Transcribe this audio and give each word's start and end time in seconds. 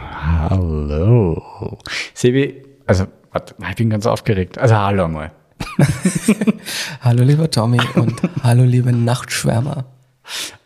Hallo. 0.00 1.78
Sebi, 2.14 2.62
also, 2.86 3.06
warte, 3.32 3.54
ich 3.68 3.76
bin 3.76 3.90
ganz 3.90 4.06
aufgeregt. 4.06 4.58
Also, 4.58 4.76
hallo 4.76 5.04
einmal. 5.04 5.32
Hallo 7.00 7.24
lieber 7.24 7.50
Tommy 7.50 7.80
und 7.94 8.20
hallo 8.42 8.64
liebe 8.64 8.92
Nachtschwärmer. 8.92 9.84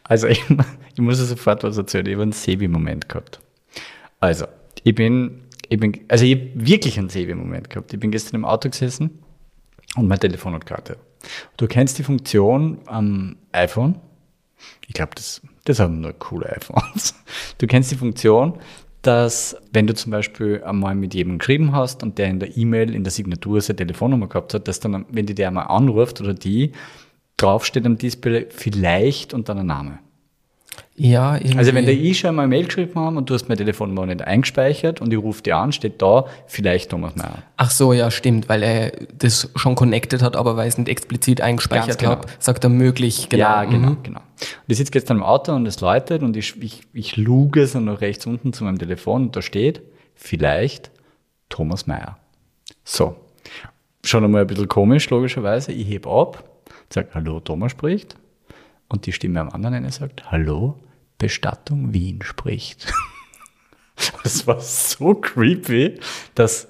Also, 0.05 0.27
ich, 0.27 0.43
ich 0.95 1.01
muss 1.01 1.19
dir 1.19 1.25
sofort 1.25 1.65
was 1.65 1.77
erzählen. 1.77 2.07
Ich 2.07 2.13
habe 2.13 2.23
einen 2.23 2.33
Sebi-Moment 2.33 3.09
gehabt. 3.09 3.41
Also, 4.21 4.47
ich 4.85 4.95
bin, 4.95 5.43
ich 5.69 5.79
bin, 5.79 6.01
also, 6.09 6.25
ich 6.25 6.35
habe 6.35 6.51
wirklich 6.55 6.99
einen 6.99 7.09
Sebi-Moment 7.09 7.71
gehabt. 7.71 7.93
Ich 7.93 8.01
bin 8.01 8.11
gestern 8.11 8.37
im 8.37 8.45
Auto 8.45 8.69
gesessen 8.69 9.23
und 9.97 10.09
mein 10.09 10.21
Telefon 10.21 10.55
hat 10.55 10.67
gekartet. 10.67 10.99
Du 11.57 11.67
kennst 11.67 11.99
die 11.99 12.03
Funktion 12.03 12.79
am 12.87 13.37
iPhone. 13.53 13.97
Ich 14.87 14.95
glaube, 14.95 15.13
das, 15.15 15.41
das 15.65 15.81
haben 15.81 16.01
nur 16.01 16.13
coole 16.15 16.51
iPhones. 16.55 17.15
Du 17.59 17.67
kennst 17.67 17.91
die 17.91 17.97
Funktion, 17.97 18.59
dass 19.03 19.57
wenn 19.73 19.87
du 19.87 19.95
zum 19.95 20.13
Beispiel 20.13 20.63
einmal 20.65 20.95
mit 20.95 21.13
jemandem 21.15 21.39
geschrieben 21.41 21.73
hast 21.73 22.03
und 22.03 22.19
der 22.19 22.29
in 22.29 22.39
der 22.39 22.57
E-Mail, 22.57 22.95
in 22.95 23.05
der 23.05 23.11
Signatur 23.11 23.61
seine 23.61 23.77
Telefonnummer 23.77 24.29
gehabt 24.29 24.55
hat, 24.55 24.69
dass 24.69 24.81
dann, 24.81 25.05
wenn 25.11 25.27
die 25.27 25.35
der 25.35 25.49
einmal 25.49 25.67
anruft 25.67 26.21
oder 26.21 26.35
die, 26.35 26.73
draufsteht 27.37 27.85
am 27.85 27.99
Display 27.99 28.47
vielleicht 28.49 29.35
und 29.35 29.49
dann 29.49 29.59
ein 29.59 29.67
Name. 29.67 29.99
Ja, 30.95 31.37
irgendwie. 31.37 31.57
Also 31.57 31.73
wenn 31.73 31.87
der 31.87 31.95
ich 31.95 32.19
schon 32.19 32.39
eine 32.39 32.49
Mail 32.49 32.67
geschrieben 32.67 32.95
haben 33.01 33.17
und 33.17 33.31
du 33.31 33.35
hast 33.35 33.49
meine 33.49 33.57
Telefonnummer 33.57 34.05
nicht 34.05 34.23
eingespeichert 34.23 35.01
und 35.01 35.11
ich 35.11 35.19
rufe 35.19 35.43
dir 35.43 35.57
an, 35.57 35.73
steht 35.73 36.03
da 36.03 36.27
vielleicht 36.47 36.91
Thomas 36.91 37.17
Meyer. 37.17 37.43
Ach 37.57 37.71
so, 37.71 37.95
ja, 37.95 38.11
stimmt, 38.11 38.49
weil 38.51 38.63
er 38.63 38.93
das 39.17 39.51
schon 39.57 39.75
connected 39.75 40.21
hat, 40.23 40.37
aber 40.37 40.57
weil 40.57 40.69
es 40.69 40.77
nicht 40.77 40.89
explizit 40.89 41.41
eingespeichert 41.41 41.99
genau. 41.99 42.13
hat, 42.13 42.27
sagt 42.43 42.65
er 42.65 42.71
möglich. 42.71 43.29
Genau. 43.31 43.41
Ja, 43.43 43.65
genau, 43.65 43.91
Mhm. 43.91 44.03
genau. 44.03 44.21
Und 44.21 44.69
ich 44.69 44.77
sitze 44.77 44.93
gestern 44.93 45.17
im 45.19 45.23
Auto 45.23 45.53
und 45.53 45.65
es 45.67 45.81
läutet 45.81 46.23
und 46.23 46.37
ich, 46.37 46.61
ich, 46.63 46.83
ich 46.93 47.17
luge 47.17 47.67
so 47.67 47.81
nach 47.81 48.01
rechts 48.03 48.27
unten 48.27 48.53
zu 48.53 48.65
meinem 48.65 48.79
Telefon 48.79 49.23
und 49.27 49.37
da 49.37 49.41
steht 49.41 49.81
vielleicht 50.15 50.91
Thomas 51.49 51.87
Meyer. 51.87 52.19
So. 52.85 53.17
Schon 54.05 54.25
einmal 54.25 54.43
ein 54.43 54.47
bisschen 54.47 54.69
komisch, 54.69 55.09
logischerweise. 55.11 55.73
Ich 55.73 55.89
heb 55.89 56.07
ab, 56.07 56.45
sage, 56.91 57.09
hallo, 57.15 57.41
Thomas 57.41 57.71
spricht. 57.73 58.17
Und 58.93 59.07
die 59.07 59.13
Stimme 59.13 59.41
am 59.41 59.49
anderen 59.49 59.75
Ende 59.75 59.91
sagt, 59.91 60.31
hallo, 60.31 60.79
Bestattung 61.19 61.93
Wien 61.93 62.21
spricht. 62.23 62.93
Das 64.25 64.47
war 64.47 64.59
so 64.59 65.15
creepy, 65.15 66.01
dass 66.35 66.67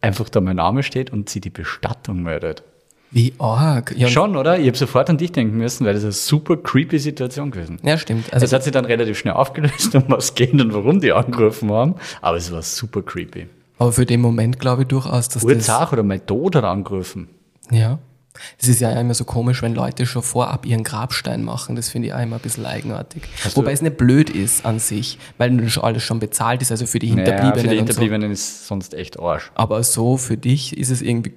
einfach 0.00 0.28
da 0.28 0.40
mein 0.40 0.56
Name 0.56 0.82
steht 0.82 1.10
und 1.10 1.28
sie 1.28 1.40
die 1.40 1.50
Bestattung 1.50 2.22
meldet. 2.22 2.62
Wie 3.10 3.34
arg. 3.38 3.92
Ja, 3.96 4.08
Schon, 4.08 4.36
oder? 4.36 4.58
Ich 4.58 4.66
habe 4.68 4.76
sofort 4.76 5.10
an 5.10 5.18
dich 5.18 5.32
denken 5.32 5.58
müssen, 5.58 5.84
weil 5.84 5.94
das 5.94 6.04
eine 6.04 6.12
super 6.12 6.56
creepy 6.56 6.98
Situation 7.00 7.50
gewesen. 7.50 7.78
ja 7.82 7.98
stimmt. 7.98 8.32
Also 8.32 8.46
es 8.46 8.52
hat 8.52 8.62
sich 8.62 8.72
dann 8.72 8.84
relativ 8.84 9.18
schnell 9.18 9.34
aufgelöst, 9.34 9.94
um 9.96 10.04
was 10.08 10.34
geht 10.34 10.52
und 10.52 10.72
warum 10.72 11.00
die 11.00 11.12
angerufen 11.12 11.70
haben, 11.70 11.96
aber 12.22 12.36
es 12.36 12.50
war 12.52 12.62
super 12.62 13.02
creepy. 13.02 13.46
aber 13.78 13.92
für 13.92 14.06
den 14.06 14.20
Moment 14.20 14.58
glaube 14.58 14.82
ich 14.82 14.88
durchaus, 14.88 15.28
dass 15.28 15.42
das. 15.42 15.44
Urzach 15.44 15.92
oder 15.92 16.02
mein 16.04 16.24
Tod 16.24 16.54
hat 16.54 16.64
angerufen. 16.64 17.28
Ja. 17.70 17.98
Das 18.58 18.68
ist 18.68 18.80
ja 18.80 18.90
immer 18.92 19.14
so 19.14 19.24
komisch, 19.24 19.62
wenn 19.62 19.74
Leute 19.74 20.06
schon 20.06 20.22
vorab 20.22 20.66
ihren 20.66 20.84
Grabstein 20.84 21.42
machen. 21.44 21.76
Das 21.76 21.88
finde 21.88 22.08
ich 22.08 22.14
auch 22.14 22.20
immer 22.20 22.36
ein 22.36 22.42
bisschen 22.42 22.66
eigenartig. 22.66 23.22
Hast 23.44 23.56
Wobei 23.56 23.72
es 23.72 23.82
nicht 23.82 23.96
blöd 23.96 24.30
ist 24.30 24.66
an 24.66 24.78
sich, 24.78 25.18
weil 25.38 25.54
alles 25.80 26.02
schon 26.02 26.18
bezahlt 26.18 26.62
ist, 26.62 26.70
also 26.70 26.86
für 26.86 26.98
die 26.98 27.08
Hinterbliebenen. 27.08 27.50
Naja, 27.50 27.62
für 27.62 27.68
die 27.68 27.76
Hinterbliebenen 27.76 28.30
ist 28.32 28.66
sonst 28.66 28.94
echt 28.94 29.18
Arsch. 29.18 29.46
So. 29.46 29.50
Aber 29.54 29.82
so 29.82 30.16
für 30.16 30.36
dich 30.36 30.76
ist 30.76 30.90
es 30.90 31.00
irgendwie 31.02 31.34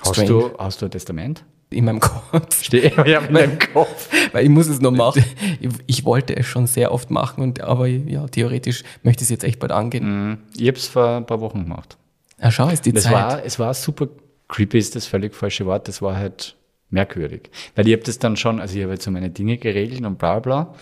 Hast 0.00 0.12
strange 0.14 0.28
du, 0.28 0.50
hast 0.58 0.80
du 0.80 0.86
ein 0.86 0.90
Testament? 0.90 1.44
in 1.72 1.86
meinem 1.86 2.00
Kopf. 2.00 2.62
Steht 2.62 2.96
ja 2.96 3.20
in 3.20 3.34
deinem 3.34 3.58
Kopf. 3.58 4.08
Weil 4.32 4.44
ich 4.44 4.50
muss 4.50 4.68
es 4.68 4.80
noch 4.80 4.90
machen. 4.90 5.24
Ich, 5.60 5.70
ich 5.86 6.04
wollte 6.04 6.36
es 6.36 6.46
schon 6.46 6.66
sehr 6.66 6.92
oft 6.92 7.10
machen, 7.10 7.42
und, 7.42 7.60
aber 7.60 7.86
ja, 7.86 8.26
theoretisch 8.26 8.82
möchte 9.02 9.22
ich 9.22 9.26
es 9.26 9.30
jetzt 9.30 9.44
echt 9.44 9.58
bald 9.58 9.72
angehen. 9.72 10.38
Ich 10.56 10.66
habe 10.66 10.76
es 10.76 10.88
vor 10.88 11.16
ein 11.18 11.26
paar 11.26 11.40
Wochen 11.40 11.64
gemacht. 11.64 11.96
Ja, 12.42 12.50
schau, 12.50 12.68
ist 12.68 12.84
die 12.84 12.92
Das 12.92 13.04
Zeit. 13.04 13.12
war, 13.12 13.44
es 13.44 13.58
war 13.58 13.72
super 13.74 14.08
creepy, 14.52 14.78
ist 14.78 14.94
das 14.94 15.06
völlig 15.06 15.34
falsche 15.34 15.66
Wort, 15.66 15.88
das 15.88 16.00
war 16.02 16.16
halt 16.16 16.56
merkwürdig. 16.90 17.50
Weil 17.74 17.88
ich 17.88 17.94
habe 17.94 18.02
das 18.04 18.18
dann 18.18 18.36
schon, 18.36 18.60
also 18.60 18.76
ich 18.76 18.82
habe 18.82 18.92
jetzt 18.92 19.04
so 19.04 19.10
meine 19.10 19.30
Dinge 19.30 19.56
geregelt 19.56 20.04
und 20.04 20.18
bla 20.18 20.38
bla, 20.40 20.74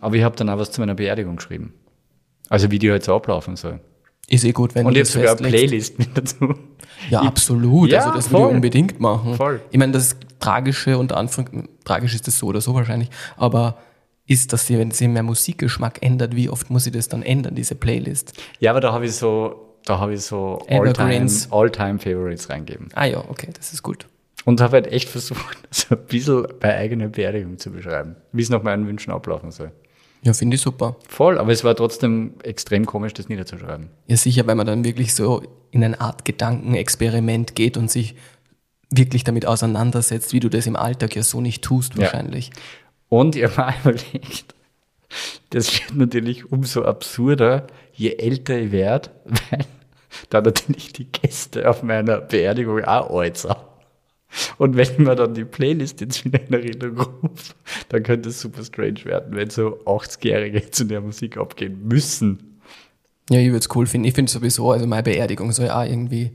aber 0.00 0.16
ich 0.16 0.22
habe 0.22 0.34
dann 0.36 0.48
auch 0.48 0.58
was 0.58 0.70
zu 0.72 0.80
meiner 0.80 0.94
Beerdigung 0.94 1.36
geschrieben. 1.36 1.74
Also 2.48 2.70
wie 2.70 2.78
die 2.78 2.90
halt 2.90 3.04
so 3.04 3.14
ablaufen 3.14 3.56
soll. 3.56 3.80
ist 4.28 4.44
eh 4.44 4.52
gut, 4.52 4.74
wenn 4.74 4.86
Und 4.86 4.92
ich 4.96 5.00
habe 5.00 5.08
sogar 5.10 5.38
eine. 5.38 5.48
Playlist 5.48 5.98
mit 5.98 6.08
dazu. 6.16 6.54
Ja, 7.10 7.20
Ich- 7.22 7.28
absolut. 7.28 7.90
Ja, 7.90 7.98
also 8.00 8.12
das 8.14 8.30
würde 8.30 8.38
voll. 8.42 8.48
ich 8.50 8.54
unbedingt 8.56 9.00
machen. 9.00 9.34
Voll. 9.34 9.60
Ich 9.70 9.78
meine, 9.78 9.92
das 9.92 10.16
Tragische 10.40 10.96
unter 10.96 11.16
Anführungszeichen, 11.18 11.68
tragisch 11.84 12.14
ist 12.14 12.26
das 12.26 12.38
so 12.38 12.46
oder 12.46 12.60
so 12.62 12.72
wahrscheinlich, 12.74 13.10
aber 13.36 13.76
ist, 14.26 14.52
dass 14.52 14.66
sie, 14.66 14.78
wenn 14.78 14.90
sie 14.90 15.08
mehr 15.08 15.22
Musikgeschmack 15.22 16.02
ändert, 16.02 16.34
wie 16.36 16.48
oft 16.48 16.70
muss 16.70 16.86
ich 16.86 16.92
das 16.92 17.08
dann 17.08 17.22
ändern, 17.22 17.54
diese 17.54 17.74
Playlist? 17.74 18.32
Ja, 18.60 18.70
aber 18.70 18.80
da 18.80 18.92
habe 18.92 19.04
ich 19.06 19.12
so, 19.14 19.67
da 19.88 19.98
habe 19.98 20.14
ich 20.14 20.22
so 20.22 20.58
All-Time 20.68 20.90
Evergreens. 20.90 21.50
All 21.50 21.70
Favorites 21.72 22.48
reingeben. 22.50 22.88
Ah 22.94 23.04
ja, 23.06 23.18
okay, 23.28 23.48
das 23.56 23.72
ist 23.72 23.82
gut. 23.82 24.06
Und 24.44 24.60
habe 24.60 24.74
halt 24.74 24.86
echt 24.88 25.08
versucht, 25.08 25.58
so 25.70 25.94
ein 25.94 26.04
bisschen 26.06 26.46
bei 26.60 26.76
eigener 26.76 27.08
Beerdigung 27.08 27.58
zu 27.58 27.70
beschreiben, 27.70 28.16
wie 28.32 28.42
es 28.42 28.50
nach 28.50 28.62
meinen 28.62 28.86
Wünschen 28.86 29.12
ablaufen 29.12 29.50
soll. 29.50 29.72
Ja, 30.22 30.32
finde 30.32 30.56
ich 30.56 30.62
super. 30.62 30.96
Voll, 31.08 31.38
aber 31.38 31.52
es 31.52 31.62
war 31.62 31.76
trotzdem 31.76 32.34
extrem 32.42 32.86
komisch, 32.86 33.14
das 33.14 33.28
niederzuschreiben. 33.28 33.88
Ja, 34.08 34.16
sicher, 34.16 34.46
weil 34.46 34.56
man 34.56 34.66
dann 34.66 34.84
wirklich 34.84 35.14
so 35.14 35.42
in 35.70 35.84
eine 35.84 36.00
Art 36.00 36.24
Gedankenexperiment 36.24 37.54
geht 37.54 37.76
und 37.76 37.90
sich 37.90 38.14
wirklich 38.90 39.22
damit 39.22 39.46
auseinandersetzt, 39.46 40.32
wie 40.32 40.40
du 40.40 40.48
das 40.48 40.66
im 40.66 40.74
Alltag 40.76 41.14
ja 41.14 41.22
so 41.22 41.40
nicht 41.40 41.62
tust, 41.62 41.94
Ja. 41.94 42.00
wahrscheinlich. 42.02 42.50
Und 43.08 43.36
ich 43.36 43.44
habe 43.44 43.72
mir 43.72 43.78
überlegt, 43.92 44.54
das 45.50 45.72
wird 45.72 45.94
natürlich 45.94 46.50
umso 46.50 46.84
absurder, 46.84 47.66
je 47.92 48.14
älter 48.16 48.58
ich 48.58 48.72
werde, 48.72 49.10
weil 49.50 49.64
da 50.30 50.40
natürlich 50.40 50.92
die 50.92 51.06
Gäste 51.10 51.68
auf 51.68 51.82
meiner 51.82 52.18
Beerdigung 52.20 52.84
auch 52.84 53.22
sind. 53.34 53.56
Und 54.58 54.76
wenn 54.76 54.88
mir 55.04 55.14
dann 55.14 55.32
die 55.32 55.44
Playlist 55.44 56.00
jetzt 56.02 56.24
wieder 56.24 56.40
in 56.46 56.52
Erinnerung 56.52 57.06
rufe, 57.22 57.54
dann 57.88 58.02
könnte 58.02 58.28
es 58.28 58.40
super 58.40 58.62
strange 58.62 59.04
werden, 59.04 59.34
wenn 59.34 59.48
so 59.48 59.78
80-Jährige 59.86 60.70
zu 60.70 60.84
der 60.84 61.00
Musik 61.00 61.38
abgehen 61.38 61.86
müssen. 61.88 62.60
Ja, 63.30 63.38
ich 63.40 63.46
würde 63.48 63.58
es 63.58 63.74
cool 63.74 63.86
finden. 63.86 64.06
Ich 64.06 64.14
finde 64.14 64.30
sowieso, 64.30 64.70
also 64.72 64.86
meine 64.86 65.02
Beerdigung 65.02 65.52
soll 65.52 65.66
ja 65.66 65.80
auch 65.80 65.86
irgendwie 65.86 66.32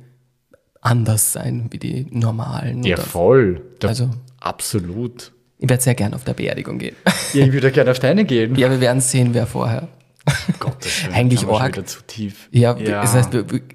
anders 0.82 1.34
sein 1.34 1.68
wie 1.72 1.78
die 1.80 2.08
normalen. 2.10 2.84
Ja, 2.84 2.98
voll. 2.98 3.62
Da, 3.80 3.90
Also- 3.90 4.10
absolut. 4.40 5.32
Ich 5.60 5.70
werde 5.70 5.82
sehr 5.82 5.96
gern 5.96 6.14
auf 6.14 6.24
der 6.26 6.34
Beerdigung 6.34 6.78
gehen. 6.78 6.96
Ja, 7.34 7.46
ich 7.46 7.54
würde 7.54 7.72
gerne 7.72 7.92
auf 7.92 8.00
deine 8.00 8.26
gehen. 8.26 8.56
ja, 8.56 8.70
wir 8.70 8.82
werden 8.82 9.00
sehen, 9.02 9.30
wer 9.34 9.48
vorher. 9.48 9.88
Gottes 10.60 11.04
Willen, 11.04 11.14
Eigentlich 11.16 11.46
arg. 11.48 11.88
zu 11.88 12.02
tief. 12.08 12.48
Ja, 12.52 12.74
das 12.76 13.14
heißt, 13.14 13.30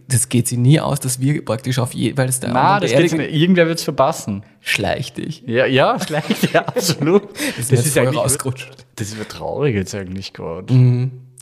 das 0.08 0.28
geht 0.30 0.48
sich 0.48 0.56
nie 0.58 0.80
aus, 0.80 0.98
dass 1.00 1.20
wir 1.20 1.44
praktisch 1.44 1.78
auf 1.78 1.92
jeweils 1.92 2.40
der 2.40 2.50
Na, 2.52 2.80
das 2.80 2.90
geht 2.92 3.12
nicht. 3.12 3.32
Irgendwer 3.34 3.66
wird 3.66 3.78
es 3.78 3.84
verpassen. 3.84 4.42
schleich 4.60 5.12
dich. 5.12 5.42
Ja, 5.46 5.66
ja, 5.66 5.98
vielleicht, 5.98 6.52
ja, 6.52 6.62
absolut. 6.66 7.24
Das 7.56 7.70
ist 7.70 7.92
voll 7.92 8.02
eigentlich, 8.06 8.18
rausgerutscht. 8.18 8.86
das 8.96 9.16
wird 9.18 9.28
traurig 9.28 9.74
jetzt 9.74 9.94
eigentlich 9.94 10.32
gerade. 10.32 10.72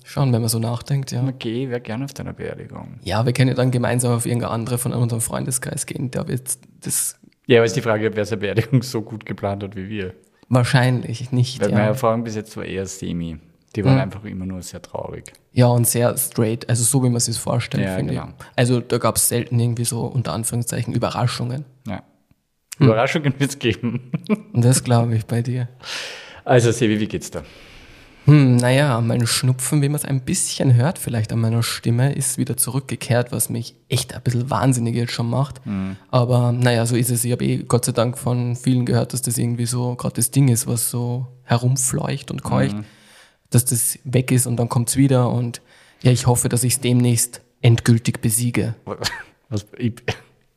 Schon, 0.05 0.33
wenn 0.33 0.41
man 0.41 0.49
so 0.49 0.59
nachdenkt, 0.59 1.13
ja. 1.13 1.23
Okay, 1.27 1.65
ich 1.65 1.71
wäre 1.71 1.81
gerne 1.81 2.05
auf 2.05 2.15
deiner 2.15 2.33
Beerdigung. 2.33 2.99
Ja, 3.03 3.25
wir 3.27 3.33
können 3.33 3.49
ja 3.49 3.55
dann 3.55 3.71
gemeinsam 3.71 4.13
auf 4.13 4.27
irgendeine 4.27 4.53
andere 4.53 4.79
von 4.79 4.93
unserem 4.93 5.21
Freundeskreis 5.21 5.87
gehen. 5.87 6.11
Der 6.13 6.27
wird 6.29 6.59
das 6.85 7.17
Ja, 7.47 7.59
aber 7.59 7.67
ist 7.67 7.77
die 7.77 7.81
Frage, 7.83 8.11
wer 8.15 8.25
seine 8.25 8.41
Beerdigung 8.41 8.83
so 8.83 9.03
gut 9.03 9.25
geplant 9.27 9.63
hat 9.63 9.77
wie 9.77 9.89
wir. 9.89 10.15
wahrscheinlich 10.49 11.31
nicht. 11.33 11.61
Weil 11.61 11.71
meine 11.71 11.81
Ja. 11.83 11.87
Erfahrung 11.89 12.25
bis 12.25 12.35
jetzt 12.37 12.57
war 12.57 12.65
eher 12.65 12.87
semi. 12.87 13.39
Die 13.77 13.85
waren 13.85 13.99
einfach 13.99 14.25
immer 14.25 14.47
nur 14.47 14.63
sehr 14.63 14.83
traurig. 14.83 15.33
ja, 15.53 15.67
und 15.67 15.87
sehr 15.87 16.17
straight, 16.17 16.69
also 16.69 16.83
so 16.83 17.03
wie 17.05 17.09
man 17.11 17.21
sich 17.21 17.39
vorstellt, 17.39 17.85
Ja, 17.85 17.97
finde 17.97 18.15
genau. 18.15 18.27
ich. 18.39 18.45
Also 18.57 18.81
da 18.81 18.99
gab 18.99 19.17
es 19.17 19.29
selten 19.29 19.59
irgendwie 19.61 19.85
so 19.85 20.01
unter 20.07 20.33
Anführungszeichen 20.33 20.93
Überraschungen. 20.95 21.65
Ja. 21.87 22.03
Überraschungen 22.79 23.35
wird 23.39 23.51
es 23.51 23.59
geben. 23.59 24.11
Und 24.53 24.65
das 24.65 24.83
glaube 24.85 25.15
ich 25.17 25.27
bei 25.27 25.43
dir. 25.43 25.69
Also, 26.45 26.71
Sebi, 26.73 27.01
wie 27.01 27.07
geht's 27.09 27.31
da? 27.31 27.43
Hm, 28.27 28.57
naja, 28.57 29.01
mein 29.01 29.25
Schnupfen, 29.27 29.83
wie 29.83 29.89
man 29.89 29.97
es 29.97 30.05
ein 30.05 30.21
bisschen 30.23 30.75
hört, 30.75 30.99
vielleicht 30.99 31.33
an 31.33 31.41
meiner 31.41 31.63
Stimme, 31.63 32.13
ist 32.13 32.39
wieder 32.39 32.57
zurückgekehrt, 32.57 33.31
was 33.31 33.51
mich 33.51 33.77
echt 33.89 34.15
ein 34.15 34.23
bisschen 34.23 34.51
wahnsinnig 34.51 34.97
jetzt 34.97 35.13
schon 35.13 35.31
macht. 35.31 35.61
Aber 36.11 36.51
naja, 36.53 36.87
so 36.87 36.97
ist 36.97 37.11
es. 37.11 37.25
Ich 37.25 37.31
habe 37.33 37.45
eh 37.45 37.59
Gott 37.63 37.85
sei 37.85 37.93
Dank 37.93 38.19
von 38.19 38.57
vielen 38.57 38.85
gehört, 38.85 39.13
dass 39.13 39.23
das 39.23 39.39
irgendwie 39.39 39.67
so 39.67 39.95
gerade 39.95 40.15
das 40.17 40.33
Ding 40.33 40.49
ist, 40.49 40.67
was 40.67 40.91
so 40.91 41.27
herumfleucht 41.45 42.31
und 42.33 42.43
keucht, 42.43 42.77
dass 43.57 43.65
das 43.65 43.99
weg 44.05 44.31
ist 44.31 44.47
und 44.47 44.57
dann 44.57 44.69
kommt's 44.69 44.97
wieder. 44.97 45.31
Und 45.31 45.63
ja, 46.03 46.13
ich 46.13 46.27
hoffe, 46.27 46.49
dass 46.49 46.63
ich 46.63 46.75
es 46.75 46.81
demnächst 46.81 47.41
endgültig 47.63 48.21
besiege. 48.21 48.75
Was, 49.49 49.67
ich, 49.79 49.95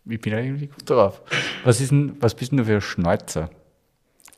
ich 0.05 0.21
bin 0.21 0.33
eigentlich 0.33 0.69
gut 0.69 0.89
drauf. 0.89 1.21
Was, 1.63 1.79
ist 1.79 1.91
denn, 1.91 2.17
was 2.19 2.35
bist 2.35 2.51
denn 2.51 2.57
du 2.57 2.65
für 2.65 2.75
ein 2.75 2.81
Schneuzer? 2.81 3.49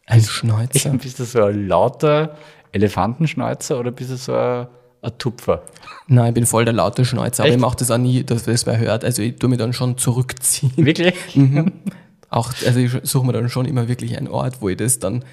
Ein 0.06 0.22
Schneuzer? 0.22 0.92
Bist 0.92 1.19
du 1.19 1.25
so 1.25 1.44
ein 1.44 1.68
lauter 1.68 2.38
Elefantenschneuzer 2.72 3.80
oder 3.80 3.92
bist 3.92 4.12
du 4.12 4.18
so 4.18 4.36
ein, 4.36 4.68
ein 5.02 5.18
Tupfer? 5.18 5.63
Nein, 6.08 6.30
ich 6.30 6.34
bin 6.36 6.46
voll 6.46 6.66
der 6.66 6.74
laute 6.74 7.04
Schneuzer, 7.04 7.44
aber 7.44 7.54
ich 7.54 7.60
mache 7.60 7.78
das 7.78 7.90
auch 7.92 7.98
nie, 7.98 8.24
dass 8.24 8.44
das 8.44 8.66
wer 8.66 8.78
hört. 8.78 9.04
Also 9.04 9.22
ich 9.22 9.38
tue 9.38 9.50
mich 9.50 9.58
dann 9.58 9.74
schon 9.74 9.98
zurückziehen. 9.98 10.74
Wirklich? 10.78 11.16
Auch, 12.30 12.54
also 12.66 12.80
ich 12.80 12.92
suche 13.04 13.25
mir 13.25 13.34
dann 13.34 13.50
schon 13.50 13.66
immer 13.66 13.90
wirklich 13.90 14.18
einen 14.18 14.30
Ort, 14.30 14.62
wo 14.62 14.69
ich 14.69 14.78
das 14.78 15.00
dann 15.00 15.25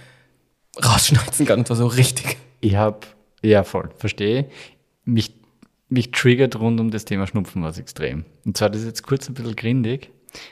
rausschneuzen 0.85 1.47
kann 1.47 1.61
und 1.61 1.67
zwar 1.69 1.77
so 1.77 1.87
richtig. 1.87 2.39
Ich 2.61 2.75
habe, 2.75 2.99
ja 3.43 3.64
voll, 3.64 3.90
verstehe. 3.96 4.49
Mich, 5.05 5.35
mich 5.88 6.11
triggert 6.11 6.58
rund 6.58 6.81
um 6.81 6.90
das 6.90 7.05
Thema 7.05 7.26
Schnupfen 7.26 7.62
was 7.62 7.79
extrem. 7.79 8.25
Und 8.44 8.56
zwar, 8.56 8.70
das 8.70 8.82
ist 8.82 8.87
jetzt 8.87 9.02
kurz 9.02 9.29
ein 9.29 9.35
bisschen 9.35 9.56
grindig, 9.56 10.11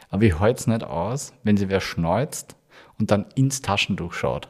aber 0.09 0.25
ich 0.25 0.39
halte 0.39 0.61
es 0.61 0.67
nicht 0.67 0.85
aus, 0.85 1.33
wenn 1.43 1.57
sie 1.57 1.69
wer 1.69 1.81
schneuzt 1.81 2.57
und 2.99 3.11
dann 3.11 3.27
ins 3.35 3.61
Taschentuch 3.63 4.13
schaut. 4.13 4.49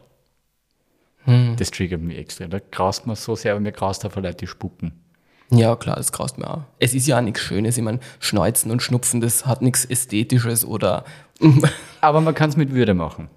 Das 1.56 1.72
triggert 1.72 2.00
mich 2.02 2.18
extrem. 2.18 2.50
Da 2.50 2.60
graust 2.70 3.06
man 3.06 3.16
so 3.16 3.34
sehr, 3.34 3.52
aber 3.52 3.60
mir 3.60 3.72
graust 3.72 4.04
einfach 4.04 4.22
Leute, 4.22 4.36
die 4.36 4.46
spucken. 4.46 4.92
Ja, 5.50 5.74
klar, 5.74 5.96
das 5.96 6.12
graust 6.12 6.38
mir 6.38 6.48
auch. 6.48 6.62
Es 6.78 6.94
ist 6.94 7.06
ja 7.06 7.18
auch 7.18 7.22
nichts 7.22 7.40
Schönes. 7.40 7.76
Ich 7.76 7.82
meine, 7.82 7.98
Schneuzen 8.20 8.70
und 8.70 8.80
Schnupfen, 8.80 9.20
das 9.20 9.44
hat 9.44 9.60
nichts 9.60 9.84
Ästhetisches 9.84 10.64
oder. 10.64 11.04
Aber 12.00 12.20
man 12.20 12.34
kann 12.34 12.50
es 12.50 12.56
mit 12.56 12.72
Würde 12.72 12.94
machen. 12.94 13.28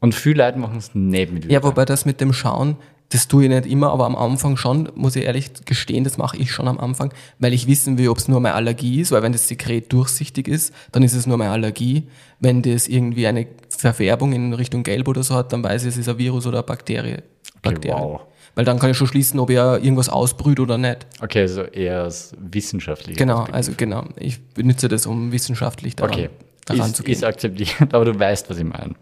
Und 0.00 0.14
viele 0.14 0.44
Leute 0.44 0.58
machen 0.58 0.76
es 0.76 0.94
nicht 0.94 1.32
mit 1.32 1.44
Würde. 1.44 1.54
Ja, 1.54 1.62
wobei 1.62 1.86
das 1.86 2.04
mit 2.04 2.20
dem 2.20 2.34
Schauen, 2.34 2.76
das 3.12 3.28
tue 3.28 3.44
ich 3.44 3.50
nicht 3.50 3.66
immer, 3.66 3.92
aber 3.92 4.06
am 4.06 4.16
Anfang 4.16 4.56
schon, 4.56 4.88
muss 4.94 5.16
ich 5.16 5.24
ehrlich 5.24 5.50
gestehen, 5.66 6.02
das 6.02 6.16
mache 6.16 6.38
ich 6.38 6.50
schon 6.50 6.66
am 6.66 6.78
Anfang, 6.78 7.12
weil 7.38 7.52
ich 7.52 7.66
wissen 7.66 7.98
will, 7.98 8.08
ob 8.08 8.16
es 8.16 8.26
nur 8.26 8.40
meine 8.40 8.54
Allergie 8.54 9.02
ist, 9.02 9.12
weil 9.12 9.22
wenn 9.22 9.32
das 9.32 9.48
Sekret 9.48 9.92
durchsichtig 9.92 10.48
ist, 10.48 10.72
dann 10.92 11.02
ist 11.02 11.12
es 11.12 11.26
nur 11.26 11.36
meine 11.36 11.50
Allergie. 11.50 12.04
Wenn 12.40 12.62
das 12.62 12.88
irgendwie 12.88 13.26
eine 13.26 13.46
Verfärbung 13.68 14.32
in 14.32 14.54
Richtung 14.54 14.82
Gelb 14.82 15.08
oder 15.08 15.22
so 15.22 15.34
hat, 15.34 15.52
dann 15.52 15.62
weiß 15.62 15.82
ich, 15.82 15.88
es 15.90 15.98
ist 15.98 16.08
ein 16.08 16.16
Virus 16.16 16.46
oder 16.46 16.58
eine 16.58 16.66
Bakterie. 16.66 17.18
Bakterie. 17.60 17.92
wow. 17.94 18.20
Weil 18.54 18.64
dann 18.64 18.78
kann 18.78 18.90
ich 18.90 18.96
schon 18.96 19.06
schließen, 19.06 19.38
ob 19.40 19.50
er 19.50 19.78
irgendwas 19.82 20.08
ausbrüht 20.08 20.58
oder 20.58 20.78
nicht. 20.78 21.06
Okay, 21.20 21.40
also 21.42 21.62
eher 21.64 22.06
aus 22.06 22.32
wissenschaftlicher 22.38 23.18
Genau, 23.18 23.44
also 23.44 23.72
genau. 23.76 24.04
Ich 24.18 24.42
benutze 24.54 24.88
das, 24.88 25.04
um 25.06 25.32
wissenschaftlich 25.32 25.96
daran, 25.96 26.14
Okay, 26.14 26.30
daran 26.64 26.86
ist, 26.90 26.96
zu 26.96 27.02
gehen. 27.02 27.12
ist 27.12 27.24
akzeptiert, 27.24 27.74
aber 27.92 28.06
du 28.06 28.18
weißt, 28.18 28.48
was 28.48 28.56
ich 28.58 28.64
meine. 28.64 28.94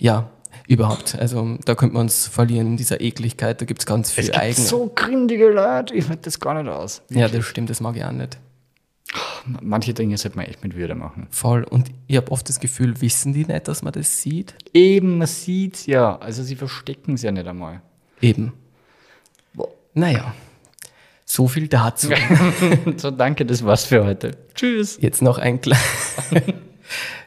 Ja, 0.00 0.30
überhaupt. 0.68 1.18
Also 1.18 1.56
da 1.64 1.74
könnte 1.74 1.94
man 1.94 2.02
uns 2.02 2.26
verlieren 2.28 2.68
in 2.68 2.76
dieser 2.76 3.00
Ekligkeit. 3.00 3.60
Da 3.60 3.64
gibt 3.64 3.80
es 3.80 3.86
ganz 3.86 4.12
viel 4.12 4.32
eigene. 4.32 4.66
so 4.66 4.92
gründige 4.94 5.48
Leute, 5.48 5.94
ich 5.94 6.08
halte 6.08 6.22
das 6.22 6.38
gar 6.38 6.60
nicht 6.60 6.70
aus. 6.70 7.02
ja, 7.10 7.26
das 7.28 7.44
stimmt, 7.44 7.70
das 7.70 7.80
mag 7.80 7.96
ich 7.96 8.04
auch 8.04 8.12
nicht. 8.12 8.38
Manche 9.62 9.94
Dinge 9.94 10.18
sollte 10.18 10.36
man 10.36 10.46
echt 10.46 10.62
mit 10.62 10.76
Würde 10.76 10.94
machen. 10.94 11.26
Voll. 11.30 11.64
Und 11.64 11.90
ich 12.06 12.16
habe 12.18 12.30
oft 12.30 12.46
das 12.50 12.60
Gefühl, 12.60 13.00
wissen 13.00 13.32
die 13.32 13.46
nicht, 13.46 13.66
dass 13.66 13.82
man 13.82 13.94
das 13.94 14.20
sieht? 14.20 14.54
Eben, 14.74 15.16
man 15.16 15.26
sieht's 15.26 15.86
ja. 15.86 16.18
Also 16.18 16.42
sie 16.42 16.56
verstecken 16.56 17.14
es 17.14 17.22
ja 17.22 17.32
nicht 17.32 17.46
einmal. 17.46 17.80
Eben. 18.20 18.52
Naja, 19.94 20.34
so 21.24 21.48
viel 21.48 21.68
dazu. 21.68 22.10
so, 22.98 23.10
danke, 23.10 23.46
das 23.46 23.64
war's 23.64 23.86
für 23.86 24.04
heute. 24.04 24.32
Tschüss. 24.54 24.98
Jetzt 25.00 25.22
noch 25.22 25.38
ein 25.38 25.60
kleiner. 25.60 25.80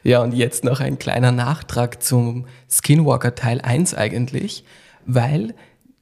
ja, 0.02 0.22
und 0.22 0.34
jetzt 0.34 0.64
noch 0.64 0.80
ein 0.80 0.98
kleiner 0.98 1.32
Nachtrag 1.32 2.02
zum 2.02 2.46
Skinwalker 2.68 3.34
Teil 3.34 3.60
1 3.60 3.94
eigentlich, 3.94 4.64
weil 5.06 5.54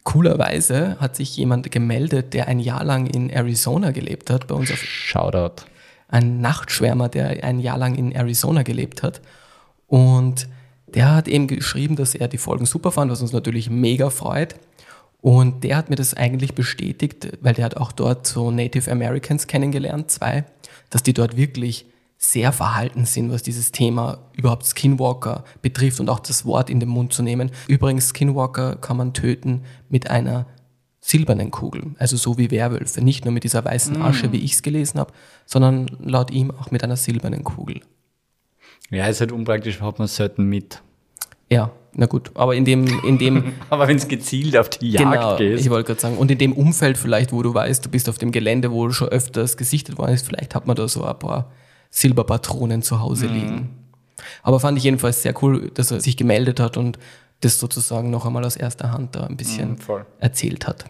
coolerweise 0.05 0.97
hat 1.01 1.17
sich 1.17 1.37
jemand 1.37 1.71
gemeldet, 1.71 2.33
der 2.33 2.49
ein 2.49 2.61
Jahr 2.61 2.85
lang 2.85 3.07
in 3.07 3.31
Arizona 3.31 3.91
gelebt 3.91 4.31
hat, 4.31 4.47
bei 4.47 4.55
uns 4.55 4.73
auf 4.73 4.83
Shoutout. 4.83 5.65
ein 6.09 6.41
Nachtschwärmer, 6.41 7.09
der 7.09 7.45
ein 7.45 7.61
Jahr 7.61 7.79
lang 7.79 7.95
in 7.95 8.13
Arizona 8.13 8.63
gelebt 8.63 9.03
hat. 9.03 9.21
Und 9.87 10.49
der 10.89 11.15
hat 11.15 11.29
eben 11.29 11.47
geschrieben, 11.47 11.97
dass 11.97 12.15
er 12.15 12.29
die 12.29 12.39
Folgen 12.39 12.67
super 12.67 12.91
fand, 12.91 13.11
was 13.11 13.23
uns 13.23 13.33
natürlich 13.33 13.71
mega 13.71 14.11
freut. 14.11 14.57
Und 15.21 15.63
der 15.65 15.77
hat 15.77 15.91
mir 15.91 15.97
das 15.97 16.15
eigentlich 16.15 16.55
bestätigt, 16.55 17.29
weil 17.43 17.55
der 17.55 17.67
hat 17.67 17.77
auch 17.77 17.93
dort 17.93 18.27
so 18.27 18.51
Native 18.51 18.91
Americans 18.91 19.47
kennengelernt, 19.47 20.11
zwei, 20.11 20.45
dass 20.89 21.03
die 21.03 21.13
dort 21.13 21.37
wirklich 21.37 21.87
sehr 22.23 22.53
verhalten 22.53 23.07
sind, 23.07 23.33
was 23.33 23.43
dieses 23.43 23.73
Thema 23.73 24.19
überhaupt 24.37 24.67
Skinwalker 24.67 25.43
betrifft 25.63 26.01
und 26.01 26.11
auch 26.11 26.21
das 26.21 26.45
Wort 26.45 26.69
in 26.69 26.79
den 26.79 26.91
Mund 26.91 27.15
zu 27.15 27.23
nehmen. 27.23 27.51
Übrigens, 27.67 28.11
Skinwalker 28.11 28.77
kann 28.77 28.99
man 28.99 29.15
töten 29.15 29.63
mit 29.89 30.11
einer 30.11 30.47
silbernen 31.01 31.51
Kugel, 31.51 31.95
also 31.99 32.19
so 32.19 32.37
wie 32.37 32.51
Werwölfe. 32.51 33.01
Nicht 33.01 33.25
nur 33.25 33.33
mit 33.33 33.45
dieser 33.45 33.65
weißen 33.65 34.03
Asche, 34.03 34.33
wie 34.33 34.37
ich 34.37 34.53
es 34.53 34.63
gelesen 34.63 35.01
habe, 35.01 35.15
sondern 35.47 35.87
laut 35.99 36.31
ihm 36.31 36.51
auch 36.51 36.71
mit 36.71 36.85
einer 36.85 36.97
silbernen 36.97 37.43
Kugel. 37.43 37.81
Ja, 38.91 39.07
ist 39.07 39.21
halt 39.21 39.33
unpraktisch, 39.33 39.81
hat 39.81 39.99
man 39.99 40.07
selten 40.07 40.45
mit. 40.45 40.83
Ja, 41.49 41.71
na 41.95 42.05
gut, 42.05 42.31
aber 42.35 42.55
in 42.55 42.67
dem, 42.67 42.87
in 43.03 43.17
dem, 43.17 43.55
Aber 43.71 43.89
wenn 43.89 43.97
es 43.97 44.09
gezielt 44.09 44.59
auf 44.59 44.69
die 44.69 44.91
Jagd 44.91 45.11
genau, 45.11 45.37
geht. 45.37 45.59
ich 45.59 45.71
wollte 45.71 45.87
gerade 45.87 46.01
sagen, 46.01 46.19
und 46.19 46.31
in 46.31 46.37
dem 46.37 46.53
Umfeld 46.53 46.99
vielleicht, 46.99 47.33
wo 47.33 47.43
du 47.43 47.55
weißt, 47.55 47.87
du 47.87 47.89
bist 47.89 48.11
auf 48.11 48.19
dem 48.19 48.31
Gelände, 48.31 48.71
wo 48.71 48.91
schon 48.91 49.09
öfters 49.09 49.57
gesichtet 49.57 49.97
worden 49.97 50.13
ist, 50.13 50.27
vielleicht 50.27 50.55
hat 50.55 50.67
man 50.67 50.77
da 50.77 50.87
so 50.87 51.03
ein 51.03 51.19
paar 51.19 51.51
Silberpatronen 51.91 52.83
zu 52.83 53.01
Hause 53.01 53.27
Mhm. 53.27 53.33
liegen. 53.33 53.71
Aber 54.43 54.61
fand 54.61 54.79
ich 54.79 54.85
jedenfalls 54.85 55.23
sehr 55.23 55.35
cool, 55.43 55.71
dass 55.75 55.91
er 55.91 56.01
sich 56.01 56.17
gemeldet 56.17 56.61
hat 56.61 56.77
und 56.77 56.99
das 57.41 57.59
sozusagen 57.59 58.11
noch 58.11 58.27
einmal 58.27 58.45
aus 58.45 58.57
erster 58.57 58.93
Hand 58.93 59.17
da 59.17 59.27
ein 59.27 59.37
bisschen 59.37 59.71
Mhm, 59.71 60.05
erzählt 60.19 60.67
hat. 60.67 60.85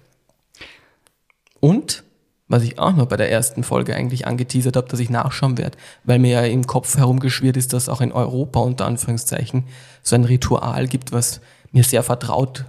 Und 1.61 2.05
was 2.49 2.65
ich 2.65 2.79
auch 2.81 2.95
noch 2.97 3.07
bei 3.07 3.17
der 3.17 3.31
ersten 3.31 3.63
Folge 3.63 3.95
eigentlich 3.95 4.27
angeteasert 4.27 4.77
habe, 4.77 4.89
dass 4.89 4.99
ich 4.99 5.09
nachschauen 5.11 5.57
werde, 5.57 5.79
weil 6.03 6.19
mir 6.19 6.31
ja 6.31 6.43
im 6.43 6.67
Kopf 6.67 6.97
herumgeschwirrt 6.97 7.57
ist, 7.57 7.73
dass 7.73 7.89
auch 7.89 8.01
in 8.01 8.11
Europa 8.11 8.59
unter 8.61 8.87
Anführungszeichen 8.87 9.65
so 10.03 10.17
ein 10.17 10.25
Ritual 10.25 10.89
gibt, 10.89 11.13
was 11.13 11.41
mir 11.71 11.85
sehr 11.85 12.03
vertraut 12.03 12.65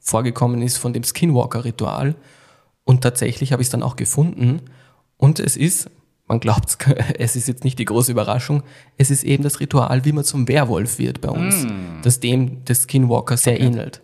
vorgekommen 0.00 0.60
ist 0.60 0.76
von 0.76 0.92
dem 0.92 1.02
Skinwalker-Ritual. 1.04 2.14
Und 2.84 3.00
tatsächlich 3.00 3.52
habe 3.52 3.62
ich 3.62 3.68
es 3.68 3.72
dann 3.72 3.82
auch 3.82 3.96
gefunden. 3.96 4.60
Und 5.16 5.40
es 5.40 5.56
ist, 5.56 5.88
man 6.26 6.40
glaubt 6.40 6.78
es 7.18 7.36
ist 7.36 7.48
jetzt 7.48 7.64
nicht 7.64 7.78
die 7.78 7.84
große 7.84 8.12
Überraschung, 8.12 8.62
es 8.96 9.10
ist 9.10 9.24
eben 9.24 9.42
das 9.42 9.60
Ritual, 9.60 10.04
wie 10.04 10.12
man 10.12 10.24
zum 10.24 10.48
Werwolf 10.48 10.98
wird 10.98 11.20
bei 11.20 11.30
uns, 11.30 11.66
das 12.02 12.20
dem 12.20 12.64
des 12.64 12.84
Skinwalkers 12.84 13.42
sehr 13.42 13.60
ähnelt. 13.60 14.00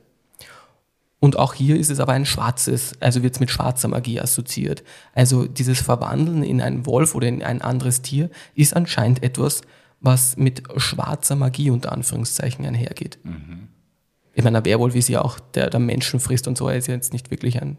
Und 1.22 1.38
auch 1.38 1.52
hier 1.52 1.76
ist 1.76 1.90
es 1.90 2.00
aber 2.00 2.14
ein 2.14 2.25
schwarzes, 2.25 2.94
also 3.00 3.22
wird 3.22 3.34
es 3.34 3.40
mit 3.40 3.50
schwarzer 3.50 3.88
Magie 3.88 4.20
assoziiert. 4.20 4.82
Also 5.12 5.46
dieses 5.46 5.78
Verwandeln 5.81 6.43
in 6.43 6.62
einen 6.62 6.86
Wolf 6.86 7.15
oder 7.15 7.29
in 7.29 7.43
ein 7.43 7.60
anderes 7.60 8.00
Tier 8.00 8.31
ist 8.55 8.74
anscheinend 8.74 9.22
etwas, 9.22 9.60
was 10.00 10.39
mit 10.39 10.62
schwarzer 10.77 11.36
Magie 11.36 11.70
unter 11.70 11.93
Anführungszeichen 11.93 12.65
einhergeht. 12.65 13.19
Ich 14.32 14.44
meine, 14.44 14.58
ein 14.58 14.65
Werwolf 14.65 14.94
ist 14.94 15.10
ja 15.10 15.20
auch, 15.20 15.39
der, 15.39 15.69
der 15.69 15.81
Menschen 15.81 16.20
frisst 16.20 16.48
und 16.48 16.56
so, 16.56 16.69
er 16.69 16.79
ist 16.79 16.86
ja 16.86 16.94
jetzt 16.94 17.12
nicht 17.12 17.31
wirklich 17.31 17.60
ein 17.60 17.77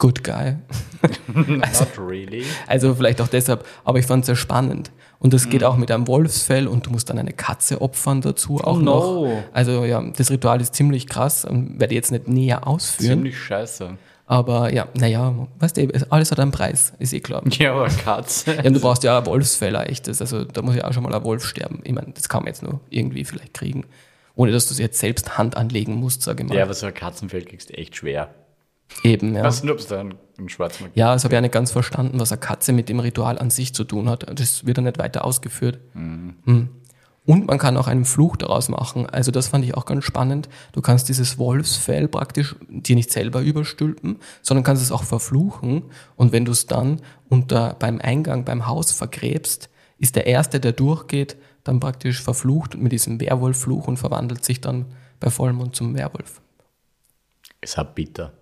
Good 0.00 0.24
Guy. 0.24 0.56
Not 1.34 1.98
really. 1.98 2.44
Also 2.66 2.94
vielleicht 2.94 3.20
auch 3.20 3.28
deshalb, 3.28 3.64
aber 3.84 3.98
ich 4.00 4.06
fand 4.06 4.22
es 4.24 4.26
sehr 4.26 4.36
spannend. 4.36 4.90
Und 5.18 5.34
das 5.34 5.48
geht 5.50 5.62
auch 5.62 5.76
mit 5.76 5.90
einem 5.90 6.08
Wolfsfell 6.08 6.66
und 6.66 6.86
du 6.86 6.90
musst 6.90 7.10
dann 7.10 7.18
eine 7.18 7.32
Katze 7.34 7.80
opfern 7.82 8.22
dazu 8.22 8.58
auch 8.58 8.78
Oh 8.78 8.80
no. 8.80 9.26
noch. 9.26 9.42
Also 9.52 9.84
ja, 9.84 10.02
das 10.16 10.30
Ritual 10.30 10.60
ist 10.62 10.74
ziemlich 10.74 11.06
krass, 11.06 11.46
ähm, 11.48 11.78
werde 11.78 11.92
ich 11.92 11.96
jetzt 11.96 12.10
nicht 12.10 12.26
näher 12.26 12.66
ausführen. 12.66 13.18
Ziemlich 13.18 13.38
scheiße. 13.38 13.96
Aber 14.26 14.72
ja, 14.72 14.86
naja, 14.94 15.34
weißt 15.58 15.76
du, 15.76 15.88
alles 16.08 16.30
hat 16.30 16.40
einen 16.40 16.52
Preis, 16.52 16.92
ist 16.98 17.12
eh 17.12 17.20
klar. 17.20 17.42
Ja, 17.58 17.72
aber 17.74 17.88
Katze. 17.88 18.54
Ja, 18.54 18.62
und 18.64 18.74
du 18.74 18.80
brauchst 18.80 19.02
ja 19.04 19.18
ein 19.18 19.26
Wolfsfell, 19.26 19.76
ein 19.76 19.86
echtes. 19.88 20.20
Also 20.22 20.44
da 20.44 20.62
muss 20.62 20.76
ja 20.76 20.86
auch 20.88 20.92
schon 20.94 21.02
mal 21.02 21.12
ein 21.14 21.24
Wolf 21.24 21.44
sterben. 21.44 21.80
Ich 21.84 21.92
meine, 21.92 22.12
das 22.14 22.28
kann 22.28 22.42
man 22.42 22.46
jetzt 22.46 22.62
nur 22.62 22.80
irgendwie 22.88 23.24
vielleicht 23.24 23.52
kriegen. 23.54 23.84
Ohne 24.36 24.52
dass 24.52 24.68
du 24.68 24.72
es 24.72 24.78
jetzt 24.78 24.98
selbst 24.98 25.36
Hand 25.36 25.56
anlegen 25.56 25.94
musst, 25.96 26.22
sage 26.22 26.44
ich 26.44 26.48
mal. 26.48 26.54
Ja, 26.56 26.62
aber 26.64 26.72
so 26.72 26.86
ein 26.86 26.94
Katzenfell 26.94 27.44
kriegst 27.44 27.68
du 27.68 27.74
echt 27.74 27.96
schwer. 27.96 28.30
Eben, 29.02 29.34
ja. 29.34 29.44
Was 29.44 29.62
nutzt 29.62 29.90
du 29.90 29.98
einen, 29.98 30.14
schwarzen 30.48 30.88
Ja, 30.94 31.12
das 31.12 31.24
habe 31.24 31.34
ich 31.34 31.38
auch 31.38 31.42
nicht 31.42 31.54
ganz 31.54 31.70
verstanden, 31.70 32.18
was 32.20 32.32
eine 32.32 32.40
Katze 32.40 32.72
mit 32.72 32.88
dem 32.88 33.00
Ritual 33.00 33.38
an 33.38 33.50
sich 33.50 33.74
zu 33.74 33.84
tun 33.84 34.08
hat. 34.08 34.26
Das 34.38 34.66
wird 34.66 34.78
ja 34.78 34.82
nicht 34.82 34.98
weiter 34.98 35.24
ausgeführt. 35.24 35.78
Hm. 35.94 36.68
Und 37.26 37.46
man 37.46 37.58
kann 37.58 37.76
auch 37.76 37.86
einen 37.86 38.06
Fluch 38.06 38.36
daraus 38.36 38.68
machen. 38.68 39.06
Also 39.06 39.30
das 39.30 39.48
fand 39.48 39.64
ich 39.64 39.74
auch 39.74 39.84
ganz 39.84 40.04
spannend. 40.04 40.48
Du 40.72 40.80
kannst 40.80 41.08
dieses 41.08 41.38
Wolfsfell 41.38 42.08
praktisch 42.08 42.56
dir 42.68 42.96
nicht 42.96 43.12
selber 43.12 43.42
überstülpen, 43.42 44.16
sondern 44.42 44.64
kannst 44.64 44.82
es 44.82 44.90
auch 44.90 45.04
verfluchen. 45.04 45.84
Und 46.16 46.32
wenn 46.32 46.44
du 46.44 46.52
es 46.52 46.66
dann 46.66 47.02
unter, 47.28 47.76
beim 47.78 48.00
Eingang, 48.00 48.44
beim 48.44 48.66
Haus 48.66 48.92
vergräbst, 48.92 49.68
ist 49.98 50.16
der 50.16 50.26
Erste, 50.26 50.60
der 50.60 50.72
durchgeht, 50.72 51.36
dann 51.62 51.78
praktisch 51.78 52.22
verflucht 52.22 52.76
mit 52.76 52.90
diesem 52.90 53.20
Werwolffluch 53.20 53.86
und 53.86 53.98
verwandelt 53.98 54.44
sich 54.44 54.60
dann 54.62 54.86
bei 55.20 55.28
Vollmond 55.28 55.76
zum 55.76 55.94
Werwolf. 55.94 56.40
Ist 57.60 57.76
halt 57.76 57.94
bitter. 57.94 58.32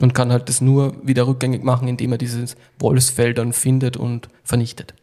Und 0.00 0.14
kann 0.14 0.30
halt 0.30 0.48
das 0.48 0.60
nur 0.60 0.94
wieder 1.06 1.26
rückgängig 1.26 1.64
machen, 1.64 1.88
indem 1.88 2.12
er 2.12 2.18
dieses 2.18 2.56
Wolfsfell 2.78 3.34
dann 3.34 3.52
findet 3.52 3.96
und 3.96 4.28
vernichtet. 4.44 4.94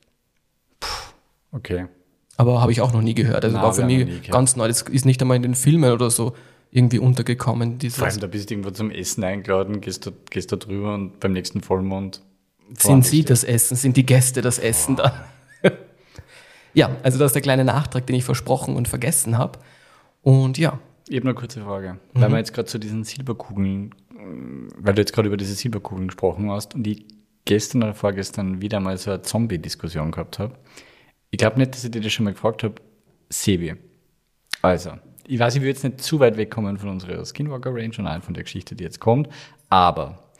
Okay. 1.52 1.88
Aber 2.38 2.62
habe 2.62 2.72
ich 2.72 2.82
auch 2.82 2.94
noch 2.94 3.02
nie 3.02 3.14
gehört. 3.14 3.44
Also 3.44 3.58
Na, 3.58 3.64
war 3.64 3.74
für 3.74 3.86
mich 3.86 4.30
ganz 4.30 4.56
neu. 4.56 4.68
Das 4.68 4.82
ist 4.84 5.06
nicht 5.06 5.22
einmal 5.22 5.38
in 5.38 5.44
den 5.44 5.56
Filmen 5.56 5.92
oder 5.92 6.10
so 6.10 6.34
irgendwie 6.72 7.00
untergekommen. 7.00 7.72
Vor 7.72 7.78
Dieses, 7.80 8.02
allem, 8.02 8.20
da 8.20 8.28
bist 8.28 8.50
du 8.50 8.54
irgendwo 8.54 8.72
zum 8.72 8.92
Essen 8.92 9.24
eingeladen, 9.24 9.80
gehst 9.80 10.06
da, 10.06 10.12
gehst 10.30 10.52
da 10.52 10.58
drüber 10.58 10.94
und 10.94 11.20
beim 11.22 11.32
nächsten 11.32 11.62
Vollmond 11.62 12.22
Sind 12.78 13.06
Sie 13.06 13.24
das 13.24 13.46
Essen? 13.46 13.78
Sind 13.78 13.96
die 13.96 14.06
Gäste 14.06 14.42
das 14.42 14.60
Essen 14.60 14.98
dann? 14.98 15.14
ja, 16.74 16.90
also 17.02 17.18
das 17.18 17.28
ist 17.28 17.36
der 17.36 17.42
kleine 17.42 17.64
Nachtrag, 17.64 18.06
den 18.08 18.18
ich 18.18 18.26
versprochen 18.26 18.76
und 18.76 18.90
vergessen 18.90 19.38
habe. 19.38 19.60
Und 20.22 20.58
ja. 20.58 20.80
Ich 21.08 21.16
habe 21.18 21.30
eine 21.30 21.36
kurze 21.36 21.62
Frage. 21.62 21.94
Mhm. 22.14 22.22
Weil 22.22 22.32
wir 22.32 22.38
jetzt 22.40 22.54
gerade 22.54 22.68
zu 22.68 22.78
diesen 22.78 23.06
Silberkugeln, 23.06 23.96
weil 24.78 24.94
du 24.94 25.02
jetzt 25.02 25.14
gerade 25.14 25.28
über 25.28 25.38
diese 25.38 25.54
Silberkugeln 25.54 26.08
gesprochen 26.08 26.50
hast 26.52 26.76
und 26.76 26.86
ich 26.88 27.06
gestern 27.46 27.84
oder 27.84 27.94
vorgestern 27.94 28.62
wieder 28.62 28.80
mal 28.80 28.98
so 28.98 29.12
eine 29.12 29.22
Zombie-Diskussion 29.22 30.12
gehabt 30.12 30.40
habe. 30.40 30.58
Ich 31.32 31.38
glaube 31.38 31.60
nicht, 31.60 31.74
dass 31.74 31.84
ich 31.84 31.92
dir 31.92 32.02
das 32.02 32.12
schon 32.12 32.26
mal 32.26 32.34
gefragt 32.34 32.64
habe. 32.64 32.76
Sebi. 33.30 33.76
Also, 34.62 34.92
ich 35.28 35.40
weiß, 35.40 35.56
ich 35.56 35.62
will 35.62 35.70
jetzt 35.70 35.84
nicht 35.84 36.02
zu 36.02 36.20
weit 36.20 36.38
wegkommen 36.38 36.78
von 36.78 36.90
unserer 36.90 37.24
Skinwalker 37.26 37.74
Range 37.74 37.94
und 37.98 38.08
auch 38.08 38.24
von 38.24 38.34
der 38.34 38.44
Geschichte, 38.44 38.76
die 38.76 38.84
jetzt 38.84 39.00
kommt, 39.00 39.30
aber 39.70 40.32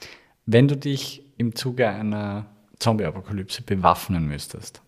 wenn 0.46 0.68
du 0.68 0.78
dich 0.78 1.24
im 1.38 1.56
Zuge 1.56 1.88
einer 1.90 2.46
Zombie-Apokalypse 2.80 3.64
bewaffnen 3.64 4.28
müsstest, 4.28 4.82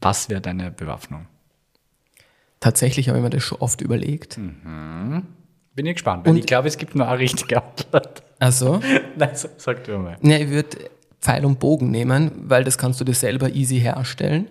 was 0.00 0.28
wäre 0.28 0.40
deine 0.40 0.70
Bewaffnung? 0.70 1.26
Tatsächlich 2.60 3.08
habe 3.08 3.18
ich 3.18 3.24
mir 3.24 3.30
das 3.30 3.42
schon 3.42 3.58
oft 3.58 3.80
überlegt. 3.80 4.38
Mhm. 4.38 5.26
Bin 5.74 5.86
ich 5.86 5.94
gespannt, 5.94 6.26
weil 6.26 6.32
und 6.32 6.38
ich 6.38 6.46
glaube, 6.46 6.68
es 6.68 6.76
gibt 6.76 6.94
nur 6.94 7.08
eine 7.08 7.18
richtige 7.18 7.62
Antwort. 7.62 8.22
Also? 8.38 8.80
Nein, 9.16 9.30
sag 9.56 9.84
du 9.84 9.98
mal. 9.98 10.18
Ja, 10.22 10.36
ich 10.36 10.48
würde 10.50 10.90
Pfeil 11.20 11.44
und 11.44 11.58
Bogen 11.58 11.90
nehmen, 11.90 12.32
weil 12.44 12.64
das 12.64 12.76
kannst 12.76 13.00
du 13.00 13.04
dir 13.04 13.14
selber 13.14 13.48
easy 13.50 13.78
herstellen. 13.80 14.50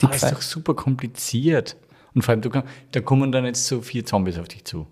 Die 0.00 0.06
ah, 0.06 0.10
ist 0.10 0.30
doch 0.30 0.42
super 0.42 0.74
kompliziert. 0.74 1.76
Und 2.14 2.22
vor 2.22 2.32
allem, 2.32 2.42
kann, 2.42 2.64
da 2.92 3.00
kommen 3.00 3.32
dann 3.32 3.44
jetzt 3.44 3.66
so 3.66 3.80
vier 3.80 4.04
Zombies 4.04 4.38
auf 4.38 4.48
dich 4.48 4.64
zu. 4.64 4.86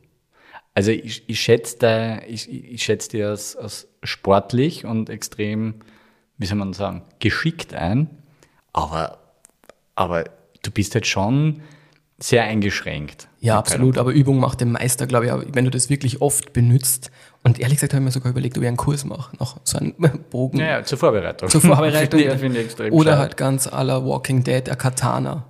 Also 0.74 0.92
ich, 0.92 1.28
ich 1.28 1.40
schätze 1.40 1.76
da, 1.78 2.22
ich, 2.22 2.50
ich 2.50 2.82
schätze 2.82 3.10
dir 3.10 3.28
als, 3.28 3.56
als 3.56 3.88
sportlich 4.02 4.84
und 4.86 5.10
extrem, 5.10 5.76
wie 6.38 6.46
soll 6.46 6.58
man 6.58 6.72
sagen, 6.72 7.02
geschickt 7.18 7.74
ein. 7.74 8.08
Aber, 8.72 9.18
aber 9.94 10.24
du 10.62 10.70
bist 10.70 10.94
halt 10.94 11.06
schon 11.06 11.60
sehr 12.22 12.44
eingeschränkt. 12.44 13.28
Ja, 13.40 13.58
absolut. 13.58 13.96
Aber 13.98 14.12
Übung 14.12 14.38
macht 14.38 14.60
den 14.60 14.72
Meister, 14.72 15.06
glaube 15.06 15.26
ich. 15.26 15.54
Wenn 15.54 15.64
du 15.64 15.70
das 15.70 15.88
wirklich 15.88 16.20
oft 16.20 16.52
benutzt. 16.52 17.10
Und 17.42 17.58
ehrlich 17.58 17.76
gesagt 17.76 17.94
habe 17.94 18.02
ich 18.02 18.04
mir 18.04 18.10
sogar 18.10 18.32
überlegt, 18.32 18.58
ob 18.58 18.62
ich 18.62 18.68
einen 18.68 18.76
Kurs 18.76 19.04
mache. 19.06 19.34
Noch 19.38 19.58
so 19.64 19.78
einen 19.78 19.94
Bogen. 20.30 20.58
Ja, 20.58 20.66
ja 20.66 20.84
zur 20.84 20.98
Vorbereitung. 20.98 21.48
Zur 21.48 21.62
Vorbereitung. 21.62 22.20
finde 22.20 22.34
ich, 22.34 22.40
finde 22.40 22.58
ich 22.58 22.64
extrem 22.66 22.92
Oder 22.92 23.12
schade. 23.12 23.22
halt 23.22 23.36
ganz 23.36 23.66
à 23.66 23.82
la 23.82 24.04
Walking 24.04 24.44
Dead, 24.44 24.68
a 24.70 24.74
Katana. 24.74 25.46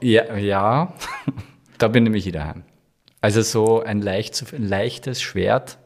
Ja, 0.00 0.36
ja. 0.36 0.92
da 1.78 1.88
bin 1.88 2.04
nämlich 2.04 2.26
ich 2.26 2.32
daheim. 2.32 2.64
Also 3.20 3.42
so 3.42 3.80
ein, 3.80 4.02
leicht, 4.02 4.44
ein 4.52 4.66
leichtes 4.66 5.22
Schwert 5.22 5.78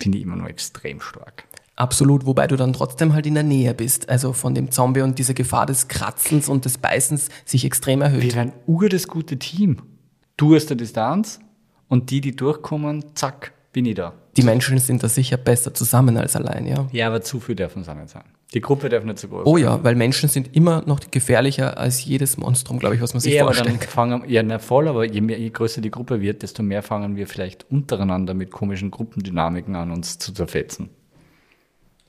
finde 0.00 0.18
ich 0.18 0.24
immer 0.24 0.36
nur 0.36 0.48
extrem 0.48 1.00
stark. 1.00 1.44
Absolut, 1.80 2.26
wobei 2.26 2.46
du 2.46 2.56
dann 2.56 2.74
trotzdem 2.74 3.14
halt 3.14 3.24
in 3.24 3.32
der 3.32 3.42
Nähe 3.42 3.72
bist, 3.72 4.10
also 4.10 4.34
von 4.34 4.54
dem 4.54 4.70
Zombie 4.70 5.00
und 5.00 5.18
diese 5.18 5.32
Gefahr 5.32 5.64
des 5.64 5.88
Kratzens 5.88 6.46
und 6.50 6.66
des 6.66 6.76
Beißens 6.76 7.30
sich 7.46 7.64
extrem 7.64 8.02
erhöht. 8.02 8.22
Wir 8.22 8.34
wären 8.34 8.52
ur 8.66 8.90
das 8.90 9.08
gute 9.08 9.38
Team. 9.38 9.78
Du 10.36 10.54
hast 10.54 10.66
der 10.66 10.76
Distanz 10.76 11.40
und 11.88 12.10
die, 12.10 12.20
die 12.20 12.36
durchkommen, 12.36 13.02
zack, 13.14 13.52
bin 13.72 13.86
ich 13.86 13.94
da. 13.94 14.12
Die 14.36 14.42
Menschen 14.42 14.76
sind 14.76 15.02
da 15.02 15.08
sicher 15.08 15.38
besser 15.38 15.72
zusammen 15.72 16.18
als 16.18 16.36
allein, 16.36 16.66
ja. 16.66 16.86
Ja, 16.92 17.06
aber 17.06 17.22
zu 17.22 17.40
viel 17.40 17.54
dürfen 17.54 17.80
nicht 17.80 18.10
sein. 18.10 18.24
Die 18.52 18.60
Gruppe 18.60 18.90
darf 18.90 19.04
nicht 19.04 19.18
zu 19.18 19.28
groß 19.28 19.46
Oh 19.46 19.56
ja, 19.56 19.82
weil 19.82 19.94
Menschen 19.94 20.28
sind 20.28 20.54
immer 20.54 20.82
noch 20.84 21.00
gefährlicher 21.10 21.78
als 21.78 22.04
jedes 22.04 22.36
Monstrum, 22.36 22.78
glaube 22.78 22.96
ich, 22.96 23.00
was 23.00 23.14
man 23.14 23.22
sich 23.22 23.32
ja, 23.32 23.44
vorstellen 23.44 23.80
kann. 23.80 23.88
Fangen, 23.88 24.24
ja, 24.28 24.42
na 24.42 24.58
voll, 24.58 24.86
aber 24.86 25.06
je, 25.06 25.22
mehr, 25.22 25.38
je 25.38 25.48
größer 25.48 25.80
die 25.80 25.90
Gruppe 25.90 26.20
wird, 26.20 26.42
desto 26.42 26.62
mehr 26.62 26.82
fangen 26.82 27.16
wir 27.16 27.26
vielleicht 27.26 27.70
untereinander 27.70 28.34
mit 28.34 28.50
komischen 28.50 28.90
Gruppendynamiken 28.90 29.76
an, 29.76 29.90
uns 29.90 30.18
zu 30.18 30.34
zerfetzen. 30.34 30.90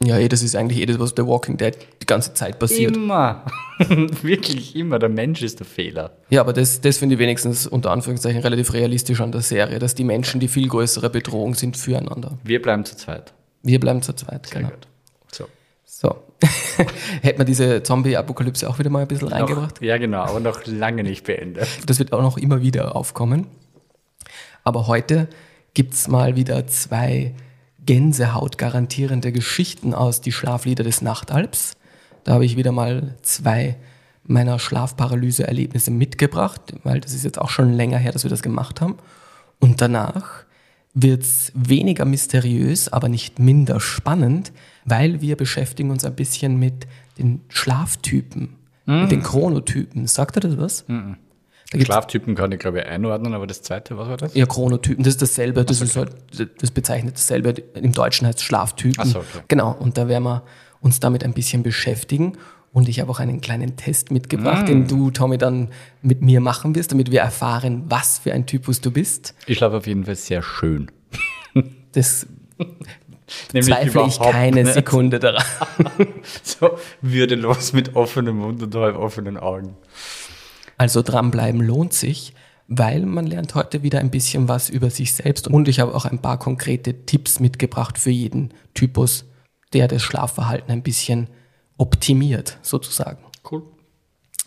Ja, 0.03 0.17
eh, 0.17 0.27
das 0.27 0.41
ist 0.41 0.55
eigentlich 0.55 0.79
eh 0.79 0.85
das, 0.85 0.99
was 0.99 1.13
bei 1.13 1.25
Walking 1.25 1.57
Dead 1.57 1.77
die 2.01 2.05
ganze 2.05 2.33
Zeit 2.33 2.57
passiert. 2.59 2.95
Immer. 2.95 3.45
Wirklich 4.21 4.75
immer. 4.75 4.99
Der 4.99 5.09
Mensch 5.09 5.41
ist 5.41 5.59
der 5.59 5.67
Fehler. 5.67 6.11
Ja, 6.29 6.41
aber 6.41 6.53
das, 6.53 6.81
das 6.81 6.97
finde 6.97 7.15
ich 7.15 7.19
wenigstens 7.19 7.67
unter 7.67 7.91
Anführungszeichen 7.91 8.41
relativ 8.41 8.73
realistisch 8.73 9.21
an 9.21 9.31
der 9.31 9.41
Serie, 9.41 9.79
dass 9.79 9.93
die 9.93 10.03
Menschen 10.03 10.39
die 10.39 10.47
viel 10.47 10.67
größere 10.67 11.09
Bedrohung 11.09 11.53
sind 11.53 11.77
füreinander. 11.77 12.37
Wir 12.43 12.61
bleiben 12.61 12.83
zu 12.83 12.95
zweit. 12.95 13.33
Wir 13.63 13.79
bleiben 13.79 14.01
zu 14.01 14.13
zweit, 14.13 14.47
Sehr 14.47 14.61
genau. 14.61 14.71
Gut. 14.71 14.87
So. 15.31 15.45
So. 15.85 16.15
Hätte 17.21 17.37
man 17.37 17.45
diese 17.45 17.83
Zombie-Apokalypse 17.83 18.67
auch 18.67 18.79
wieder 18.79 18.89
mal 18.89 19.03
ein 19.03 19.07
bisschen 19.07 19.29
noch, 19.29 19.35
reingebracht? 19.35 19.81
Ja, 19.81 19.97
genau, 19.97 20.21
aber 20.21 20.39
noch 20.39 20.65
lange 20.65 21.03
nicht 21.03 21.25
beendet. 21.25 21.67
Das 21.85 21.99
wird 21.99 22.11
auch 22.11 22.23
noch 22.23 22.37
immer 22.37 22.61
wieder 22.61 22.95
aufkommen. 22.95 23.47
Aber 24.63 24.87
heute 24.87 25.27
gibt 25.73 25.93
es 25.93 26.07
mal 26.07 26.35
wieder 26.35 26.65
zwei 26.67 27.33
Gänsehaut 27.85 28.57
garantierende 28.57 29.31
Geschichten 29.31 29.93
aus 29.93 30.21
Die 30.21 30.31
Schlaflieder 30.31 30.83
des 30.83 31.01
Nachtalbs. 31.01 31.73
Da 32.23 32.33
habe 32.33 32.45
ich 32.45 32.57
wieder 32.57 32.71
mal 32.71 33.15
zwei 33.21 33.77
meiner 34.23 34.59
Schlafparalyse-Erlebnisse 34.59 35.91
mitgebracht, 35.91 36.73
weil 36.83 37.01
das 37.01 37.13
ist 37.13 37.23
jetzt 37.23 37.39
auch 37.41 37.49
schon 37.49 37.73
länger 37.73 37.97
her, 37.97 38.11
dass 38.11 38.23
wir 38.23 38.29
das 38.29 38.43
gemacht 38.43 38.81
haben. 38.81 38.97
Und 39.59 39.81
danach 39.81 40.45
wird 40.93 41.23
es 41.23 41.51
weniger 41.55 42.05
mysteriös, 42.05 42.89
aber 42.89 43.09
nicht 43.09 43.39
minder 43.39 43.79
spannend, 43.79 44.51
weil 44.85 45.21
wir 45.21 45.37
beschäftigen 45.37 45.89
uns 45.89 46.05
ein 46.05 46.15
bisschen 46.15 46.57
mit 46.57 46.87
den 47.17 47.41
Schlaftypen, 47.49 48.57
mm. 48.85 49.01
mit 49.01 49.11
den 49.11 49.23
Chronotypen. 49.23 50.07
Sagt 50.07 50.35
er 50.35 50.41
das 50.41 50.57
was? 50.57 50.87
Mm. 50.87 51.13
Schlaftypen 51.79 52.35
kann 52.35 52.51
ich, 52.51 52.59
glaube 52.59 52.79
ich, 52.79 52.85
einordnen, 52.85 53.33
aber 53.33 53.47
das 53.47 53.61
zweite, 53.61 53.97
was 53.97 54.09
war 54.09 54.17
das? 54.17 54.33
Ja, 54.33 54.45
Chronotypen, 54.45 55.03
das 55.03 55.13
ist 55.13 55.21
dasselbe, 55.21 55.63
das, 55.63 55.79
so, 55.79 55.85
ist 55.85 55.95
halt, 55.95 56.11
das 56.59 56.71
bezeichnet 56.71 57.15
dasselbe, 57.15 57.51
im 57.75 57.93
Deutschen 57.93 58.27
heißt 58.27 58.39
es 58.39 58.43
Schlaftypen. 58.43 59.05
So, 59.05 59.19
okay. 59.19 59.43
Genau, 59.47 59.71
und 59.71 59.97
da 59.97 60.07
werden 60.07 60.23
wir 60.23 60.43
uns 60.81 60.99
damit 60.99 61.23
ein 61.23 61.33
bisschen 61.33 61.63
beschäftigen. 61.63 62.37
Und 62.73 62.87
ich 62.87 63.01
habe 63.01 63.11
auch 63.11 63.19
einen 63.19 63.41
kleinen 63.41 63.75
Test 63.75 64.11
mitgebracht, 64.11 64.63
mm. 64.63 64.67
den 64.67 64.87
du, 64.87 65.11
Tommy, 65.11 65.37
dann 65.37 65.69
mit 66.01 66.21
mir 66.21 66.39
machen 66.39 66.73
wirst, 66.73 66.93
damit 66.93 67.11
wir 67.11 67.19
erfahren, 67.19 67.83
was 67.89 68.19
für 68.19 68.31
ein 68.31 68.45
Typus 68.45 68.79
du 68.79 68.91
bist. 68.91 69.35
Ich 69.45 69.57
schlafe 69.57 69.77
auf 69.77 69.87
jeden 69.87 70.05
Fall 70.05 70.15
sehr 70.15 70.41
schön. 70.41 70.89
Das 71.93 72.25
zweifle 73.49 74.05
ich 74.07 74.17
keine 74.17 74.63
nicht. 74.63 74.73
Sekunde 74.73 75.19
daran. 75.19 75.43
so 76.43 76.77
würdelos 77.01 77.73
mit 77.73 77.97
offenem 77.97 78.37
Mund 78.37 78.63
und 78.63 78.73
halb 78.75 78.95
offenen 78.95 79.35
Augen. 79.35 79.75
Also 80.81 81.03
dranbleiben 81.03 81.61
lohnt 81.61 81.93
sich, 81.93 82.33
weil 82.67 83.05
man 83.05 83.27
lernt 83.27 83.53
heute 83.53 83.83
wieder 83.83 83.99
ein 83.99 84.09
bisschen 84.09 84.47
was 84.47 84.67
über 84.67 84.89
sich 84.89 85.13
selbst 85.13 85.47
und 85.47 85.67
ich 85.67 85.79
habe 85.79 85.93
auch 85.93 86.05
ein 86.05 86.17
paar 86.17 86.39
konkrete 86.39 87.05
Tipps 87.05 87.39
mitgebracht 87.39 87.99
für 87.99 88.09
jeden 88.09 88.51
Typus, 88.73 89.25
der 89.73 89.87
das 89.87 90.01
Schlafverhalten 90.01 90.71
ein 90.71 90.81
bisschen 90.81 91.29
optimiert, 91.77 92.57
sozusagen. 92.63 93.23
Cool. 93.51 93.61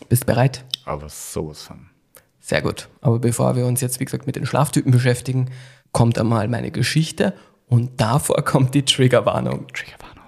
Bist 0.09 0.25
bereit? 0.25 0.65
Aber 0.83 1.07
sowas 1.07 1.61
von. 1.61 1.89
Sehr 2.41 2.61
gut. 2.61 2.89
Aber 2.99 3.19
bevor 3.19 3.55
wir 3.55 3.65
uns 3.65 3.79
jetzt, 3.79 4.01
wie 4.01 4.05
gesagt, 4.05 4.27
mit 4.27 4.35
den 4.35 4.45
Schlaftypen 4.45 4.91
beschäftigen, 4.91 5.51
kommt 5.93 6.19
einmal 6.19 6.49
meine 6.49 6.69
Geschichte 6.69 7.33
und 7.67 8.01
davor 8.01 8.35
kommt 8.43 8.75
die 8.75 8.83
Triggerwarnung. 8.83 9.67
Triggerwarnung. 9.69 10.25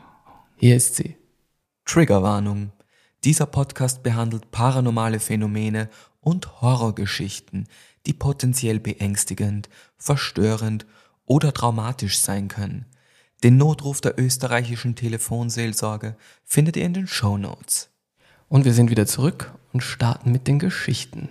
Hier 0.55 0.77
ist 0.77 0.95
sie. 0.95 1.17
Triggerwarnung. 1.83 2.71
Dieser 3.27 3.45
Podcast 3.45 4.03
behandelt 4.03 4.51
paranormale 4.51 5.19
Phänomene 5.19 5.89
und 6.21 6.61
Horrorgeschichten, 6.61 7.67
die 8.05 8.13
potenziell 8.13 8.79
beängstigend, 8.79 9.67
verstörend 9.97 10.85
oder 11.25 11.53
traumatisch 11.53 12.19
sein 12.19 12.47
können. 12.47 12.85
Den 13.43 13.57
Notruf 13.57 13.99
der 13.99 14.17
österreichischen 14.17 14.95
Telefonseelsorge 14.95 16.15
findet 16.45 16.77
ihr 16.77 16.85
in 16.85 16.93
den 16.93 17.07
Show 17.07 17.37
Notes. 17.37 17.89
Und 18.47 18.63
wir 18.63 18.71
sind 18.71 18.89
wieder 18.89 19.05
zurück 19.05 19.53
und 19.73 19.81
starten 19.81 20.31
mit 20.31 20.47
den 20.47 20.57
Geschichten. 20.57 21.27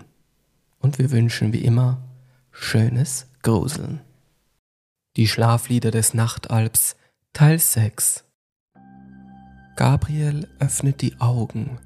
Und 0.78 0.98
wir 0.98 1.10
wünschen 1.10 1.54
wie 1.54 1.64
immer 1.64 2.02
schönes 2.50 3.26
Gruseln. 3.40 4.02
Die 5.16 5.28
Schlaflieder 5.28 5.92
des 5.92 6.12
Nachtalbs 6.12 6.96
Teil 7.32 7.58
6 7.58 8.22
Gabriel 9.76 10.48
öffnet 10.58 11.00
die 11.00 11.18
Augen 11.20 11.78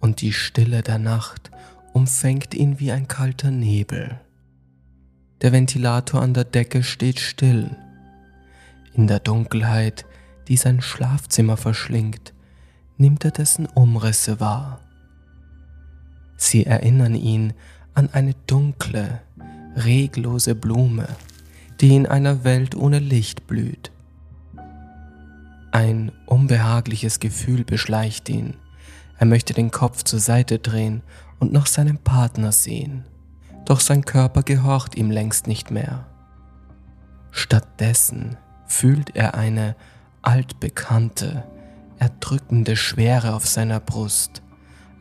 und 0.00 0.20
die 0.20 0.32
Stille 0.32 0.82
der 0.82 0.98
Nacht 0.98 1.50
umfängt 1.92 2.54
ihn 2.54 2.80
wie 2.80 2.92
ein 2.92 3.08
kalter 3.08 3.50
Nebel. 3.50 4.20
Der 5.40 5.52
Ventilator 5.52 6.20
an 6.20 6.34
der 6.34 6.44
Decke 6.44 6.82
steht 6.82 7.20
still. 7.20 7.76
In 8.94 9.06
der 9.06 9.20
Dunkelheit, 9.20 10.04
die 10.48 10.56
sein 10.56 10.80
Schlafzimmer 10.80 11.56
verschlingt, 11.56 12.34
nimmt 12.96 13.24
er 13.24 13.30
dessen 13.30 13.66
Umrisse 13.66 14.40
wahr. 14.40 14.80
Sie 16.36 16.66
erinnern 16.66 17.14
ihn 17.14 17.52
an 17.94 18.08
eine 18.12 18.34
dunkle, 18.46 19.20
reglose 19.76 20.54
Blume, 20.54 21.08
die 21.80 21.94
in 21.94 22.06
einer 22.06 22.44
Welt 22.44 22.74
ohne 22.74 22.98
Licht 22.98 23.46
blüht. 23.46 23.92
Ein 25.70 26.12
unbehagliches 26.26 27.20
Gefühl 27.20 27.64
beschleicht 27.64 28.28
ihn. 28.28 28.54
Er 29.18 29.26
möchte 29.26 29.52
den 29.52 29.70
Kopf 29.70 30.04
zur 30.04 30.20
Seite 30.20 30.60
drehen 30.60 31.02
und 31.40 31.52
nach 31.52 31.66
seinem 31.66 31.98
Partner 31.98 32.52
sehen. 32.52 33.04
Doch 33.64 33.80
sein 33.80 34.04
Körper 34.04 34.42
gehorcht 34.42 34.94
ihm 34.94 35.10
längst 35.10 35.46
nicht 35.46 35.70
mehr. 35.70 36.06
Stattdessen 37.32 38.36
fühlt 38.66 39.16
er 39.16 39.34
eine 39.34 39.76
altbekannte, 40.22 41.44
erdrückende 41.98 42.76
Schwere 42.76 43.34
auf 43.34 43.46
seiner 43.46 43.80
Brust, 43.80 44.42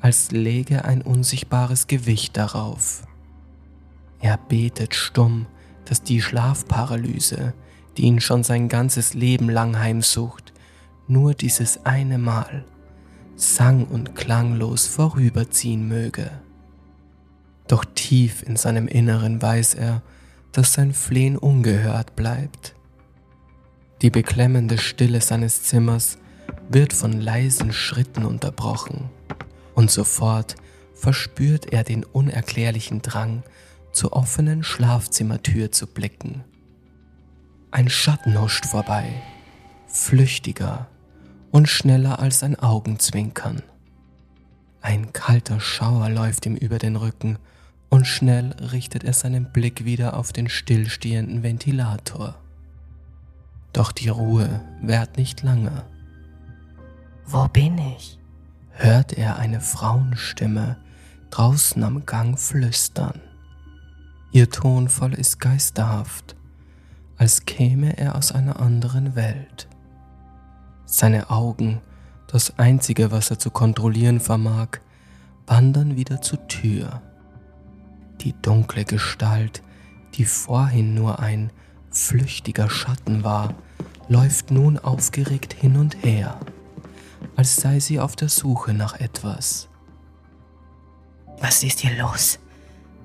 als 0.02 0.32
läge 0.32 0.84
ein 0.84 1.02
unsichtbares 1.02 1.88
Gewicht 1.88 2.38
darauf. 2.38 3.04
Er 4.20 4.38
betet 4.38 4.96
stumm, 4.96 5.46
dass 5.86 6.02
die 6.02 6.22
Schlafparalyse, 6.22 7.54
die 7.98 8.04
ihn 8.04 8.20
schon 8.20 8.44
sein 8.44 8.68
ganzes 8.68 9.14
Leben 9.14 9.50
lang 9.50 9.80
heimsucht, 9.80 10.54
nur 11.08 11.34
dieses 11.34 11.86
eine 11.86 12.18
Mal 12.18 12.66
sang- 13.38 13.86
und 13.86 14.16
klanglos 14.16 14.88
vorüberziehen 14.88 15.88
möge. 15.88 16.32
Doch 17.68 17.86
tief 17.86 18.44
in 18.44 18.58
seinem 18.58 18.88
Inneren 18.88 19.42
weiß 19.42 19.76
er, 19.76 20.02
dass 20.52 20.74
sein 20.74 20.94
Flehen 20.94 21.38
ungehört 21.38 22.16
bleibt. 22.16 22.74
Die 24.02 24.10
beklemmende 24.10 24.78
Stille 24.78 25.22
seines 25.22 25.64
Zimmers 25.64 26.18
wird 26.70 26.94
von 26.94 27.14
leisen 27.14 27.72
Schritten 27.72 28.26
unterbrochen 28.26 29.10
und 29.76 29.92
sofort 29.92 30.56
verspürt 30.94 31.72
er 31.72 31.84
den 31.84 32.04
unerklärlichen 32.04 33.02
Drang, 33.02 33.44
zur 33.92 34.14
offenen 34.14 34.64
Schlafzimmertür 34.64 35.72
zu 35.72 35.88
blicken. 35.88 36.44
Ein 37.72 37.90
Schatten 37.90 38.40
huscht 38.40 38.66
vorbei, 38.66 39.12
flüchtiger 39.88 40.88
und 41.52 41.68
schneller 41.68 42.20
als 42.20 42.44
ein 42.44 42.58
Augenzwinkern. 42.58 43.62
Ein 44.82 45.12
kalter 45.14 45.60
Schauer 45.60 46.10
läuft 46.10 46.46
ihm 46.46 46.56
über 46.56 46.78
den 46.78 46.96
Rücken 46.96 47.40
und 47.90 48.06
schnell 48.06 48.52
richtet 48.72 49.04
er 49.04 49.14
seinen 49.14 49.52
Blick 49.52 49.86
wieder 49.86 50.18
auf 50.18 50.34
den 50.34 50.50
stillstehenden 50.50 51.44
Ventilator. 51.44 52.36
Doch 53.74 53.92
die 53.92 54.10
Ruhe 54.10 54.62
währt 54.82 55.18
nicht 55.18 55.44
lange. 55.44 55.84
Wo 57.26 57.48
bin 57.48 57.78
ich? 57.78 58.18
hört 58.72 59.14
er 59.14 59.38
eine 59.38 59.60
Frauenstimme 59.60 60.78
draußen 61.32 61.84
am 61.84 62.06
Gang 62.06 62.40
flüstern. 62.40 63.20
Ihr 64.32 64.50
Tonfall 64.50 65.14
ist 65.14 65.40
geisterhaft, 65.40 66.36
als 67.18 67.46
käme 67.46 67.98
er 67.98 68.16
aus 68.16 68.32
einer 68.32 68.60
anderen 68.60 69.16
Welt. 69.16 69.68
Seine 70.90 71.30
Augen, 71.30 71.82
das 72.28 72.58
einzige, 72.58 73.12
was 73.12 73.30
er 73.30 73.38
zu 73.38 73.52
kontrollieren 73.52 74.22
vermag, 74.22 74.80
wandern 75.46 75.98
wieder 75.98 76.22
zur 76.22 76.48
Tür. 76.48 77.02
Die 78.22 78.34
dunkle 78.42 78.86
Gestalt, 78.86 79.62
die 80.14 80.24
vorhin 80.24 80.96
nur 80.96 81.20
ein 81.20 81.52
flüchtiger 81.92 82.70
Schatten 82.70 83.26
war, 83.26 83.54
läuft 84.08 84.50
nun 84.50 84.80
aufgeregt 84.80 85.52
hin 85.52 85.76
und 85.76 86.06
her, 86.06 86.40
als 87.36 87.58
sei 87.58 87.82
sie 87.82 88.00
auf 88.00 88.16
der 88.16 88.30
Suche 88.30 88.74
nach 88.74 88.98
etwas. 88.98 89.68
Was 91.40 91.64
ist 91.64 91.82
hier 91.82 91.98
los? 91.98 92.40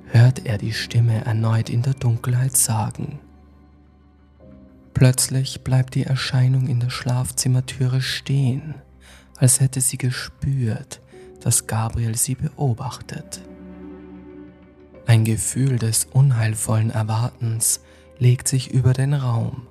hört 0.06 0.46
er 0.46 0.56
die 0.56 0.72
Stimme 0.72 1.24
erneut 1.24 1.68
in 1.68 1.82
der 1.82 1.94
Dunkelheit 1.94 2.56
sagen. 2.56 3.18
Plötzlich 4.94 5.62
bleibt 5.62 5.94
die 5.94 6.04
Erscheinung 6.04 6.68
in 6.68 6.80
der 6.80 6.90
Schlafzimmertüre 6.90 8.00
stehen, 8.00 8.74
als 9.36 9.60
hätte 9.60 9.80
sie 9.80 9.98
gespürt, 9.98 11.00
dass 11.40 11.66
Gabriel 11.66 12.16
sie 12.16 12.34
beobachtet. 12.34 13.42
Ein 15.06 15.24
Gefühl 15.24 15.78
des 15.78 16.04
unheilvollen 16.04 16.90
Erwartens 16.90 17.80
legt 18.18 18.46
sich 18.46 18.70
über 18.70 18.92
den 18.92 19.14
Raum. 19.14 19.66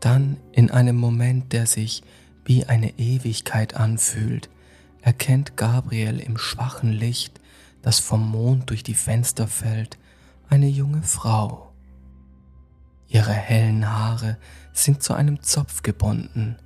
Dann, 0.00 0.36
in 0.52 0.70
einem 0.70 0.96
Moment, 0.96 1.52
der 1.54 1.66
sich 1.66 2.02
wie 2.44 2.66
eine 2.66 2.98
Ewigkeit 2.98 3.74
anfühlt, 3.74 4.50
erkennt 5.00 5.56
Gabriel 5.56 6.20
im 6.20 6.36
schwachen 6.36 6.92
Licht, 6.92 7.40
das 7.80 8.00
vom 8.00 8.30
Mond 8.30 8.68
durch 8.68 8.82
die 8.82 8.94
Fenster 8.94 9.48
fällt, 9.48 9.98
eine 10.50 10.68
junge 10.68 11.02
Frau. 11.02 11.73
Ihre 13.14 13.32
hellen 13.32 13.88
Haare 13.92 14.38
sind 14.72 15.04
zu 15.04 15.14
einem 15.14 15.40
Zopf 15.40 15.84
gebunden 15.84 16.56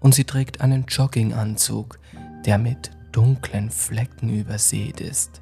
und 0.00 0.12
sie 0.12 0.24
trägt 0.24 0.60
einen 0.60 0.86
Jogginganzug, 0.86 2.00
der 2.44 2.58
mit 2.58 2.90
dunklen 3.12 3.70
Flecken 3.70 4.28
übersät 4.28 5.00
ist. 5.00 5.40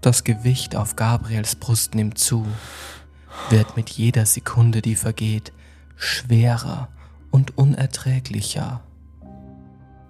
Das 0.00 0.24
Gewicht 0.24 0.74
auf 0.74 0.96
Gabriels 0.96 1.54
Brust 1.54 1.94
nimmt 1.94 2.18
zu, 2.18 2.44
wird 3.48 3.76
mit 3.76 3.90
jeder 3.90 4.26
Sekunde, 4.26 4.82
die 4.82 4.96
vergeht, 4.96 5.52
schwerer 5.94 6.88
und 7.30 7.56
unerträglicher. 7.56 8.82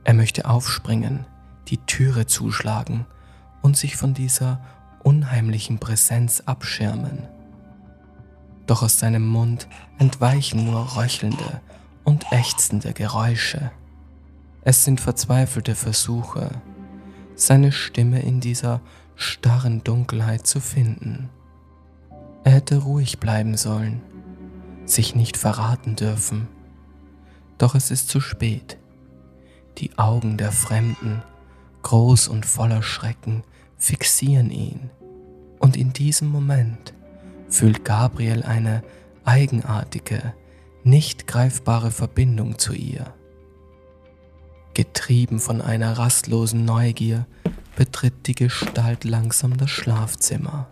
Er 0.04 0.14
möchte 0.14 0.48
aufspringen, 0.48 1.26
die 1.68 1.84
Türe 1.84 2.24
zuschlagen 2.24 3.04
und 3.60 3.76
sich 3.76 3.98
von 3.98 4.14
dieser 4.14 4.58
unheimlichen 5.02 5.78
Präsenz 5.80 6.40
abschirmen. 6.46 7.28
Doch 8.70 8.84
aus 8.84 9.00
seinem 9.00 9.26
Mund 9.26 9.66
entweichen 9.98 10.64
nur 10.64 10.96
röchelnde 10.96 11.60
und 12.04 12.24
ächzende 12.30 12.92
Geräusche. 12.92 13.72
Es 14.62 14.84
sind 14.84 15.00
verzweifelte 15.00 15.74
Versuche, 15.74 16.52
seine 17.34 17.72
Stimme 17.72 18.22
in 18.22 18.38
dieser 18.38 18.80
starren 19.16 19.82
Dunkelheit 19.82 20.46
zu 20.46 20.60
finden. 20.60 21.30
Er 22.44 22.52
hätte 22.52 22.76
ruhig 22.76 23.18
bleiben 23.18 23.56
sollen, 23.56 24.02
sich 24.84 25.16
nicht 25.16 25.36
verraten 25.36 25.96
dürfen. 25.96 26.46
Doch 27.58 27.74
es 27.74 27.90
ist 27.90 28.08
zu 28.08 28.20
spät. 28.20 28.78
Die 29.78 29.98
Augen 29.98 30.36
der 30.36 30.52
Fremden, 30.52 31.24
groß 31.82 32.28
und 32.28 32.46
voller 32.46 32.84
Schrecken, 32.84 33.42
fixieren 33.78 34.52
ihn. 34.52 34.90
Und 35.58 35.76
in 35.76 35.92
diesem 35.92 36.28
Moment 36.28 36.94
fühlt 37.50 37.84
Gabriel 37.84 38.42
eine 38.42 38.82
eigenartige, 39.24 40.34
nicht 40.82 41.26
greifbare 41.26 41.90
Verbindung 41.90 42.58
zu 42.58 42.72
ihr. 42.72 43.12
Getrieben 44.74 45.40
von 45.40 45.60
einer 45.60 45.98
rastlosen 45.98 46.64
Neugier 46.64 47.26
betritt 47.76 48.26
die 48.26 48.34
Gestalt 48.34 49.04
langsam 49.04 49.56
das 49.56 49.70
Schlafzimmer. 49.70 50.68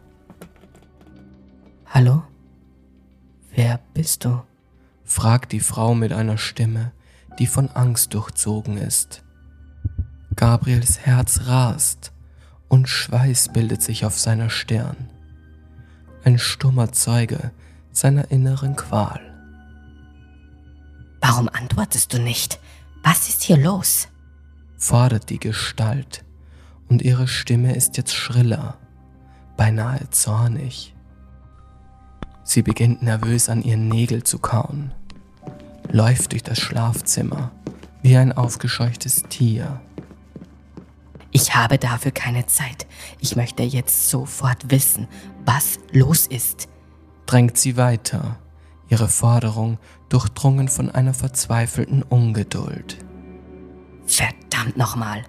Hallo? 1.87 2.23
Wer 3.55 3.81
bist 3.95 4.25
du? 4.25 4.43
fragt 5.05 5.53
die 5.53 5.61
Frau 5.61 5.95
mit 5.95 6.13
einer 6.13 6.39
Stimme, 6.39 6.93
die 7.39 7.47
von 7.47 7.69
Angst 7.71 8.15
durchzogen 8.15 8.77
ist. 8.77 9.25
Gabriels 10.37 11.01
Herz 11.01 11.47
rast 11.47 12.13
und 12.69 12.89
Schweiß 12.89 13.53
bildet 13.53 13.83
sich 13.83 14.05
auf 14.05 14.19
seiner 14.19 14.51
Stirn. 14.51 15.08
Ein 16.29 16.39
stummer 16.39 16.93
Zeuge 16.93 17.53
seiner 17.91 18.31
inneren 18.31 18.77
Qual. 18.77 19.19
Warum 21.23 21.49
antwortest 21.49 22.13
du 22.13 22.21
nicht? 22.21 22.61
Was 23.03 23.31
ist 23.31 23.45
hier 23.45 23.57
los? 23.57 24.09
fordert 24.77 25.31
die 25.31 25.39
Gestalt, 25.39 26.27
und 26.91 27.01
ihre 27.01 27.29
Stimme 27.29 27.75
ist 27.75 27.97
jetzt 27.97 28.15
schriller, 28.15 28.77
beinahe 29.57 30.11
zornig. 30.11 30.95
Sie 32.45 32.61
beginnt 32.61 33.03
nervös 33.03 33.49
an 33.49 33.63
ihren 33.63 33.89
Nägel 33.89 34.23
zu 34.23 34.39
kauen, 34.39 34.93
läuft 35.91 36.33
durch 36.33 36.43
das 36.43 36.59
Schlafzimmer 36.59 37.53
wie 38.03 38.19
ein 38.19 38.35
aufgescheuchtes 38.35 39.23
Tier. 39.31 39.81
Ich 41.31 41.55
habe 41.55 41.79
dafür 41.79 42.11
keine 42.11 42.47
Zeit. 42.47 42.87
Ich 43.21 43.37
möchte 43.37 43.63
jetzt 43.63 44.11
sofort 44.11 44.71
wissen, 44.71 45.09
was 45.49 45.79
los 45.93 46.27
ist. 46.27 46.69
Drängt 47.25 47.57
sie 47.57 47.79
weiter, 47.79 48.39
ihre 48.91 49.09
Forderung 49.09 49.79
durchdrungen 50.11 50.69
von 50.69 50.91
einer 50.91 51.15
verzweifelten 51.15 52.03
Ungeduld. 52.03 52.99
Verdammt 54.05 54.77
nochmal. 54.77 55.25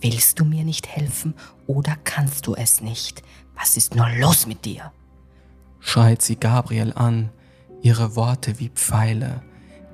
Willst 0.00 0.40
du 0.40 0.44
mir 0.44 0.64
nicht 0.64 0.88
helfen 0.88 1.34
oder 1.68 1.96
kannst 2.02 2.48
du 2.48 2.54
es 2.56 2.80
nicht? 2.80 3.22
Was 3.54 3.76
ist 3.76 3.94
nur 3.94 4.08
los 4.10 4.46
mit 4.46 4.64
dir? 4.64 4.92
schreit 5.78 6.20
sie 6.20 6.36
Gabriel 6.36 6.92
an, 6.94 7.30
ihre 7.80 8.16
Worte 8.16 8.58
wie 8.58 8.70
Pfeile, 8.70 9.42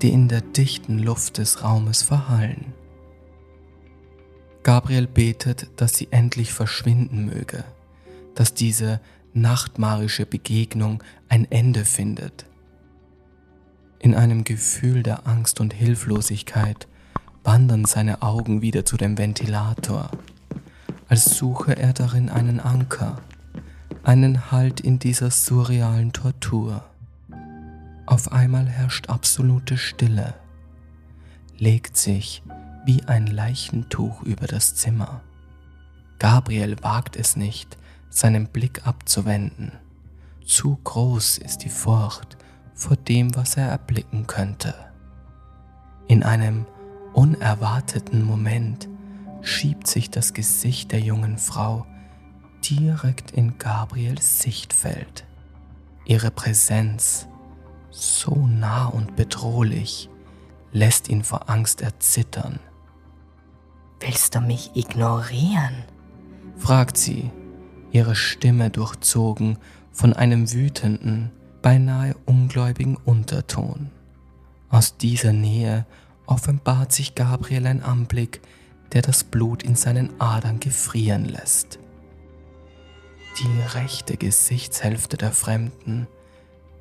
die 0.01 0.11
in 0.11 0.29
der 0.29 0.41
dichten 0.41 0.99
Luft 0.99 1.39
des 1.39 1.63
Raumes 1.63 2.03
verhallen. 2.03 2.73
Gabriel 4.63 5.07
betet, 5.07 5.69
dass 5.77 5.95
sie 5.95 6.09
endlich 6.11 6.53
verschwinden 6.53 7.27
möge, 7.27 7.65
dass 8.35 8.55
diese 8.55 9.01
nachtmarische 9.37 10.27
Begegnung 10.27 11.03
ein 11.29 11.51
Ende 11.51 11.85
findet. 11.85 12.47
In 13.99 14.15
einem 14.15 14.45
Gefühl 14.45 15.03
der 15.03 15.27
Angst 15.27 15.61
und 15.61 15.73
Hilflosigkeit 15.73 16.89
wandern 17.45 17.85
seine 17.85 18.23
Augen 18.23 18.63
wieder 18.63 18.85
zu 18.85 18.97
dem 18.97 19.19
Ventilator, 19.19 20.11
als 21.09 21.37
suche 21.37 21.77
er 21.77 21.93
darin 21.93 22.29
einen 22.29 22.61
Anker, 22.61 23.21
einen 24.03 24.51
Halt 24.51 24.81
in 24.81 24.99
dieser 24.99 25.31
surrealen 25.31 26.13
Tortur. 26.13 26.85
Auf 28.07 28.33
einmal 28.33 28.67
herrscht 28.67 29.09
absolute 29.09 29.79
Stille. 29.79 30.35
legt 31.59 31.97
sich 31.97 32.43
wie 32.85 33.03
ein 33.05 33.27
Leichentuch 33.27 34.23
über 34.23 34.47
das 34.47 34.75
Zimmer. 34.75 35.23
Gabriel 36.19 36.77
wagt 36.83 37.17
es 37.17 37.37
nicht, 37.37 37.77
seinen 38.11 38.49
Blick 38.49 38.87
abzuwenden. 38.87 39.73
Zu 40.45 40.79
groß 40.85 41.39
ist 41.39 41.59
die 41.59 41.69
Furcht 41.69 42.37
vor 42.75 42.97
dem, 42.97 43.35
was 43.35 43.57
er 43.57 43.69
erblicken 43.69 44.27
könnte. 44.27 44.75
In 46.09 46.23
einem 46.23 46.67
unerwarteten 47.15 48.23
Moment 48.23 48.89
schiebt 49.41 49.87
sich 49.87 50.11
das 50.11 50.35
Gesicht 50.35 50.93
der 50.93 51.01
jungen 51.01 51.39
Frau 51.39 51.87
direkt 52.65 53.31
in 53.31 53.59
Gabriels 53.59 54.41
Sichtfeld. 54.41 55.25
Ihre 56.05 56.31
Präsenz, 56.31 57.27
so 57.91 58.47
nah 58.47 58.87
und 58.87 59.17
bedrohlich, 59.17 60.09
lässt 60.73 61.09
ihn 61.09 61.25
vor 61.25 61.49
Angst 61.49 61.81
erzittern. 61.81 62.61
Willst 64.01 64.35
du 64.35 64.41
mich 64.41 64.73
ignorieren? 64.75 65.85
fragt 66.59 66.97
sie, 66.97 67.31
ihre 67.97 68.15
Stimme 68.15 68.69
durchzogen 68.69 69.57
von 69.91 70.13
einem 70.13 70.53
wütenden, 70.53 71.31
beinahe 71.63 72.15
ungläubigen 72.27 72.99
Unterton. 72.99 73.91
Aus 74.69 74.99
dieser 74.99 75.33
Nähe 75.33 75.87
offenbart 76.27 76.93
sich 76.93 77.15
Gabriel 77.15 77.67
ein 77.67 77.83
Anblick, 77.83 78.43
der 78.93 79.01
das 79.01 79.25
Blut 79.25 79.63
in 79.63 79.77
seinen 79.77 80.21
Adern 80.21 80.61
gefrieren 80.61 81.25
lässt. 81.25 81.79
Die 83.39 83.79
rechte 83.79 84.19
Gesichtshälfte 84.19 85.17
der 85.17 85.33
Fremden 85.33 86.07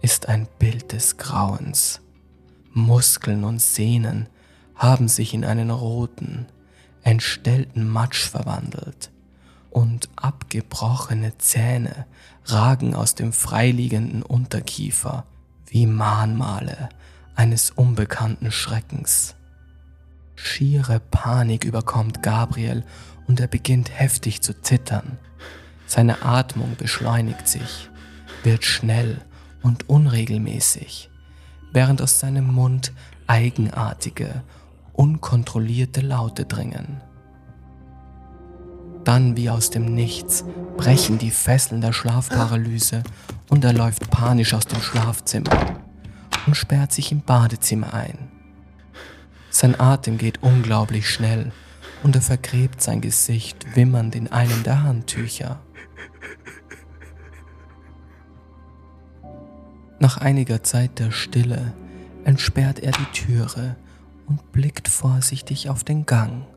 ist 0.01 0.27
ein 0.27 0.49
Bild 0.59 0.91
des 0.91 1.15
Grauens. 1.15 2.01
Muskeln 2.73 3.45
und 3.45 3.61
Sehnen 3.61 4.27
haben 4.75 5.07
sich 5.07 5.33
in 5.33 5.45
einen 5.45 5.69
roten, 5.69 6.45
entstellten 7.03 7.87
Matsch 7.87 8.27
verwandelt 8.27 9.11
und 9.75 10.07
abgebrochene 10.15 11.37
Zähne 11.37 12.05
ragen 12.45 12.95
aus 12.95 13.13
dem 13.13 13.33
freiliegenden 13.33 14.23
Unterkiefer 14.23 15.25
wie 15.67 15.85
Mahnmale 15.85 16.87
eines 17.35 17.71
unbekannten 17.71 18.53
Schreckens. 18.53 19.35
Schiere 20.35 21.01
Panik 21.01 21.65
überkommt 21.65 22.23
Gabriel 22.23 22.85
und 23.27 23.41
er 23.41 23.47
beginnt 23.47 23.91
heftig 23.99 24.41
zu 24.41 24.61
zittern. 24.61 25.17
Seine 25.87 26.21
Atmung 26.21 26.77
beschleunigt 26.77 27.45
sich, 27.45 27.89
wird 28.43 28.63
schnell 28.63 29.19
und 29.61 29.89
unregelmäßig, 29.89 31.09
während 31.73 32.01
aus 32.01 32.21
seinem 32.21 32.47
Mund 32.47 32.93
eigenartige, 33.27 34.41
unkontrollierte 34.93 35.99
Laute 35.99 36.45
dringen. 36.45 37.01
Dann 39.05 39.37
wie 39.37 39.51
aus 39.51 39.69
dem 39.69 39.85
Nichts 39.85 40.43
brechen 40.77 41.19
die 41.19 41.29
Fesseln 41.29 41.79
der 41.79 41.93
Schlafparalyse 41.93 43.03
und 43.49 43.63
er 43.63 43.71
läuft 43.71 44.09
panisch 44.09 44.55
aus 44.55 44.65
dem 44.65 44.81
Schlafzimmer 44.81 45.79
und 46.47 46.57
sperrt 46.57 46.91
sich 46.91 47.11
im 47.11 47.21
Badezimmer 47.21 47.93
ein. 47.93 48.17
Sein 49.51 49.79
Atem 49.79 50.17
geht 50.17 50.41
unglaublich 50.41 51.07
schnell 51.07 51.51
und 52.01 52.15
er 52.15 52.21
vergräbt 52.21 52.81
sein 52.81 52.99
Gesicht 52.99 53.75
wimmernd 53.75 54.15
in 54.15 54.31
einem 54.31 54.63
der 54.63 54.81
Handtücher. 54.83 55.59
Nach 59.99 60.17
einiger 60.17 60.63
Zeit 60.63 60.97
der 60.97 61.11
Stille 61.11 61.73
entsperrt 62.25 62.79
er 62.79 62.91
die 62.91 63.11
Türe 63.13 63.75
und 64.25 64.51
blickt 64.51 64.87
vorsichtig 64.87 65.69
auf 65.69 65.83
den 65.83 66.07
Gang. 66.07 66.47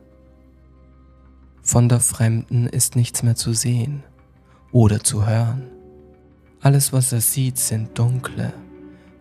Von 1.69 1.87
der 1.87 1.99
Fremden 1.99 2.65
ist 2.65 2.95
nichts 2.95 3.21
mehr 3.21 3.35
zu 3.35 3.53
sehen 3.53 4.01
oder 4.71 5.03
zu 5.03 5.27
hören. 5.27 5.67
Alles, 6.61 6.93
was 6.93 7.13
er 7.13 7.21
sieht, 7.21 7.59
sind 7.59 7.95
dunkle, 7.95 8.51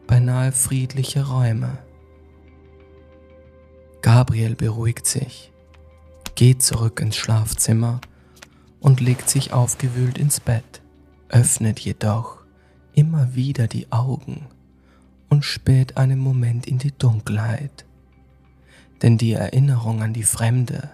beinahe 0.06 0.50
friedliche 0.52 1.28
Räume. 1.28 1.76
Gabriel 4.00 4.54
beruhigt 4.54 5.04
sich, 5.04 5.52
geht 6.37 6.62
zurück 6.62 7.00
ins 7.00 7.16
Schlafzimmer 7.16 8.00
und 8.80 9.02
legt 9.02 9.28
sich 9.28 9.52
aufgewühlt 9.52 10.16
ins 10.16 10.40
Bett, 10.40 10.80
öffnet 11.28 11.78
jedoch 11.80 12.38
immer 12.94 13.34
wieder 13.34 13.66
die 13.66 13.92
Augen 13.92 14.46
und 15.28 15.44
späht 15.44 15.98
einen 15.98 16.18
Moment 16.18 16.66
in 16.66 16.78
die 16.78 16.96
Dunkelheit. 16.96 17.84
Denn 19.02 19.18
die 19.18 19.34
Erinnerung 19.34 20.02
an 20.02 20.14
die 20.14 20.22
Fremde 20.22 20.88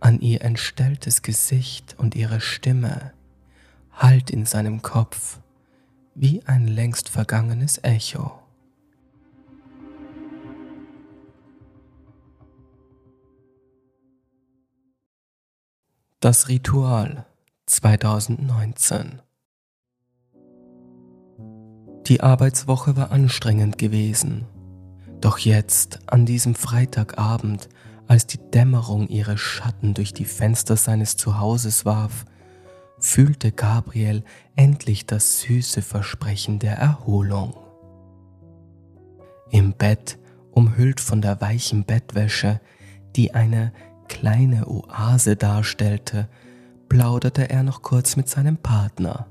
an 0.00 0.20
ihr 0.20 0.42
entstelltes 0.42 1.22
Gesicht 1.22 1.96
und 1.98 2.14
ihre 2.14 2.40
Stimme. 2.40 3.12
Hallt 3.92 4.30
in 4.30 4.46
seinem 4.46 4.82
Kopf. 4.82 5.40
Wie 6.14 6.42
ein 6.46 6.66
längst 6.66 7.08
vergangenes 7.08 7.78
Echo. 7.82 8.38
Das 16.20 16.48
Ritual 16.48 17.26
2019 17.66 19.22
Die 22.08 22.20
Arbeitswoche 22.20 22.96
war 22.96 23.12
anstrengend 23.12 23.78
gewesen, 23.78 24.46
doch 25.20 25.38
jetzt, 25.38 26.00
an 26.06 26.26
diesem 26.26 26.54
Freitagabend, 26.54 27.68
als 28.08 28.26
die 28.26 28.40
Dämmerung 28.50 29.06
ihre 29.08 29.38
Schatten 29.38 29.94
durch 29.94 30.14
die 30.14 30.24
Fenster 30.24 30.76
seines 30.76 31.16
Zuhauses 31.16 31.84
warf, 31.84 32.24
fühlte 32.98 33.52
Gabriel 33.52 34.24
endlich 34.56 35.06
das 35.06 35.40
süße 35.42 35.82
Versprechen 35.82 36.58
der 36.58 36.76
Erholung. 36.78 37.54
Im 39.50 39.74
Bett, 39.74 40.18
umhüllt 40.50 41.00
von 41.00 41.20
der 41.20 41.40
weichen 41.40 41.84
Bettwäsche, 41.84 42.60
die 43.14 43.34
eine 43.34 43.72
kleine 44.08 44.66
Oase 44.66 45.36
darstellte, 45.36 46.28
plauderte 46.88 47.50
er 47.50 47.62
noch 47.62 47.82
kurz 47.82 48.16
mit 48.16 48.28
seinem 48.28 48.56
Partner. 48.56 49.26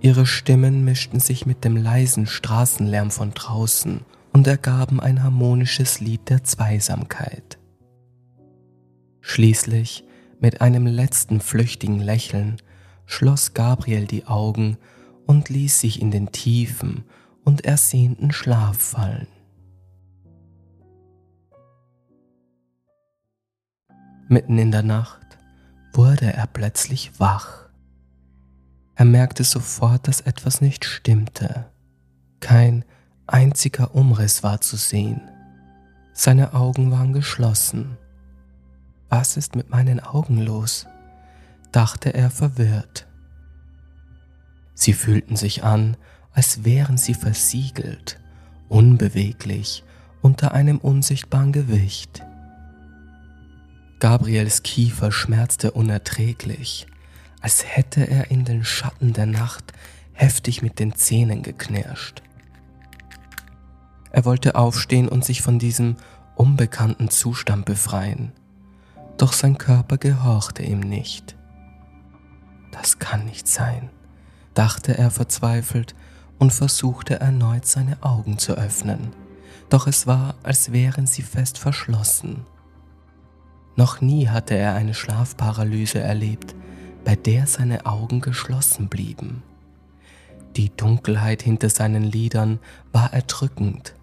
Ihre 0.00 0.26
Stimmen 0.26 0.84
mischten 0.84 1.20
sich 1.20 1.44
mit 1.44 1.64
dem 1.64 1.76
leisen 1.76 2.26
Straßenlärm 2.26 3.10
von 3.10 3.32
draußen 3.32 4.00
und 4.38 4.46
ergaben 4.46 5.00
ein 5.00 5.24
harmonisches 5.24 5.98
Lied 5.98 6.30
der 6.30 6.44
Zweisamkeit. 6.44 7.58
Schließlich, 9.20 10.04
mit 10.38 10.60
einem 10.60 10.86
letzten 10.86 11.40
flüchtigen 11.40 11.98
Lächeln, 11.98 12.62
schloss 13.04 13.52
Gabriel 13.52 14.06
die 14.06 14.26
Augen 14.26 14.78
und 15.26 15.48
ließ 15.48 15.80
sich 15.80 16.00
in 16.00 16.12
den 16.12 16.30
tiefen 16.30 17.02
und 17.44 17.64
ersehnten 17.64 18.30
Schlaf 18.30 18.76
fallen. 18.76 19.26
Mitten 24.28 24.56
in 24.56 24.70
der 24.70 24.84
Nacht 24.84 25.36
wurde 25.92 26.32
er 26.32 26.46
plötzlich 26.46 27.18
wach. 27.18 27.68
Er 28.94 29.04
merkte 29.04 29.42
sofort, 29.42 30.06
dass 30.06 30.20
etwas 30.20 30.60
nicht 30.60 30.84
stimmte. 30.84 31.72
Kein 32.38 32.84
einziger 33.28 33.94
Umriss 33.94 34.42
war 34.42 34.60
zu 34.60 34.76
sehen. 34.76 35.20
Seine 36.12 36.54
Augen 36.54 36.90
waren 36.90 37.12
geschlossen. 37.12 37.96
Was 39.08 39.36
ist 39.36 39.54
mit 39.54 39.70
meinen 39.70 40.00
Augen 40.00 40.38
los? 40.38 40.86
dachte 41.70 42.14
er 42.14 42.30
verwirrt. 42.30 43.06
Sie 44.74 44.94
fühlten 44.94 45.36
sich 45.36 45.64
an, 45.64 45.96
als 46.32 46.64
wären 46.64 46.96
sie 46.96 47.14
versiegelt, 47.14 48.18
unbeweglich, 48.68 49.84
unter 50.22 50.52
einem 50.52 50.78
unsichtbaren 50.78 51.52
Gewicht. 51.52 52.22
Gabriels 54.00 54.62
Kiefer 54.62 55.12
schmerzte 55.12 55.72
unerträglich, 55.72 56.86
als 57.40 57.64
hätte 57.66 58.08
er 58.08 58.30
in 58.30 58.44
den 58.44 58.64
Schatten 58.64 59.12
der 59.12 59.26
Nacht 59.26 59.72
heftig 60.12 60.62
mit 60.62 60.78
den 60.78 60.94
Zähnen 60.94 61.42
geknirscht. 61.42 62.22
Er 64.10 64.24
wollte 64.24 64.54
aufstehen 64.54 65.08
und 65.08 65.24
sich 65.24 65.42
von 65.42 65.58
diesem 65.58 65.96
unbekannten 66.34 67.10
Zustand 67.10 67.64
befreien, 67.64 68.32
doch 69.18 69.32
sein 69.32 69.58
Körper 69.58 69.98
gehorchte 69.98 70.62
ihm 70.62 70.80
nicht. 70.80 71.36
Das 72.70 72.98
kann 73.00 73.24
nicht 73.24 73.48
sein, 73.48 73.90
dachte 74.54 74.96
er 74.96 75.10
verzweifelt 75.10 75.94
und 76.38 76.52
versuchte 76.52 77.18
erneut 77.18 77.66
seine 77.66 78.02
Augen 78.02 78.38
zu 78.38 78.52
öffnen, 78.52 79.12
doch 79.68 79.88
es 79.88 80.06
war, 80.06 80.36
als 80.44 80.72
wären 80.72 81.06
sie 81.06 81.22
fest 81.22 81.58
verschlossen. 81.58 82.46
Noch 83.74 84.00
nie 84.00 84.28
hatte 84.28 84.54
er 84.54 84.74
eine 84.74 84.94
Schlafparalyse 84.94 85.98
erlebt, 85.98 86.54
bei 87.04 87.16
der 87.16 87.46
seine 87.46 87.86
Augen 87.86 88.20
geschlossen 88.20 88.88
blieben. 88.88 89.42
Die 90.56 90.70
Dunkelheit 90.70 91.42
hinter 91.42 91.68
seinen 91.68 92.04
Lidern 92.04 92.58
war 92.92 93.12
erdrückend 93.12 93.94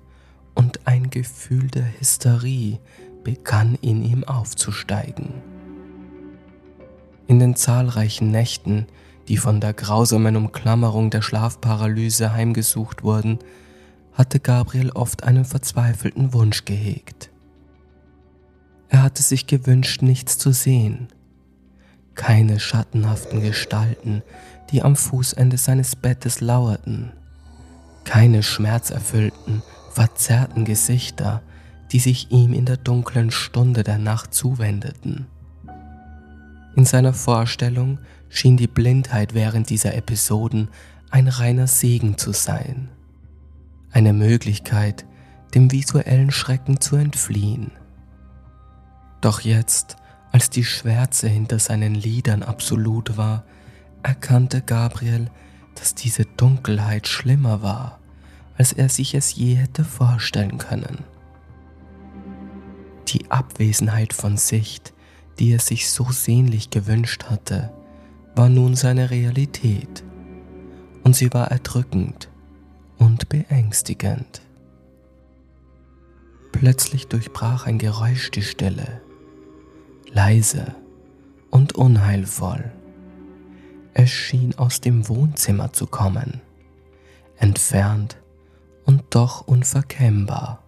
und 0.56 0.88
ein 0.88 1.10
Gefühl 1.10 1.68
der 1.68 1.88
Hysterie 2.00 2.80
begann 3.24 3.78
in 3.82 4.04
ihm 4.04 4.24
aufzusteigen. 4.24 5.34
In 7.28 7.39
den 7.39 7.56
zahlreichen 7.56 8.32
Nächten, 8.32 8.88
die 9.28 9.38
von 9.38 9.60
der 9.60 9.74
grausamen 9.74 10.36
Umklammerung 10.36 11.10
der 11.10 11.22
Schlafparalyse 11.22 12.34
heimgesucht 12.34 13.04
wurden, 13.04 13.39
hatte 14.13 14.39
Gabriel 14.39 14.91
oft 14.91 15.24
einen 15.24 15.44
verzweifelten 15.44 16.34
Wunsch 16.34 16.65
gehegt. 16.65 17.32
Er 18.89 19.04
hatte 19.04 19.24
sich 19.24 19.48
gewünscht, 19.48 20.02
nichts 20.02 20.38
zu 20.38 20.52
sehen, 20.52 21.10
keine 22.13 22.60
schattenhaften 22.60 23.41
Gestalten, 23.41 24.22
die 24.72 24.84
am 24.84 24.96
Fußende 24.96 25.58
seines 25.58 25.96
Bettes 25.96 26.39
lauerten, 26.39 27.12
keine 28.06 28.41
schmerzerfüllten, 28.41 29.63
verzerrten 29.95 30.65
Gesichter, 30.65 31.41
die 31.93 31.99
sich 31.99 32.29
ihm 32.29 32.51
in 32.51 32.65
der 32.65 32.75
dunklen 32.75 33.31
Stunde 33.31 33.84
der 33.84 33.97
Nacht 33.97 34.34
zuwendeten. 34.34 35.27
In 36.75 36.84
seiner 36.84 37.13
Vorstellung 37.13 37.99
schien 38.27 38.58
die 38.58 38.67
Blindheit 38.67 39.34
während 39.34 39.69
dieser 39.69 39.95
Episoden 39.95 40.67
ein 41.12 41.29
reiner 41.29 41.67
Segen 41.67 42.17
zu 42.17 42.34
sein, 42.34 42.89
eine 43.91 44.12
Möglichkeit, 44.12 45.05
dem 45.53 45.71
visuellen 45.71 46.31
Schrecken 46.31 46.81
zu 46.81 46.97
entfliehen. 46.97 47.71
Doch 49.21 49.39
jetzt, 49.39 49.95
als 50.34 50.49
die 50.49 50.65
Schwärze 50.65 51.29
hinter 51.29 51.60
seinen 51.60 51.95
Lidern 51.95 52.43
absolut 52.43 53.15
war, 53.15 53.45
erkannte 54.03 54.62
Gabriel, 54.62 55.31
dass 55.75 55.95
diese 55.95 56.25
Dunkelheit 56.25 57.08
schlimmer 57.08 57.62
war, 57.62 57.99
als 58.58 58.74
er 58.74 58.89
sich 58.89 59.15
es 59.15 59.36
je 59.36 59.56
hätte 59.56 59.84
vorstellen 59.84 60.58
können. 60.58 61.04
Die 63.08 63.30
Abwesenheit 63.30 64.13
von 64.13 64.38
Sicht, 64.38 64.94
die 65.39 65.52
er 65.52 65.60
sich 65.60 65.89
so 65.89 66.06
sehnlich 66.12 66.70
gewünscht 66.70 67.26
hatte, 67.26 67.72
war 68.36 68.50
nun 68.50 68.76
seine 68.76 69.10
Realität, 69.10 70.04
und 71.04 71.15
sie 71.15 71.34
war 71.34 71.52
erdrückend 71.52 72.30
und 72.98 73.30
beängstigend. 73.30 74.41
Plötzlich 76.52 77.08
durchbrach 77.08 77.68
ein 77.68 77.78
Geräusch 77.78 78.32
die 78.32 78.41
Stille, 78.41 79.02
leise 80.12 80.76
und 81.52 81.74
unheilvoll. 81.74 82.72
Es 83.94 84.10
schien 84.10 84.58
aus 84.58 84.82
dem 84.82 85.08
Wohnzimmer 85.08 85.74
zu 85.74 85.86
kommen, 85.86 86.41
entfernt 87.38 88.18
und 88.86 89.04
doch 89.10 89.41
unverkennbar. 89.41 90.63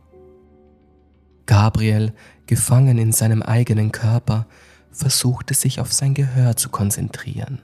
Gabriel, 1.46 2.14
gefangen 2.46 2.98
in 2.98 3.14
seinem 3.14 3.42
eigenen 3.42 3.92
Körper, 3.92 4.48
versuchte 4.92 5.54
sich 5.54 5.80
auf 5.80 5.94
sein 5.94 6.14
Gehör 6.14 6.56
zu 6.56 6.70
konzentrieren. 6.70 7.62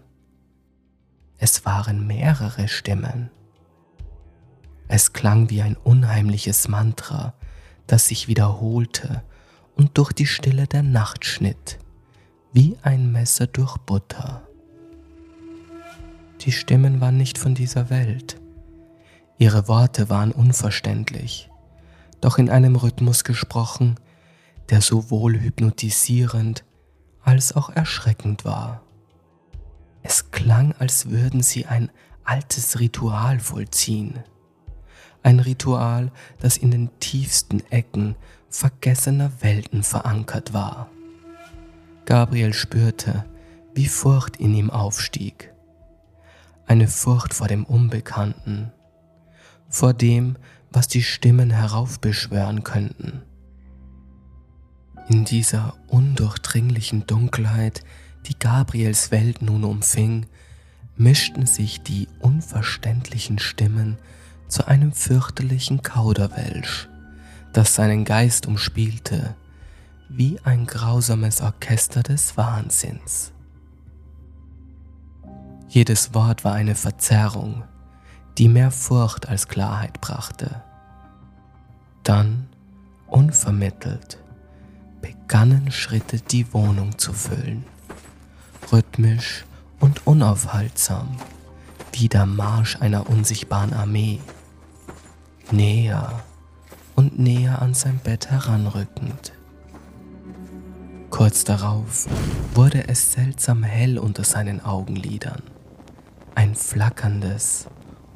Es 1.37 1.65
waren 1.65 2.07
mehrere 2.07 2.67
Stimmen. 2.67 3.29
Es 4.87 5.13
klang 5.13 5.49
wie 5.49 5.61
ein 5.61 5.75
unheimliches 5.75 6.67
Mantra, 6.67 7.33
das 7.87 8.07
sich 8.07 8.27
wiederholte 8.27 9.23
und 9.75 9.97
durch 9.97 10.13
die 10.13 10.27
Stille 10.27 10.67
der 10.67 10.83
Nacht 10.83 11.25
schnitt, 11.25 11.79
wie 12.53 12.77
ein 12.83 13.11
Messer 13.11 13.47
durch 13.47 13.77
Butter. 13.77 14.47
Die 16.41 16.51
Stimmen 16.51 17.01
waren 17.01 17.17
nicht 17.17 17.37
von 17.37 17.55
dieser 17.55 17.89
Welt. 17.89 18.39
Ihre 19.37 19.67
Worte 19.67 20.09
waren 20.09 20.31
unverständlich, 20.31 21.49
doch 22.21 22.37
in 22.37 22.49
einem 22.49 22.75
Rhythmus 22.75 23.23
gesprochen, 23.23 23.99
der 24.69 24.81
sowohl 24.81 25.39
hypnotisierend 25.39 26.63
als 27.21 27.55
auch 27.55 27.69
erschreckend 27.69 28.45
war. 28.45 28.81
Es 30.03 30.31
klang, 30.31 30.73
als 30.79 31.09
würden 31.09 31.41
sie 31.41 31.65
ein 31.65 31.89
altes 32.23 32.79
Ritual 32.79 33.39
vollziehen. 33.39 34.19
Ein 35.23 35.39
Ritual, 35.39 36.11
das 36.39 36.57
in 36.57 36.71
den 36.71 36.89
tiefsten 36.99 37.61
Ecken 37.69 38.15
vergessener 38.49 39.31
Welten 39.41 39.83
verankert 39.83 40.53
war. 40.53 40.89
Gabriel 42.05 42.53
spürte, 42.53 43.25
wie 43.73 43.87
Furcht 43.87 44.37
in 44.37 44.53
ihm 44.53 44.69
aufstieg. 44.69 45.53
Eine 46.65 46.87
Furcht 46.87 47.33
vor 47.33 47.47
dem 47.47 47.63
Unbekannten, 47.63 48.71
vor 49.73 49.93
dem, 49.93 50.37
was 50.71 50.87
die 50.87 51.01
Stimmen 51.01 51.49
heraufbeschwören 51.49 52.63
könnten. 52.63 53.23
In 55.09 55.25
dieser 55.25 55.73
undurchdringlichen 55.87 57.07
Dunkelheit, 57.07 57.83
die 58.27 58.37
Gabriels 58.37 59.11
Welt 59.11 59.41
nun 59.41 59.63
umfing, 59.63 60.27
mischten 60.95 61.47
sich 61.47 61.81
die 61.81 62.07
unverständlichen 62.19 63.39
Stimmen 63.39 63.97
zu 64.47 64.67
einem 64.67 64.93
fürchterlichen 64.93 65.81
Kauderwelsch, 65.81 66.87
das 67.51 67.73
seinen 67.73 68.05
Geist 68.05 68.45
umspielte, 68.45 69.35
wie 70.07 70.39
ein 70.43 70.67
grausames 70.67 71.41
Orchester 71.41 72.03
des 72.03 72.37
Wahnsinns. 72.37 73.31
Jedes 75.67 76.13
Wort 76.13 76.43
war 76.45 76.53
eine 76.53 76.75
Verzerrung, 76.75 77.63
die 78.37 78.47
mehr 78.47 78.71
Furcht 78.71 79.29
als 79.29 79.47
Klarheit 79.47 80.01
brachte. 80.01 80.61
Dann, 82.03 82.47
unvermittelt, 83.07 84.17
begannen 85.01 85.71
Schritte 85.71 86.19
die 86.19 86.51
Wohnung 86.53 86.97
zu 86.97 87.13
füllen, 87.13 87.65
rhythmisch 88.71 89.45
und 89.79 90.07
unaufhaltsam, 90.07 91.17
wie 91.91 92.09
der 92.09 92.25
Marsch 92.25 92.77
einer 92.79 93.09
unsichtbaren 93.09 93.73
Armee, 93.73 94.19
näher 95.51 96.23
und 96.95 97.19
näher 97.19 97.61
an 97.61 97.73
sein 97.73 97.99
Bett 98.03 98.31
heranrückend. 98.31 99.33
Kurz 101.09 101.43
darauf 101.43 102.07
wurde 102.55 102.87
es 102.87 103.11
seltsam 103.11 103.61
hell 103.61 103.99
unter 103.99 104.23
seinen 104.23 104.65
Augenlidern, 104.65 105.43
ein 106.33 106.55
flackerndes, 106.55 107.67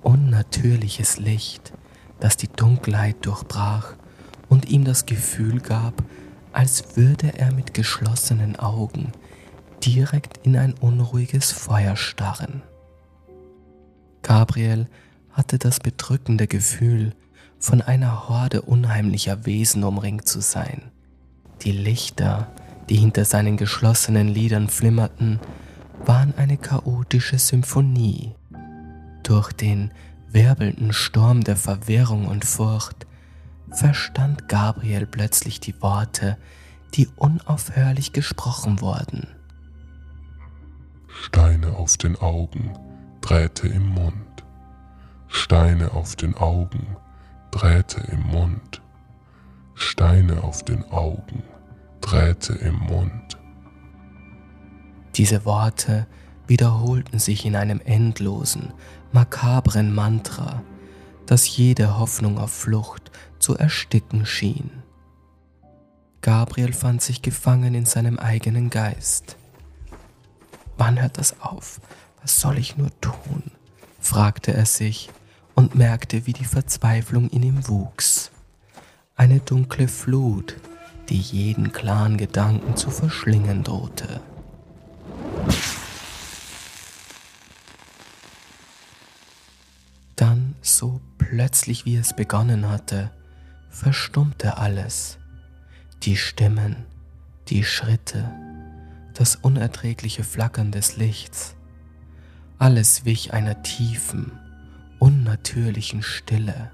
unnatürliches 0.02 1.18
Licht, 1.18 1.74
das 2.20 2.38
die 2.38 2.48
Dunkelheit 2.48 3.18
durchbrach 3.26 3.94
und 4.50 4.70
ihm 4.70 4.84
das 4.84 5.06
Gefühl 5.06 5.60
gab, 5.60 5.94
als 6.54 6.96
würde 6.96 7.38
er 7.38 7.54
mit 7.54 7.74
geschlossenen 7.74 8.58
Augen 8.58 9.12
direkt 9.84 10.46
in 10.46 10.58
ein 10.58 10.74
unruhiges 10.74 11.52
Feuer 11.52 11.96
starren. 11.96 12.64
Gabriel 14.24 14.88
hatte 15.32 15.60
das 15.60 15.80
bedrückende 15.80 16.48
Gefühl, 16.48 17.14
von 17.60 17.82
einer 17.82 18.28
Horde 18.28 18.62
unheimlicher 18.62 19.46
Wesen 19.46 19.84
umringt 19.84 20.28
zu 20.28 20.42
sein. 20.42 20.92
Die 21.62 21.72
Lichter, 21.72 22.52
die 22.90 22.98
hinter 22.98 23.26
seinen 23.26 23.58
geschlossenen 23.58 24.28
Lidern 24.28 24.70
flimmerten, 24.70 25.40
waren 26.06 26.34
eine 26.38 26.58
chaotische 26.58 27.40
Symphonie. 27.40 28.36
Durch 29.28 29.52
den 29.52 29.92
wirbelnden 30.30 30.94
Sturm 30.94 31.44
der 31.44 31.58
Verwirrung 31.58 32.28
und 32.28 32.46
Furcht 32.46 33.06
verstand 33.72 34.48
Gabriel 34.48 35.06
plötzlich 35.06 35.60
die 35.60 35.82
Worte, 35.82 36.38
die 36.94 37.10
unaufhörlich 37.18 38.14
gesprochen 38.14 38.80
wurden. 38.80 39.28
Steine 41.10 41.76
auf 41.76 41.98
den 41.98 42.16
Augen, 42.16 42.72
Drähte 43.20 43.68
im 43.68 43.88
Mund. 43.88 44.46
Steine 45.28 45.92
auf 45.92 46.16
den 46.16 46.34
Augen, 46.36 46.96
Drähte 47.52 48.00
im 48.10 48.22
Mund. 48.22 48.82
Steine 49.76 50.42
auf 50.42 50.64
den 50.64 50.86
Augen, 50.86 51.44
Drähte 52.00 52.54
im 52.54 52.76
Mund. 52.76 53.38
Diese 55.16 55.44
Worte 55.44 56.08
wiederholten 56.48 57.20
sich 57.20 57.46
in 57.46 57.58
einem 57.58 57.82
endlosen, 57.84 58.74
makabren 59.14 59.94
Mantra, 59.94 60.62
das 61.26 61.58
jede 61.58 61.98
Hoffnung 61.98 62.38
auf 62.38 62.52
Flucht 62.52 63.12
zu 63.40 63.58
ersticken 63.58 64.26
schien. 64.26 64.72
Gabriel 66.22 66.74
fand 66.74 67.02
sich 67.02 67.22
gefangen 67.22 67.74
in 67.74 67.86
seinem 67.86 68.20
eigenen 68.20 68.70
Geist. 68.70 69.38
Wann 70.78 71.02
hört 71.02 71.18
das 71.18 71.42
auf? 71.42 71.80
Was 72.22 72.40
soll 72.40 72.58
ich 72.58 72.78
nur 72.78 72.90
tun? 73.02 73.44
fragte 74.00 74.54
er 74.54 74.66
sich 74.66 75.10
und 75.56 75.76
merkte, 75.76 76.26
wie 76.28 76.34
die 76.34 76.46
Verzweiflung 76.46 77.30
in 77.30 77.44
ihm 77.44 77.68
wuchs. 77.68 78.32
Eine 79.16 79.40
dunkle 79.40 79.88
Flut, 79.88 80.56
die 81.10 81.20
jeden 81.20 81.72
klaren 81.72 82.18
Gedanken 82.18 82.76
zu 82.76 82.92
verschlingen 82.92 83.64
drohte. 83.64 84.22
Dann, 90.16 90.56
so 90.68 91.02
plötzlich 91.18 91.86
wie 91.86 91.96
es 91.96 92.16
begonnen 92.16 92.70
hatte, 92.70 93.12
verstummte 93.70 94.58
alles. 94.58 95.18
Die 96.04 96.18
Stimmen, 96.18 96.86
die 97.48 97.64
Schritte, 97.64 98.32
das 99.14 99.36
unerträgliche 99.36 100.24
Flackern 100.24 100.72
des 100.72 100.98
Lichts. 100.98 101.56
Alles 102.60 103.06
wich 103.06 103.34
einer 103.34 103.64
tiefen, 103.64 104.32
unnatürlichen 105.00 106.04
Stille. 106.04 106.72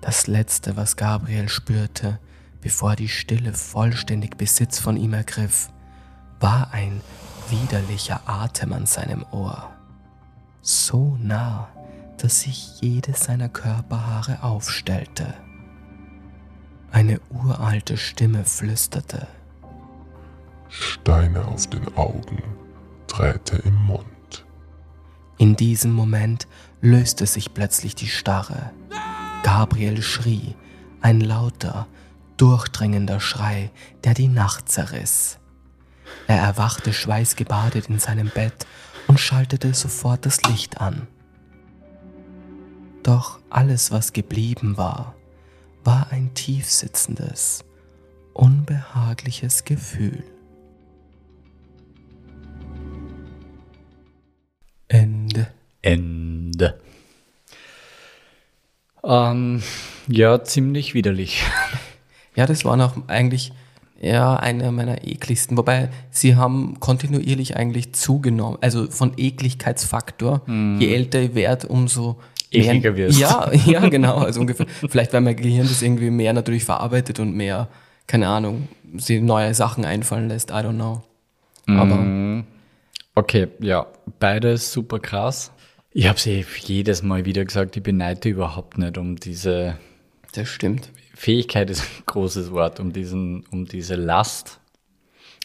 Das 0.00 0.26
Letzte, 0.26 0.76
was 0.76 0.96
Gabriel 0.96 1.48
spürte, 1.48 2.18
bevor 2.60 2.96
die 2.96 3.08
Stille 3.08 3.52
vollständig 3.52 4.36
Besitz 4.36 4.78
von 4.78 4.96
ihm 4.96 5.14
ergriff, 5.14 5.70
war 6.40 6.72
ein 6.72 7.00
widerlicher 7.50 8.22
Atem 8.26 8.72
an 8.72 8.86
seinem 8.86 9.24
Ohr. 9.30 9.70
So 10.60 11.16
nah, 11.20 11.68
dass 12.24 12.40
sich 12.40 12.80
jedes 12.80 13.24
seiner 13.24 13.50
Körperhaare 13.50 14.42
aufstellte. 14.42 15.34
Eine 16.90 17.20
uralte 17.28 17.98
Stimme 17.98 18.46
flüsterte. 18.46 19.26
Steine 20.70 21.46
auf 21.46 21.66
den 21.66 21.86
Augen, 21.98 22.42
Drähte 23.08 23.56
im 23.56 23.74
Mund. 23.74 24.46
In 25.36 25.54
diesem 25.54 25.92
Moment 25.92 26.48
löste 26.80 27.26
sich 27.26 27.52
plötzlich 27.52 27.94
die 27.94 28.08
Starre. 28.08 28.70
Gabriel 29.42 30.00
schrie, 30.00 30.54
ein 31.02 31.20
lauter, 31.20 31.86
durchdringender 32.38 33.20
Schrei, 33.20 33.70
der 34.02 34.14
die 34.14 34.28
Nacht 34.28 34.70
zerriss. 34.70 35.38
Er 36.26 36.38
erwachte 36.38 36.94
schweißgebadet 36.94 37.90
in 37.90 37.98
seinem 37.98 38.30
Bett 38.30 38.66
und 39.08 39.20
schaltete 39.20 39.74
sofort 39.74 40.24
das 40.24 40.42
Licht 40.44 40.80
an. 40.80 41.06
Doch 43.04 43.38
alles, 43.50 43.92
was 43.92 44.14
geblieben 44.14 44.78
war, 44.78 45.14
war 45.84 46.10
ein 46.10 46.32
tiefsitzendes, 46.32 47.62
unbehagliches 48.32 49.64
Gefühl. 49.64 50.24
Ende. 54.88 55.48
Ende. 55.82 56.80
Ähm, 59.04 59.62
ja, 60.08 60.42
ziemlich 60.42 60.94
widerlich. 60.94 61.44
Ja, 62.36 62.46
das 62.46 62.64
war 62.64 62.76
noch 62.76 62.96
eigentlich 63.06 63.52
ja 64.00 64.34
einer 64.34 64.72
meiner 64.72 65.04
ekligsten. 65.06 65.56
Wobei 65.56 65.88
sie 66.10 66.34
haben 66.34 66.80
kontinuierlich 66.80 67.56
eigentlich 67.56 67.92
zugenommen. 67.92 68.58
Also 68.60 68.90
von 68.90 69.12
Ekligkeitsfaktor. 69.16 70.42
Je 70.80 70.92
älter 70.92 71.20
ich 71.20 71.36
werde, 71.36 71.68
umso 71.68 72.18
Ekliger 72.54 72.96
wirst. 72.96 73.18
Ja, 73.20 73.50
ja, 73.66 73.88
genau. 73.88 74.18
Also 74.18 74.40
ungefähr. 74.40 74.66
Vielleicht, 74.88 75.12
weil 75.12 75.20
mein 75.20 75.36
Gehirn 75.36 75.66
das 75.68 75.82
irgendwie 75.82 76.10
mehr 76.10 76.32
natürlich 76.32 76.64
verarbeitet 76.64 77.20
und 77.20 77.34
mehr, 77.34 77.68
keine 78.06 78.28
Ahnung, 78.28 78.68
sie 78.96 79.20
neue 79.20 79.54
Sachen 79.54 79.84
einfallen 79.84 80.28
lässt. 80.28 80.50
I 80.50 80.54
don't 80.54 80.74
know. 80.74 81.02
Aber 81.66 82.44
Okay, 83.16 83.48
ja, 83.60 83.86
beides 84.18 84.72
super 84.72 84.98
krass. 84.98 85.52
Ich 85.92 86.08
habe 86.08 86.18
eh 86.26 86.44
jedes 86.64 87.02
Mal 87.02 87.24
wieder 87.24 87.44
gesagt, 87.44 87.76
ich 87.76 87.82
beneide 87.82 88.28
überhaupt 88.28 88.76
nicht 88.78 88.98
um 88.98 89.16
diese 89.16 89.78
das 90.32 90.48
stimmt. 90.48 90.90
Fähigkeit 91.14 91.70
ist 91.70 91.82
ein 91.82 92.02
großes 92.06 92.50
Wort, 92.50 92.80
um 92.80 92.92
diesen, 92.92 93.44
um 93.52 93.66
diese 93.66 93.94
Last. 93.94 94.58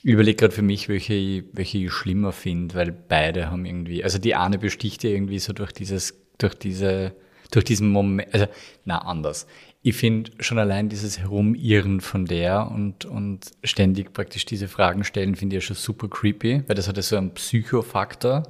Ich 0.02 0.10
überlege 0.12 0.38
gerade 0.38 0.54
für 0.56 0.64
mich, 0.64 0.90
welche, 0.90 1.14
ich- 1.14 1.44
welche 1.54 1.78
ich 1.78 1.92
schlimmer 1.92 2.32
finde, 2.32 2.74
weil 2.74 2.92
beide 2.92 3.52
haben 3.52 3.66
irgendwie, 3.66 4.04
also 4.04 4.18
die 4.18 4.34
eine 4.34 4.58
besticht 4.58 5.04
ja 5.04 5.12
irgendwie 5.12 5.38
so 5.38 5.54
durch 5.54 5.72
dieses, 5.72 6.16
durch 6.40 6.56
diese, 6.56 7.14
durch 7.52 7.66
diesen 7.66 7.90
Moment, 7.90 8.34
also, 8.34 8.48
na, 8.86 8.98
anders. 9.00 9.46
Ich 9.82 9.96
finde 9.96 10.32
schon 10.40 10.60
allein 10.60 10.90
dieses 10.90 11.20
Herumirren 11.20 12.02
von 12.02 12.26
der 12.26 12.70
und, 12.70 13.06
und 13.06 13.52
ständig 13.64 14.12
praktisch 14.12 14.46
diese 14.46 14.68
Fragen 14.68 15.04
stellen, 15.04 15.36
finde 15.36 15.56
ich 15.56 15.64
ja 15.64 15.68
schon 15.68 15.78
super 15.78 16.10
creepy, 16.10 16.64
weil 16.68 16.76
das 16.76 16.88
hat 16.88 16.98
ja 16.98 17.04
so 17.04 17.16
einen 17.16 17.34
Psychofaktor 17.34 18.44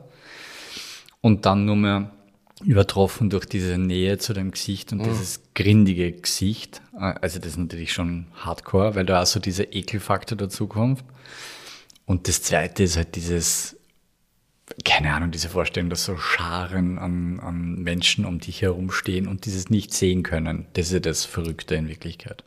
und 1.21 1.45
dann 1.45 1.65
nur 1.65 1.75
mehr 1.75 2.11
übertroffen 2.63 3.29
durch 3.29 3.45
diese 3.45 3.77
Nähe 3.77 4.17
zu 4.17 4.33
dem 4.33 4.51
Gesicht 4.51 4.91
und 4.91 5.05
dieses 5.05 5.41
grindige 5.55 6.11
Gesicht. 6.11 6.81
Also 6.93 7.39
das 7.39 7.49
ist 7.49 7.57
natürlich 7.57 7.93
schon 7.93 8.27
hardcore, 8.33 8.95
weil 8.95 9.05
da 9.05 9.21
auch 9.21 9.25
so 9.25 9.39
dieser 9.39 9.73
Ekelfaktor 9.73 10.37
dazukommt. 10.37 11.03
Und 12.05 12.27
das 12.27 12.41
zweite 12.41 12.83
ist 12.83 12.97
halt 12.97 13.15
dieses, 13.15 13.77
keine 14.85 15.13
Ahnung, 15.13 15.31
diese 15.31 15.49
Vorstellung, 15.49 15.89
dass 15.89 16.05
so 16.05 16.17
Scharen 16.17 16.97
an, 16.97 17.39
an 17.39 17.75
Menschen 17.81 18.25
um 18.25 18.39
dich 18.39 18.61
herumstehen 18.61 19.27
und 19.27 19.45
dieses 19.45 19.69
nicht 19.69 19.93
sehen 19.93 20.23
können. 20.23 20.67
Das 20.73 20.87
ist 20.87 20.93
ja 20.93 20.99
das 20.99 21.25
Verrückte 21.25 21.75
in 21.75 21.87
Wirklichkeit. 21.87 22.43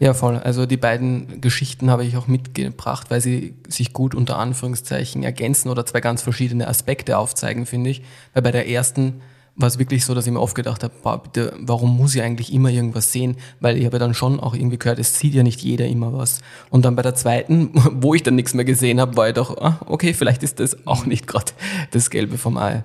Ja, 0.00 0.14
voll. 0.14 0.36
Also 0.36 0.64
die 0.64 0.76
beiden 0.76 1.40
Geschichten 1.40 1.90
habe 1.90 2.04
ich 2.04 2.16
auch 2.16 2.28
mitgebracht, 2.28 3.10
weil 3.10 3.20
sie 3.20 3.54
sich 3.66 3.92
gut 3.92 4.14
unter 4.14 4.38
Anführungszeichen 4.38 5.24
ergänzen 5.24 5.70
oder 5.70 5.84
zwei 5.86 6.00
ganz 6.00 6.22
verschiedene 6.22 6.68
Aspekte 6.68 7.18
aufzeigen, 7.18 7.66
finde 7.66 7.90
ich. 7.90 8.02
Weil 8.32 8.42
bei 8.42 8.52
der 8.52 8.68
ersten 8.68 9.20
war 9.58 9.66
es 9.66 9.78
wirklich 9.78 10.04
so, 10.04 10.14
dass 10.14 10.26
ich 10.26 10.32
mir 10.32 10.40
oft 10.40 10.54
gedacht 10.54 10.84
habe, 10.84 10.94
boah, 11.02 11.20
bitte, 11.20 11.52
warum 11.58 11.96
muss 11.96 12.14
ich 12.14 12.22
eigentlich 12.22 12.52
immer 12.52 12.70
irgendwas 12.70 13.12
sehen? 13.12 13.36
Weil 13.58 13.76
ich 13.76 13.84
habe 13.84 13.96
ja 13.96 13.98
dann 13.98 14.14
schon 14.14 14.38
auch 14.38 14.54
irgendwie 14.54 14.78
gehört, 14.78 15.00
es 15.00 15.18
sieht 15.18 15.34
ja 15.34 15.42
nicht 15.42 15.60
jeder 15.60 15.86
immer 15.86 16.12
was. 16.12 16.40
Und 16.70 16.84
dann 16.84 16.94
bei 16.94 17.02
der 17.02 17.16
zweiten, 17.16 17.70
wo 18.00 18.14
ich 18.14 18.22
dann 18.22 18.36
nichts 18.36 18.54
mehr 18.54 18.64
gesehen 18.64 19.00
habe, 19.00 19.16
war 19.16 19.28
ich 19.28 19.34
doch, 19.34 19.58
ah, 19.58 19.80
okay, 19.86 20.14
vielleicht 20.14 20.44
ist 20.44 20.60
das 20.60 20.86
auch 20.86 21.06
nicht 21.06 21.26
gerade 21.26 21.52
das 21.90 22.08
Gelbe 22.08 22.38
vom 22.38 22.56
Ei. 22.56 22.84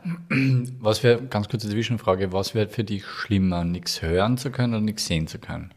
Was 0.81 1.03
wäre, 1.03 1.21
ganz 1.21 1.47
kurze 1.47 1.69
Zwischenfrage, 1.69 2.33
was 2.33 2.55
wäre 2.55 2.67
für 2.67 2.83
dich 2.83 3.05
schlimmer, 3.05 3.63
nichts 3.63 4.01
hören 4.01 4.37
zu 4.37 4.49
können 4.49 4.73
oder 4.73 4.83
nichts 4.83 5.05
sehen 5.05 5.27
zu 5.27 5.37
können? 5.37 5.71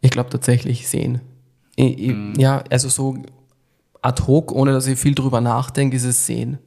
Ich 0.00 0.10
glaube 0.10 0.30
tatsächlich 0.30 0.88
sehen. 0.88 1.20
Ich, 1.76 1.98
ich, 1.98 2.16
Ja, 2.36 2.64
also 2.68 2.88
so 2.88 3.16
ad 4.02 4.22
hoc, 4.26 4.50
ohne 4.50 4.72
dass 4.72 4.88
ich 4.88 4.98
viel 4.98 5.14
drüber 5.14 5.40
nachdenke, 5.40 5.96
ist 5.96 6.04
es 6.04 6.26
sehen. 6.26 6.58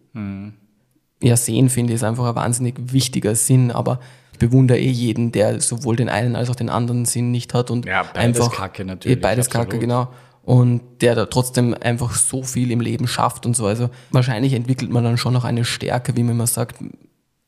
Ja, 1.23 1.37
sehen 1.37 1.69
finde 1.69 1.93
ich 1.93 1.95
ist 1.95 2.03
einfach 2.03 2.25
ein 2.27 2.35
wahnsinnig 2.35 2.75
wichtiger 2.91 3.33
Sinn, 3.35 3.71
aber 3.71 3.99
ich 4.33 4.39
bewundere 4.39 4.77
eh 4.79 4.89
jeden, 4.89 5.31
der 5.31 5.61
sowohl 5.61 5.95
den 5.95 6.09
einen 6.09 6.35
als 6.35 6.49
auch 6.49 6.55
den 6.55 6.69
anderen 6.69 7.05
Sinn 7.05 7.31
nicht 7.31 7.53
hat 7.53 7.71
und 7.71 7.85
Ja, 7.85 8.03
beides 8.03 8.41
einfach 8.41 8.51
Kacke 8.57 8.83
natürlich, 8.83 9.17
Eh, 9.17 9.21
beides 9.21 9.47
absolut. 9.47 9.69
Kacke, 9.69 9.79
genau. 9.79 10.09
Und 10.43 10.81
der 11.01 11.15
da 11.15 11.25
trotzdem 11.27 11.73
einfach 11.79 12.13
so 12.15 12.43
viel 12.43 12.69
im 12.71 12.81
Leben 12.81 13.07
schafft 13.07 13.45
und 13.45 13.55
so. 13.55 13.65
Also 13.65 13.89
wahrscheinlich 14.11 14.51
entwickelt 14.53 14.91
man 14.91 15.03
dann 15.03 15.17
schon 15.17 15.31
noch 15.33 15.45
eine 15.45 15.63
Stärke, 15.63 16.17
wie 16.17 16.23
man 16.23 16.33
immer 16.35 16.47
sagt, 16.47 16.83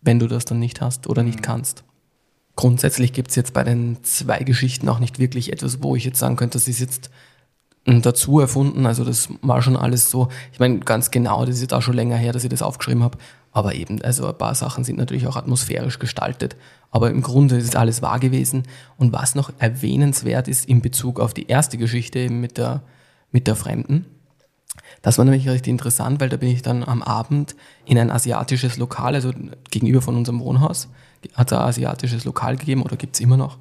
wenn 0.02 0.20
du 0.20 0.28
das 0.28 0.46
dann 0.46 0.60
nicht 0.60 0.80
hast 0.80 1.08
oder 1.08 1.22
Mhm. 1.24 1.28
nicht 1.30 1.44
kannst. 1.44 1.84
Grundsätzlich 2.56 3.12
gibt 3.12 3.32
es 3.32 3.36
jetzt 3.36 3.52
bei 3.54 3.64
den 3.66 3.98
zwei 4.04 4.40
Geschichten 4.40 4.88
auch 4.88 5.00
nicht 5.00 5.20
wirklich 5.20 5.52
etwas, 5.52 5.84
wo 5.84 5.98
ich 5.98 6.06
jetzt 6.06 6.20
sagen 6.20 6.38
könnte, 6.38 6.58
das 6.58 6.70
ist 6.70 6.80
jetzt 6.80 7.10
dazu 7.86 8.40
erfunden. 8.40 8.86
Also 8.86 9.04
das 9.04 9.28
war 9.42 9.62
schon 9.62 9.76
alles 9.76 10.10
so. 10.10 10.30
Ich 10.54 10.60
meine, 10.60 10.80
ganz 10.80 11.12
genau, 11.12 11.46
das 11.46 11.56
ist 11.56 11.62
jetzt 11.62 11.74
auch 11.74 11.82
schon 11.82 11.96
länger 11.96 12.16
her, 12.16 12.32
dass 12.32 12.44
ich 12.46 12.50
das 12.50 12.62
aufgeschrieben 12.62 13.04
habe. 13.04 13.18
Aber 13.56 13.74
eben, 13.74 14.02
also 14.02 14.28
ein 14.28 14.38
paar 14.38 14.54
Sachen 14.54 14.84
sind 14.84 14.98
natürlich 14.98 15.28
auch 15.28 15.38
atmosphärisch 15.38 15.98
gestaltet. 15.98 16.58
Aber 16.92 17.10
im 17.10 17.22
Grunde 17.22 17.56
ist 17.56 17.78
alles 17.78 18.02
wahr 18.02 18.20
gewesen. 18.20 18.64
Und 18.98 19.14
was 19.14 19.34
noch 19.34 19.50
erwähnenswert 19.60 20.50
ist 20.50 20.68
in 20.68 20.82
Bezug 20.82 21.22
auf 21.22 21.34
die 21.34 21.48
erste 21.48 21.78
Geschichte 21.78 22.30
mit 22.30 22.58
der, 22.58 22.82
mit 23.32 23.48
der 23.48 23.56
Fremden, 23.56 24.08
das 25.02 25.18
war 25.18 25.24
nämlich 25.24 25.48
richtig 25.48 25.72
interessant, 25.72 26.20
weil 26.20 26.28
da 26.28 26.36
bin 26.36 26.50
ich 26.50 26.64
dann 26.64 26.84
am 26.84 27.02
Abend 27.02 27.56
in 27.86 27.98
ein 27.98 28.12
asiatisches 28.12 28.76
Lokal, 28.76 29.16
also 29.16 29.32
gegenüber 29.72 30.02
von 30.02 30.18
unserem 30.18 30.42
Wohnhaus, 30.42 30.90
hat 31.34 31.50
es 31.50 31.58
ein 31.58 31.64
asiatisches 31.64 32.26
Lokal 32.26 32.58
gegeben 32.58 32.82
oder 32.82 32.98
gibt 32.98 33.16
es 33.16 33.22
immer 33.22 33.38
noch. 33.38 33.58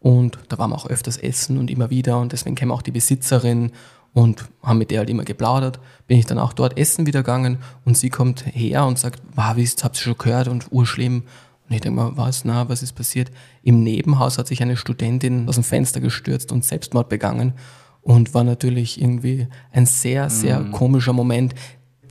Und 0.00 0.38
da 0.48 0.56
waren 0.56 0.70
wir 0.70 0.76
auch 0.76 0.86
öfters 0.86 1.18
essen 1.18 1.58
und 1.58 1.70
immer 1.70 1.90
wieder 1.90 2.18
und 2.18 2.32
deswegen 2.32 2.56
kam 2.56 2.70
auch 2.70 2.80
die 2.80 2.92
Besitzerin 2.92 3.72
und 4.14 4.48
haben 4.62 4.78
mit 4.78 4.90
der 4.90 5.00
halt 5.00 5.10
immer 5.10 5.24
geplaudert. 5.24 5.80
Bin 6.06 6.18
ich 6.18 6.24
dann 6.24 6.38
auch 6.38 6.52
dort 6.52 6.78
essen 6.78 7.04
wieder 7.06 7.22
gegangen 7.22 7.58
und 7.84 7.98
sie 7.98 8.08
kommt 8.08 8.46
her 8.46 8.86
und 8.86 8.98
sagt, 8.98 9.20
wow, 9.34 9.56
wie 9.56 9.62
ist, 9.62 9.84
habt 9.84 9.96
ihr 9.96 10.02
schon 10.02 10.16
gehört 10.16 10.48
und 10.48 10.68
urschlimm. 10.70 11.24
Und 11.68 11.74
ich 11.74 11.80
denke 11.80 12.00
mal, 12.00 12.12
was, 12.16 12.44
na, 12.44 12.68
was 12.68 12.82
ist 12.82 12.92
passiert? 12.92 13.30
Im 13.62 13.82
Nebenhaus 13.82 14.38
hat 14.38 14.46
sich 14.46 14.62
eine 14.62 14.76
Studentin 14.76 15.48
aus 15.48 15.56
dem 15.56 15.64
Fenster 15.64 16.00
gestürzt 16.00 16.52
und 16.52 16.64
Selbstmord 16.64 17.08
begangen 17.08 17.54
und 18.02 18.34
war 18.34 18.44
natürlich 18.44 19.00
irgendwie 19.00 19.48
ein 19.72 19.86
sehr, 19.86 20.30
sehr 20.30 20.60
komischer 20.64 21.12
Moment. 21.12 21.54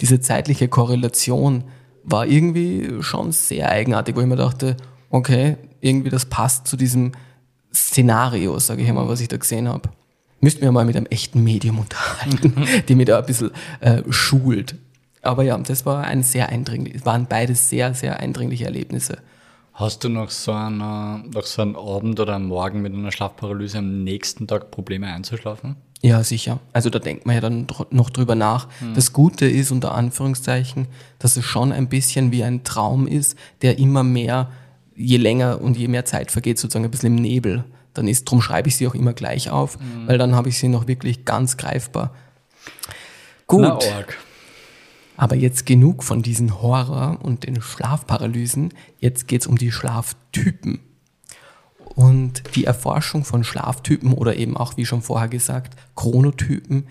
Diese 0.01 0.19
zeitliche 0.19 0.67
Korrelation 0.67 1.63
war 2.03 2.25
irgendwie 2.25 3.01
schon 3.01 3.31
sehr 3.31 3.69
eigenartig, 3.69 4.15
wo 4.15 4.21
ich 4.21 4.27
mir 4.27 4.35
dachte, 4.35 4.75
okay, 5.09 5.57
irgendwie 5.79 6.09
das 6.09 6.25
passt 6.25 6.67
zu 6.67 6.75
diesem 6.75 7.13
Szenario, 7.73 8.59
sage 8.59 8.81
ich 8.81 8.89
einmal, 8.89 9.07
was 9.07 9.21
ich 9.21 9.27
da 9.27 9.37
gesehen 9.37 9.69
habe. 9.69 9.89
Müssten 10.43 10.61
wir 10.61 10.73
mal 10.73 10.83
mit 10.83 10.97
einem 10.97 11.05
echten 11.05 11.41
Medium 11.41 11.79
unterhalten, 11.79 12.67
die 12.89 12.95
mir 12.95 13.05
da 13.05 13.19
ein 13.19 13.25
bisschen 13.25 13.51
äh, 13.79 14.03
schult. 14.09 14.75
Aber 15.21 15.43
ja, 15.43 15.57
das 15.57 15.85
war 15.85 16.03
ein 16.03 16.21
sehr 16.21 16.49
eindringlich, 16.49 17.05
waren 17.05 17.27
beides 17.27 17.69
sehr, 17.69 17.93
sehr 17.93 18.19
eindringliche 18.19 18.65
Erlebnisse. 18.65 19.19
Hast 19.73 20.03
du 20.03 20.09
nach 20.09 20.29
so, 20.29 20.51
einer, 20.51 21.23
nach 21.33 21.45
so 21.45 21.61
einem 21.61 21.77
Abend 21.77 22.19
oder 22.19 22.35
einem 22.35 22.47
Morgen 22.47 22.81
mit 22.81 22.93
einer 22.93 23.13
Schlafparalyse 23.13 23.77
am 23.77 24.03
nächsten 24.03 24.45
Tag 24.45 24.69
Probleme 24.69 25.07
einzuschlafen? 25.07 25.77
Ja, 26.01 26.21
sicher. 26.25 26.59
Also 26.73 26.89
da 26.89 26.99
denkt 26.99 27.25
man 27.25 27.35
ja 27.35 27.41
dann 27.41 27.65
noch 27.91 28.09
drüber 28.09 28.35
nach. 28.35 28.67
Das 28.95 29.13
Gute 29.13 29.45
ist, 29.45 29.71
unter 29.71 29.95
Anführungszeichen, 29.95 30.87
dass 31.19 31.37
es 31.37 31.45
schon 31.45 31.71
ein 31.71 31.87
bisschen 31.87 32.33
wie 32.33 32.43
ein 32.43 32.65
Traum 32.65 33.07
ist, 33.07 33.37
der 33.61 33.79
immer 33.79 34.03
mehr, 34.03 34.51
je 34.93 35.15
länger 35.15 35.61
und 35.61 35.77
je 35.77 35.87
mehr 35.87 36.03
Zeit 36.03 36.31
vergeht, 36.31 36.59
sozusagen 36.59 36.83
ein 36.83 36.91
bisschen 36.91 37.15
im 37.15 37.21
Nebel 37.23 37.63
dann 37.93 38.07
ist, 38.07 38.27
darum 38.27 38.41
schreibe 38.41 38.69
ich 38.69 38.75
sie 38.75 38.87
auch 38.87 38.95
immer 38.95 39.13
gleich 39.13 39.49
auf, 39.49 39.79
mhm. 39.79 40.07
weil 40.07 40.17
dann 40.17 40.35
habe 40.35 40.49
ich 40.49 40.57
sie 40.57 40.67
noch 40.67 40.87
wirklich 40.87 41.25
ganz 41.25 41.57
greifbar. 41.57 42.13
Gut. 43.47 43.61
Na, 43.61 43.79
Aber 45.15 45.35
jetzt 45.35 45.65
genug 45.65 46.03
von 46.03 46.21
diesen 46.21 46.61
Horror 46.61 47.19
und 47.21 47.45
den 47.45 47.61
Schlafparalysen. 47.61 48.73
Jetzt 48.99 49.27
geht 49.27 49.41
es 49.41 49.47
um 49.47 49.57
die 49.57 49.71
Schlaftypen. 49.71 50.79
Und 51.95 52.55
die 52.55 52.65
Erforschung 52.65 53.23
von 53.23 53.43
Schlaftypen 53.43 54.13
oder 54.13 54.35
eben 54.35 54.57
auch, 54.57 54.77
wie 54.77 54.85
schon 54.85 55.03
vorher 55.03 55.27
gesagt, 55.27 55.75
Chronotypen 55.95 56.87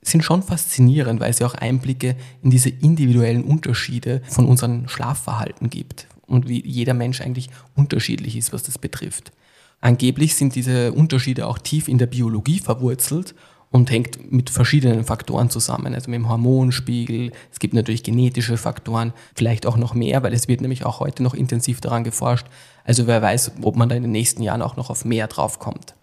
sind 0.00 0.24
schon 0.24 0.42
faszinierend, 0.42 1.20
weil 1.20 1.34
sie 1.34 1.44
auch 1.44 1.54
Einblicke 1.54 2.16
in 2.42 2.50
diese 2.50 2.70
individuellen 2.70 3.44
Unterschiede 3.44 4.22
von 4.28 4.46
unserem 4.46 4.88
Schlafverhalten 4.88 5.68
gibt 5.68 6.06
und 6.26 6.48
wie 6.48 6.66
jeder 6.66 6.94
Mensch 6.94 7.20
eigentlich 7.20 7.50
unterschiedlich 7.74 8.36
ist, 8.36 8.52
was 8.52 8.62
das 8.62 8.78
betrifft. 8.78 9.32
Angeblich 9.80 10.34
sind 10.34 10.54
diese 10.54 10.92
Unterschiede 10.92 11.46
auch 11.46 11.58
tief 11.58 11.88
in 11.88 11.98
der 11.98 12.06
Biologie 12.06 12.58
verwurzelt 12.58 13.34
und 13.70 13.90
hängt 13.90 14.32
mit 14.32 14.50
verschiedenen 14.50 15.04
Faktoren 15.04 15.50
zusammen, 15.50 15.94
also 15.94 16.10
mit 16.10 16.18
dem 16.18 16.28
Hormonspiegel. 16.28 17.32
Es 17.52 17.58
gibt 17.58 17.74
natürlich 17.74 18.02
genetische 18.02 18.56
Faktoren, 18.56 19.12
vielleicht 19.34 19.66
auch 19.66 19.76
noch 19.76 19.94
mehr, 19.94 20.22
weil 20.22 20.32
es 20.32 20.48
wird 20.48 20.62
nämlich 20.62 20.84
auch 20.84 21.00
heute 21.00 21.22
noch 21.22 21.34
intensiv 21.34 21.80
daran 21.80 22.04
geforscht. 22.04 22.46
Also 22.84 23.06
wer 23.06 23.22
weiß, 23.22 23.52
ob 23.62 23.76
man 23.76 23.88
da 23.88 23.94
in 23.94 24.02
den 24.02 24.12
nächsten 24.12 24.42
Jahren 24.42 24.62
auch 24.62 24.76
noch 24.76 24.90
auf 24.90 25.04
mehr 25.04 25.26
drauf 25.26 25.58
kommt. 25.58 25.94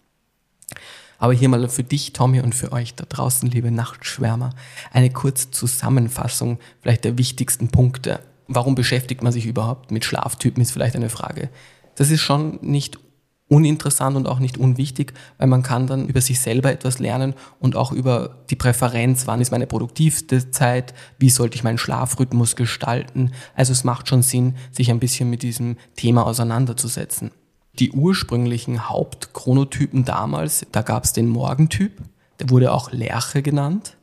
Aber 1.17 1.33
hier 1.33 1.49
mal 1.49 1.67
für 1.69 1.83
dich, 1.83 2.13
Tommy, 2.13 2.41
und 2.41 2.53
für 2.53 2.71
euch 2.71 2.93
da 2.93 3.05
draußen, 3.07 3.49
liebe 3.49 3.71
Nachtschwärmer, 3.71 4.51
eine 4.91 5.09
kurze 5.09 5.49
Zusammenfassung 5.51 6.59
vielleicht 6.81 7.05
der 7.05 7.17
wichtigsten 7.17 7.69
Punkte. 7.69 8.19
Warum 8.47 8.75
beschäftigt 8.75 9.23
man 9.23 9.31
sich 9.31 9.45
überhaupt 9.45 9.91
mit 9.91 10.05
Schlaftypen, 10.05 10.61
ist 10.61 10.71
vielleicht 10.71 10.95
eine 10.95 11.09
Frage. 11.09 11.49
Das 11.95 12.11
ist 12.11 12.21
schon 12.21 12.59
nicht 12.61 12.99
uninteressant 13.47 14.17
und 14.17 14.27
auch 14.27 14.39
nicht 14.39 14.57
unwichtig, 14.57 15.13
weil 15.37 15.47
man 15.47 15.61
kann 15.61 15.85
dann 15.85 16.07
über 16.07 16.21
sich 16.21 16.39
selber 16.39 16.71
etwas 16.71 16.97
lernen 16.97 17.35
und 17.59 17.75
auch 17.75 17.91
über 17.91 18.43
die 18.49 18.55
Präferenz, 18.55 19.27
wann 19.27 19.41
ist 19.41 19.51
meine 19.51 19.67
produktivste 19.67 20.49
Zeit, 20.49 20.93
wie 21.19 21.29
sollte 21.29 21.55
ich 21.55 21.63
meinen 21.63 21.77
Schlafrhythmus 21.77 22.55
gestalten. 22.55 23.31
Also 23.55 23.71
es 23.71 23.83
macht 23.83 24.09
schon 24.09 24.23
Sinn, 24.23 24.55
sich 24.71 24.89
ein 24.89 24.99
bisschen 24.99 25.29
mit 25.29 25.43
diesem 25.43 25.77
Thema 25.95 26.25
auseinanderzusetzen. 26.25 27.31
Die 27.77 27.91
ursprünglichen 27.91 28.89
Hauptchronotypen 28.89 30.05
damals, 30.05 30.65
da 30.71 30.81
gab 30.81 31.03
es 31.03 31.13
den 31.13 31.27
Morgentyp, 31.27 32.01
der 32.39 32.49
wurde 32.49 32.71
auch 32.71 32.91
Lerche 32.91 33.41
genannt. 33.43 33.97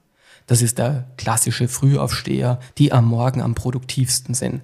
Das 0.47 0.63
ist 0.63 0.79
der 0.79 1.09
klassische 1.17 1.69
Frühaufsteher, 1.69 2.61
die 2.79 2.93
am 2.93 3.07
Morgen 3.07 3.41
am 3.41 3.55
produktivsten 3.55 4.35
sind. 4.35 4.63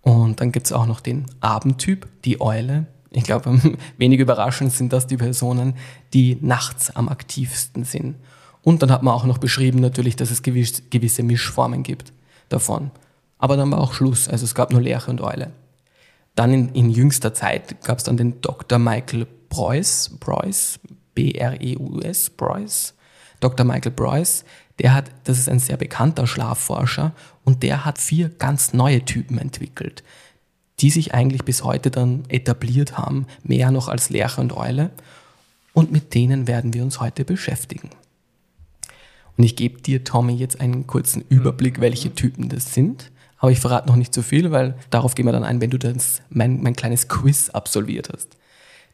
Und 0.00 0.40
dann 0.40 0.52
gibt 0.52 0.66
es 0.66 0.72
auch 0.72 0.86
noch 0.86 1.00
den 1.00 1.26
Abendtyp, 1.40 2.08
die 2.24 2.40
Eule, 2.40 2.86
ich 3.10 3.24
glaube, 3.24 3.60
wenig 3.98 4.20
überraschend 4.20 4.72
sind 4.72 4.92
das 4.92 5.06
die 5.06 5.16
Personen, 5.16 5.74
die 6.12 6.38
nachts 6.40 6.94
am 6.94 7.08
aktivsten 7.08 7.84
sind. 7.84 8.16
Und 8.62 8.82
dann 8.82 8.90
hat 8.90 9.02
man 9.02 9.14
auch 9.14 9.24
noch 9.24 9.38
beschrieben 9.38 9.80
natürlich, 9.80 10.16
dass 10.16 10.30
es 10.30 10.42
gewisse 10.42 11.22
Mischformen 11.22 11.82
gibt 11.82 12.12
davon. 12.48 12.90
Aber 13.38 13.56
dann 13.56 13.70
war 13.70 13.80
auch 13.80 13.92
Schluss, 13.92 14.28
also 14.28 14.44
es 14.44 14.54
gab 14.54 14.72
nur 14.72 14.80
Lerche 14.80 15.10
und 15.10 15.20
Eule. 15.20 15.52
Dann 16.34 16.52
in, 16.52 16.68
in 16.70 16.90
jüngster 16.90 17.34
Zeit 17.34 17.82
gab 17.82 17.98
es 17.98 18.04
dann 18.04 18.16
den 18.16 18.40
Dr. 18.40 18.78
Michael 18.78 19.26
Preuß, 19.48 20.18
Preuß, 20.20 20.80
B-R-E-U-S, 21.14 22.30
Preuß, 22.30 22.94
Dr. 23.40 23.64
Michael 23.64 23.92
Preuß, 23.92 24.44
der 24.78 24.94
hat, 24.94 25.10
das 25.24 25.38
ist 25.38 25.48
ein 25.48 25.58
sehr 25.58 25.76
bekannter 25.76 26.26
Schlafforscher 26.26 27.12
und 27.44 27.62
der 27.62 27.84
hat 27.84 27.98
vier 27.98 28.28
ganz 28.28 28.72
neue 28.72 29.04
Typen 29.04 29.38
entwickelt 29.38 30.02
die 30.80 30.90
sich 30.90 31.14
eigentlich 31.14 31.44
bis 31.44 31.64
heute 31.64 31.90
dann 31.90 32.24
etabliert 32.28 32.98
haben, 32.98 33.26
mehr 33.42 33.70
noch 33.70 33.88
als 33.88 34.10
Lerche 34.10 34.40
und 34.40 34.56
Eule. 34.56 34.90
Und 35.72 35.92
mit 35.92 36.14
denen 36.14 36.46
werden 36.46 36.74
wir 36.74 36.82
uns 36.82 37.00
heute 37.00 37.24
beschäftigen. 37.24 37.90
Und 39.36 39.44
ich 39.44 39.56
gebe 39.56 39.80
dir, 39.80 40.02
Tommy, 40.04 40.34
jetzt 40.34 40.60
einen 40.60 40.86
kurzen 40.86 41.24
Überblick, 41.28 41.80
welche 41.80 42.14
Typen 42.14 42.48
das 42.48 42.74
sind. 42.74 43.12
Aber 43.38 43.52
ich 43.52 43.60
verrate 43.60 43.88
noch 43.88 43.96
nicht 43.96 44.12
zu 44.12 44.20
so 44.20 44.26
viel, 44.26 44.50
weil 44.50 44.74
darauf 44.90 45.14
gehen 45.14 45.26
wir 45.26 45.32
dann 45.32 45.44
ein, 45.44 45.60
wenn 45.60 45.70
du 45.70 45.78
das, 45.78 46.22
mein, 46.28 46.60
mein 46.60 46.74
kleines 46.74 47.06
Quiz 47.06 47.50
absolviert 47.50 48.10
hast. 48.12 48.36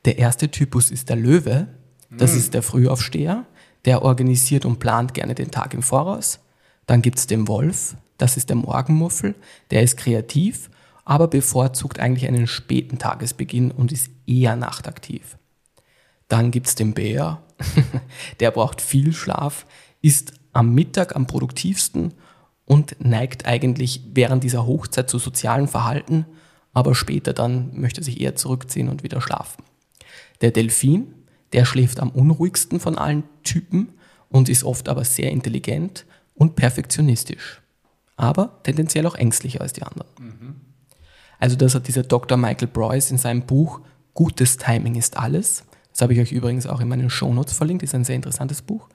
Der 0.05 0.18
erste 0.18 0.51
Typus 0.51 0.91
ist 0.91 1.09
der 1.09 1.16
Löwe. 1.16 1.68
Das 2.11 2.32
mhm. 2.32 2.39
ist 2.39 2.55
der 2.55 2.62
Frühaufsteher. 2.62 3.47
Der 3.87 4.03
organisiert 4.03 4.66
und 4.66 4.80
plant 4.80 5.14
gerne 5.14 5.35
den 5.35 5.51
Tag 5.51 5.72
im 5.72 5.82
Voraus. 5.82 6.41
Dann 6.87 7.01
gibt 7.01 7.18
es 7.18 7.26
den 7.26 7.49
Wolf. 7.49 7.97
Das 8.18 8.37
ist 8.37 8.51
der 8.51 8.57
Morgenmuffel. 8.57 9.35
Der 9.70 9.82
ist 9.82 9.97
kreativ 9.97 10.68
aber 11.05 11.29
bevorzugt 11.29 12.01
eigentlich 12.01 12.27
einen 12.27 12.47
späten 12.47 12.99
Tagesbeginn 12.99 13.71
und 13.71 13.93
ist 13.93 14.11
eher 14.27 14.57
nachtaktiv. 14.57 15.37
Dann 16.29 16.51
gibt 16.51 16.67
es 16.67 16.75
den 16.75 16.95
Bär, 16.95 17.43
der 18.41 18.51
braucht 18.51 18.81
viel 18.81 19.13
Schlaf, 19.13 19.67
ist 20.01 20.33
am 20.53 20.75
Mittag 20.75 21.15
am 21.17 21.27
produktivsten 21.27 22.15
und 22.65 22.97
neigt 22.99 23.47
eigentlich 23.47 24.03
während 24.13 24.45
dieser 24.45 24.67
Hochzeit 24.67 25.11
zu 25.11 25.19
sozialen 25.19 25.69
Verhalten, 25.69 26.27
aber 26.73 26.95
später 26.95 27.33
dann 27.33 27.79
möchte 27.79 28.03
sich 28.03 28.21
eher 28.21 28.37
zurückziehen 28.37 28.89
und 28.89 29.03
wieder 29.03 29.21
schlafen. 29.21 29.63
Der 30.41 30.51
Delfin, 30.51 31.15
der 31.53 31.65
schläft 31.65 32.01
am 32.01 32.11
unruhigsten 32.11 32.81
von 32.81 32.99
allen 32.99 33.25
Typen 33.43 33.91
und 34.29 34.49
ist 34.49 34.65
oft 34.65 34.89
aber 34.89 35.05
sehr 35.05 35.31
intelligent 35.31 36.07
und 36.35 36.57
perfektionistisch, 36.57 37.63
aber 38.17 38.61
tendenziell 38.63 39.07
auch 39.07 39.15
ängstlicher 39.15 39.61
als 39.61 39.75
die 39.75 39.83
anderen. 39.83 40.09
Mhm. 40.19 40.57
Also 41.45 41.57
das 41.57 41.74
hat 41.74 41.88
dieser 41.88 42.05
Dr. 42.05 42.38
Michael 42.38 42.68
Broyce 42.68 43.11
in 43.11 43.18
seinem 43.18 43.42
Buch 43.42 43.82
Gutes 44.14 44.57
Timing 44.57 44.95
ist 44.95 45.18
alles. 45.18 45.64
Das 45.92 46.01
habe 46.01 46.14
ich 46.14 46.20
euch 46.20 46.32
übrigens 46.32 46.66
auch 46.66 46.80
in 46.80 46.88
meinen 46.88 47.11
Shownotes 47.11 47.53
verlinkt, 47.53 47.82
ist 47.82 47.95
ein 47.95 48.05
sehr 48.05 48.16
interessantes 48.16 48.62
Buch. 48.62 48.88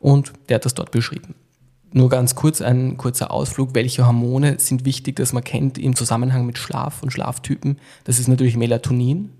Und 0.00 0.34
der 0.50 0.56
hat 0.56 0.66
das 0.66 0.74
dort 0.74 0.90
beschrieben. 0.90 1.34
Nur 1.92 2.10
ganz 2.10 2.34
kurz 2.34 2.60
ein 2.60 2.98
kurzer 2.98 3.30
Ausflug. 3.30 3.70
Welche 3.74 4.06
Hormone 4.06 4.58
sind 4.58 4.84
wichtig, 4.84 5.16
dass 5.16 5.32
man 5.32 5.44
kennt 5.44 5.78
im 5.78 5.96
Zusammenhang 5.96 6.44
mit 6.44 6.58
Schlaf 6.58 7.02
und 7.02 7.10
Schlaftypen? 7.10 7.78
Das 8.04 8.18
ist 8.18 8.28
natürlich 8.28 8.58
Melatonin, 8.58 9.30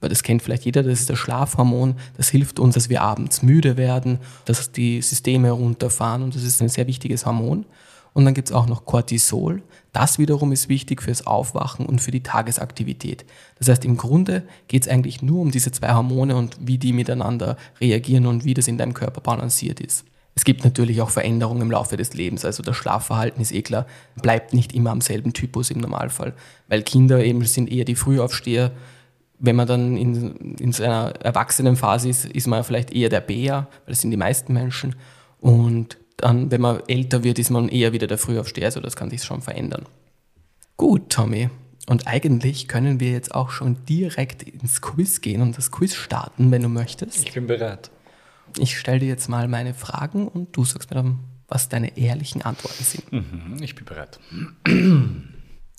weil 0.00 0.08
das 0.08 0.22
kennt 0.22 0.40
vielleicht 0.40 0.64
jeder, 0.64 0.82
das 0.82 1.00
ist 1.00 1.10
das 1.10 1.18
Schlafhormon. 1.18 1.96
Das 2.16 2.30
hilft 2.30 2.58
uns, 2.58 2.74
dass 2.74 2.88
wir 2.88 3.02
abends 3.02 3.42
müde 3.42 3.76
werden, 3.76 4.18
dass 4.46 4.72
die 4.72 5.02
Systeme 5.02 5.50
runterfahren 5.50 6.22
und 6.22 6.34
das 6.34 6.42
ist 6.42 6.62
ein 6.62 6.70
sehr 6.70 6.86
wichtiges 6.86 7.26
Hormon. 7.26 7.66
Und 8.14 8.24
dann 8.24 8.32
gibt 8.32 8.48
es 8.48 8.54
auch 8.54 8.66
noch 8.66 8.86
Cortisol. 8.86 9.60
Das 9.94 10.18
wiederum 10.18 10.50
ist 10.50 10.68
wichtig 10.68 11.02
fürs 11.02 11.24
Aufwachen 11.24 11.86
und 11.86 12.00
für 12.00 12.10
die 12.10 12.24
Tagesaktivität. 12.24 13.24
Das 13.58 13.68
heißt, 13.68 13.84
im 13.84 13.96
Grunde 13.96 14.42
geht 14.66 14.82
es 14.82 14.88
eigentlich 14.88 15.22
nur 15.22 15.40
um 15.40 15.52
diese 15.52 15.70
zwei 15.70 15.94
Hormone 15.94 16.34
und 16.34 16.58
wie 16.60 16.78
die 16.78 16.92
miteinander 16.92 17.56
reagieren 17.80 18.26
und 18.26 18.44
wie 18.44 18.54
das 18.54 18.66
in 18.66 18.76
deinem 18.76 18.92
Körper 18.92 19.20
balanciert 19.20 19.78
ist. 19.78 20.04
Es 20.34 20.44
gibt 20.44 20.64
natürlich 20.64 21.00
auch 21.00 21.10
Veränderungen 21.10 21.62
im 21.62 21.70
Laufe 21.70 21.96
des 21.96 22.12
Lebens. 22.12 22.44
Also 22.44 22.64
das 22.64 22.76
Schlafverhalten 22.76 23.40
ist 23.40 23.52
eh 23.52 23.62
klar, 23.62 23.86
bleibt 24.20 24.52
nicht 24.52 24.74
immer 24.74 24.90
am 24.90 25.00
selben 25.00 25.32
Typus 25.32 25.70
im 25.70 25.78
Normalfall. 25.78 26.34
Weil 26.66 26.82
Kinder 26.82 27.24
eben 27.24 27.44
sind 27.44 27.70
eher 27.70 27.84
die 27.84 27.94
Frühaufsteher. 27.94 28.72
Wenn 29.38 29.54
man 29.54 29.68
dann 29.68 29.96
in, 29.96 30.56
in 30.58 30.72
seiner 30.72 31.14
Erwachsenenphase 31.22 32.08
ist, 32.08 32.24
ist 32.24 32.48
man 32.48 32.64
vielleicht 32.64 32.92
eher 32.92 33.10
der 33.10 33.20
Bär, 33.20 33.68
weil 33.84 33.92
das 33.92 34.00
sind 34.00 34.10
die 34.10 34.16
meisten 34.16 34.54
Menschen. 34.54 34.96
Und 35.40 35.98
dann, 36.16 36.50
wenn 36.50 36.60
man 36.60 36.80
älter 36.88 37.24
wird, 37.24 37.38
ist 37.38 37.50
man 37.50 37.68
eher 37.68 37.92
wieder 37.92 38.06
der 38.06 38.18
Frühaufsteher, 38.18 38.66
also 38.66 38.80
das 38.80 38.96
kann 38.96 39.10
sich 39.10 39.22
schon 39.24 39.42
verändern. 39.42 39.86
Gut, 40.76 41.10
Tommy. 41.10 41.50
Und 41.86 42.06
eigentlich 42.06 42.66
können 42.66 42.98
wir 42.98 43.10
jetzt 43.10 43.34
auch 43.34 43.50
schon 43.50 43.84
direkt 43.84 44.42
ins 44.42 44.80
Quiz 44.80 45.20
gehen 45.20 45.42
und 45.42 45.58
das 45.58 45.70
Quiz 45.70 45.94
starten, 45.94 46.50
wenn 46.50 46.62
du 46.62 46.68
möchtest. 46.68 47.26
Ich 47.26 47.34
bin 47.34 47.46
bereit. 47.46 47.90
Ich 48.58 48.78
stelle 48.78 49.00
dir 49.00 49.08
jetzt 49.08 49.28
mal 49.28 49.48
meine 49.48 49.74
Fragen 49.74 50.28
und 50.28 50.56
du 50.56 50.64
sagst 50.64 50.90
mir 50.90 50.96
dann, 50.96 51.20
was 51.48 51.68
deine 51.68 51.98
ehrlichen 51.98 52.42
Antworten 52.42 52.84
sind. 52.84 53.12
Mhm, 53.12 53.62
ich 53.62 53.74
bin 53.74 53.84
bereit. 53.84 54.18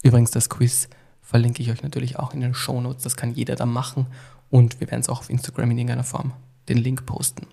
Übrigens, 0.04 0.32
das 0.32 0.50
Quiz 0.50 0.90
verlinke 1.22 1.64
ich 1.64 1.72
euch 1.72 1.82
natürlich 1.82 2.20
auch 2.20 2.34
in 2.34 2.42
den 2.42 2.54
Shownotes. 2.54 3.04
Das 3.04 3.16
kann 3.16 3.34
jeder 3.34 3.56
dann 3.56 3.74
machen 3.74 4.06
und 4.52 4.80
wir 4.80 4.92
werden 4.92 5.02
es 5.02 5.10
auch 5.10 5.20
auf 5.20 5.30
Instagram 5.30 5.72
in 5.72 5.80
irgendeiner 5.80 6.04
Form 6.04 6.34
den 6.70 6.78
Link 6.78 7.06
posten. 7.06 7.48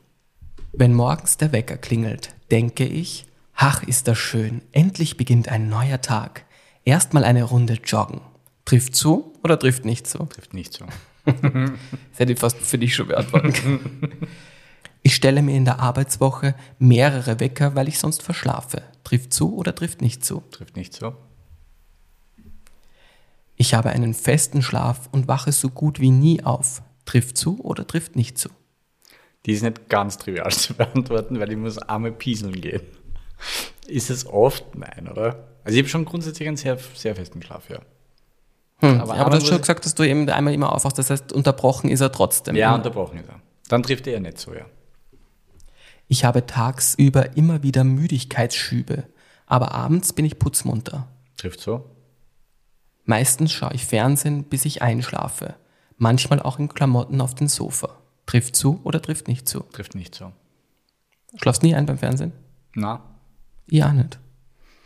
Wenn 0.74 0.94
morgens 0.94 1.36
der 1.36 1.52
Wecker 1.52 1.76
klingelt, 1.76 2.34
denke 2.50 2.86
ich, 2.86 3.26
ach 3.54 3.82
ist 3.82 4.08
das 4.08 4.16
schön, 4.16 4.62
endlich 4.72 5.18
beginnt 5.18 5.48
ein 5.48 5.68
neuer 5.68 6.00
Tag. 6.00 6.46
Erstmal 6.86 7.24
eine 7.24 7.44
Runde 7.44 7.74
joggen. 7.84 8.22
Trifft 8.64 8.96
zu 8.96 9.34
oder 9.42 9.58
trifft 9.58 9.84
nicht 9.84 10.06
zu? 10.06 10.24
Trifft 10.24 10.54
nicht 10.54 10.72
zu. 10.72 10.86
das 11.26 11.34
hätte 12.16 12.32
ich 12.32 12.38
fast 12.38 12.56
für 12.56 12.78
dich 12.78 12.94
schon 12.94 13.08
beantworten 13.08 13.52
können. 13.52 14.28
Ich 15.02 15.14
stelle 15.14 15.42
mir 15.42 15.54
in 15.54 15.66
der 15.66 15.78
Arbeitswoche 15.78 16.54
mehrere 16.78 17.38
Wecker, 17.38 17.74
weil 17.74 17.88
ich 17.88 17.98
sonst 17.98 18.22
verschlafe. 18.22 18.82
Trifft 19.04 19.34
zu 19.34 19.54
oder 19.54 19.74
trifft 19.74 20.00
nicht 20.00 20.24
zu? 20.24 20.42
Trifft 20.50 20.76
nicht 20.76 20.94
zu. 20.94 21.12
Ich 23.56 23.74
habe 23.74 23.90
einen 23.90 24.14
festen 24.14 24.62
Schlaf 24.62 25.10
und 25.12 25.28
wache 25.28 25.52
so 25.52 25.68
gut 25.68 26.00
wie 26.00 26.10
nie 26.10 26.42
auf. 26.42 26.82
Trifft 27.04 27.36
zu 27.36 27.60
oder 27.60 27.86
trifft 27.86 28.16
nicht 28.16 28.38
zu? 28.38 28.48
Die 29.46 29.52
ist 29.52 29.62
nicht 29.62 29.88
ganz 29.88 30.18
trivial 30.18 30.50
zu 30.52 30.74
beantworten, 30.74 31.40
weil 31.40 31.50
ich 31.50 31.58
muss 31.58 31.78
einmal 31.78 32.12
pieseln 32.12 32.60
gehen. 32.60 32.82
Ist 33.86 34.10
es 34.10 34.26
oft? 34.26 34.76
Nein, 34.76 35.08
oder? 35.10 35.48
Also 35.64 35.76
ich 35.76 35.82
habe 35.82 35.88
schon 35.88 36.04
grundsätzlich 36.04 36.48
einen 36.48 36.56
sehr, 36.56 36.78
sehr 36.94 37.14
festen 37.14 37.42
Schlaf, 37.42 37.68
ja. 37.68 37.80
Hm, 38.78 39.00
aber, 39.00 39.14
aber 39.14 39.30
du 39.30 39.36
hast 39.36 39.46
schon 39.46 39.58
gesagt, 39.58 39.84
dass 39.84 39.94
du 39.94 40.02
eben 40.02 40.28
einmal 40.28 40.54
immer 40.54 40.72
aufwachst, 40.72 40.98
das 40.98 41.10
heißt, 41.10 41.32
unterbrochen 41.32 41.88
ist 41.88 42.00
er 42.00 42.10
trotzdem. 42.10 42.56
Ja, 42.56 42.74
unterbrochen 42.74 43.18
ist 43.18 43.28
er. 43.28 43.40
Dann 43.68 43.82
trifft 43.82 44.06
er 44.06 44.18
nicht 44.20 44.38
so, 44.38 44.54
ja. 44.54 44.66
Ich 46.08 46.24
habe 46.24 46.46
tagsüber 46.46 47.36
immer 47.36 47.62
wieder 47.62 47.84
Müdigkeitsschübe, 47.84 49.04
aber 49.46 49.72
abends 49.72 50.12
bin 50.12 50.24
ich 50.24 50.38
putzmunter. 50.38 51.08
Trifft 51.36 51.60
so. 51.60 51.88
Meistens 53.04 53.52
schaue 53.52 53.72
ich 53.74 53.86
Fernsehen, 53.86 54.44
bis 54.44 54.64
ich 54.64 54.82
einschlafe. 54.82 55.54
Manchmal 55.96 56.40
auch 56.40 56.58
in 56.58 56.68
Klamotten 56.68 57.20
auf 57.20 57.34
dem 57.34 57.48
Sofa. 57.48 58.01
Trifft 58.32 58.56
zu 58.56 58.80
oder 58.84 59.02
trifft 59.02 59.28
nicht 59.28 59.46
zu? 59.46 59.60
Trifft 59.72 59.94
nicht 59.94 60.14
so. 60.14 60.32
Schlafst 61.36 61.62
nie 61.62 61.74
ein 61.74 61.84
beim 61.84 61.98
Fernsehen? 61.98 62.32
Na, 62.74 63.02
Ja, 63.68 63.92
nicht. 63.92 64.18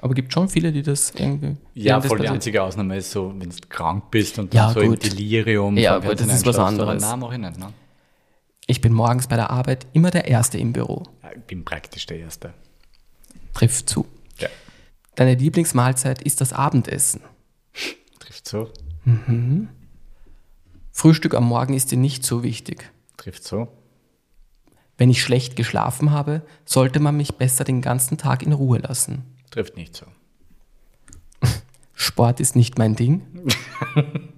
Aber 0.00 0.14
gibt 0.14 0.32
schon 0.32 0.48
viele, 0.48 0.72
die 0.72 0.82
das 0.82 1.12
irgendwie. 1.16 1.56
Ja, 1.72 2.00
voll 2.00 2.18
die 2.18 2.28
einzige 2.28 2.60
Ausnahme 2.60 2.96
ist 2.96 3.12
so, 3.12 3.32
wenn 3.38 3.50
du 3.50 3.56
krank 3.68 4.10
bist 4.10 4.40
und 4.40 4.52
Ja, 4.52 4.72
dann 4.72 4.74
so 4.74 4.80
gut. 4.90 5.04
im 5.04 5.10
Delirium. 5.10 5.76
Ja, 5.76 5.98
gut, 5.98 6.18
das 6.20 6.26
ist 6.26 6.44
was 6.44 6.58
anderes. 6.58 7.04
Aber 7.04 7.10
nein, 7.12 7.20
mach 7.20 7.32
ich 7.32 7.38
nicht. 7.38 7.56
Ne? 7.60 7.72
Ich 8.66 8.80
bin 8.80 8.92
morgens 8.92 9.28
bei 9.28 9.36
der 9.36 9.50
Arbeit 9.50 9.86
immer 9.92 10.10
der 10.10 10.26
Erste 10.26 10.58
im 10.58 10.72
Büro. 10.72 11.04
Ja, 11.22 11.30
Ich 11.36 11.44
bin 11.44 11.64
praktisch 11.64 12.04
der 12.06 12.18
Erste. 12.18 12.52
Trifft 13.54 13.88
zu. 13.88 14.06
Ja. 14.40 14.48
Deine 15.14 15.36
Lieblingsmahlzeit 15.36 16.20
ist 16.22 16.40
das 16.40 16.52
Abendessen. 16.52 17.20
Trifft 18.18 18.48
so. 18.48 18.72
Frühstück 20.90 21.34
am 21.34 21.44
Morgen 21.44 21.74
ist 21.74 21.92
dir 21.92 21.98
nicht 21.98 22.24
so 22.24 22.42
wichtig. 22.42 22.90
Trifft 23.26 23.42
so. 23.42 23.66
Wenn 24.96 25.10
ich 25.10 25.20
schlecht 25.20 25.56
geschlafen 25.56 26.12
habe, 26.12 26.42
sollte 26.64 27.00
man 27.00 27.16
mich 27.16 27.34
besser 27.34 27.64
den 27.64 27.82
ganzen 27.82 28.18
Tag 28.18 28.44
in 28.44 28.52
Ruhe 28.52 28.78
lassen. 28.78 29.24
Trifft 29.50 29.76
nicht 29.76 29.96
so. 29.96 30.06
Sport 31.92 32.38
ist 32.38 32.54
nicht 32.54 32.78
mein 32.78 32.94
Ding. 32.94 33.26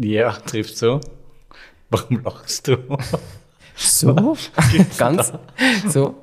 Ja, 0.00 0.30
trifft 0.30 0.78
so. 0.78 1.00
Warum 1.90 2.22
lachst 2.22 2.68
du? 2.68 2.76
So, 3.74 4.36
ganz 4.96 5.32
so. 5.88 6.14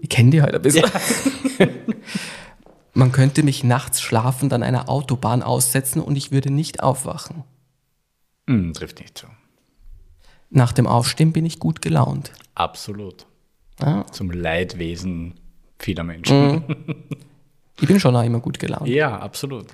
Ich 0.00 0.08
kenne 0.08 0.30
die 0.30 0.42
heute 0.42 0.56
ein 0.56 0.62
bisschen. 0.62 0.90
Man 2.94 3.12
könnte 3.12 3.44
mich 3.44 3.62
nachts 3.62 4.00
schlafend 4.00 4.52
an 4.52 4.64
einer 4.64 4.88
Autobahn 4.88 5.44
aussetzen 5.44 6.00
und 6.00 6.16
ich 6.16 6.32
würde 6.32 6.50
nicht 6.50 6.82
aufwachen. 6.82 7.44
Hm, 8.48 8.72
trifft 8.72 8.98
nicht 8.98 9.18
so. 9.18 9.28
Nach 10.54 10.72
dem 10.72 10.86
Aufstehen 10.86 11.32
bin 11.32 11.46
ich 11.46 11.58
gut 11.58 11.80
gelaunt. 11.80 12.32
Absolut. 12.54 13.26
Ja, 13.80 14.04
Zum 14.12 14.30
Leidwesen 14.30 15.34
vieler 15.78 16.04
Menschen. 16.04 16.62
ich 17.80 17.88
bin 17.88 17.98
schon 17.98 18.14
auch 18.14 18.22
immer 18.22 18.40
gut 18.40 18.58
gelaunt. 18.58 18.86
Ja, 18.86 19.18
absolut. 19.18 19.66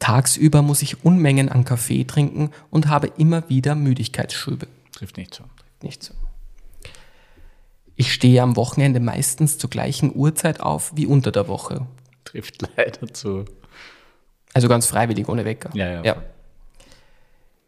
Tagsüber 0.00 0.62
muss 0.62 0.82
ich 0.82 1.04
Unmengen 1.04 1.48
an 1.48 1.64
Kaffee 1.64 2.04
trinken 2.04 2.50
und 2.70 2.88
habe 2.88 3.06
immer 3.18 3.48
wieder 3.48 3.74
Müdigkeitsschübe. 3.76 4.66
Trifft 4.92 5.16
nicht 5.16 5.32
so. 5.34 5.44
Nicht 5.82 6.02
so. 6.02 6.12
Ich 7.94 8.12
stehe 8.12 8.42
am 8.42 8.56
Wochenende 8.56 8.98
meistens 8.98 9.58
zur 9.58 9.70
gleichen 9.70 10.14
Uhrzeit 10.14 10.60
auf 10.60 10.92
wie 10.96 11.06
unter 11.06 11.30
der 11.30 11.46
Woche. 11.46 11.86
Trifft 12.24 12.62
leider 12.76 13.12
zu. 13.14 13.44
Also 14.54 14.68
ganz 14.68 14.86
freiwillig, 14.86 15.28
ohne 15.28 15.44
Wecker. 15.44 15.70
Ja, 15.74 16.02
ja. 16.02 16.16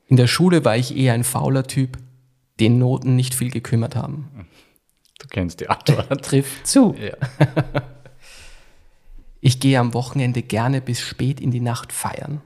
In 0.09 0.17
der 0.17 0.27
Schule 0.27 0.65
war 0.65 0.77
ich 0.77 0.97
eher 0.97 1.13
ein 1.15 1.25
fauler 1.25 1.65
Typ, 1.65 1.99
den 2.63 2.79
Noten 2.79 3.17
nicht 3.17 3.35
viel 3.35 3.51
gekümmert 3.51 3.97
haben. 3.97 4.47
Du 5.19 5.27
kennst 5.29 5.61
die 5.61 5.69
Antwort. 5.69 6.25
Trifft 6.25 6.67
zu. 6.67 6.95
ja. 6.99 7.17
Ich 9.45 9.59
gehe 9.59 9.81
am 9.81 9.93
Wochenende 9.93 10.41
gerne 10.43 10.81
bis 10.81 11.01
spät 11.01 11.41
in 11.41 11.51
die 11.51 11.61
Nacht 11.61 11.93
feiern. 11.93 12.41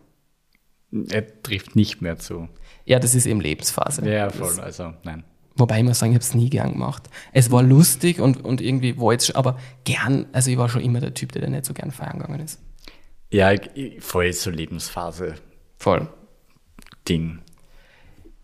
Er 1.10 1.42
trifft 1.42 1.76
nicht 1.76 2.00
mehr 2.00 2.18
zu. 2.18 2.48
Ja, 2.86 2.98
das 2.98 3.14
ist 3.14 3.26
eben 3.26 3.40
Lebensphase. 3.42 4.08
Ja, 4.08 4.28
Das- 4.28 4.36
voll. 4.36 4.60
Also, 4.64 4.94
nein. 5.04 5.22
Wobei 5.56 5.78
ich 5.78 5.84
muss 5.84 5.98
sagen, 5.98 6.12
ich 6.12 6.16
habe 6.16 6.22
es 6.24 6.34
nie 6.34 6.48
gern 6.50 6.72
gemacht. 6.72 7.08
Es 7.32 7.50
war 7.50 7.62
lustig 7.62 8.20
und, 8.20 8.42
und 8.44 8.60
irgendwie 8.62 8.96
wollte 8.98 9.24
ich, 9.30 9.36
aber 9.36 9.58
gern, 9.84 10.26
also 10.32 10.50
ich 10.50 10.56
war 10.58 10.68
schon 10.70 10.82
immer 10.82 11.00
der 11.00 11.12
Typ, 11.14 11.32
der 11.32 11.48
nicht 11.50 11.64
so 11.66 11.74
gern 11.74 11.90
feiern 11.90 12.18
gegangen 12.18 12.40
ist. 12.40 12.60
Ja, 13.30 13.52
voll 13.98 14.32
so 14.34 14.50
Lebensphase-Ding. 14.50 15.34
Voll. 15.78 16.08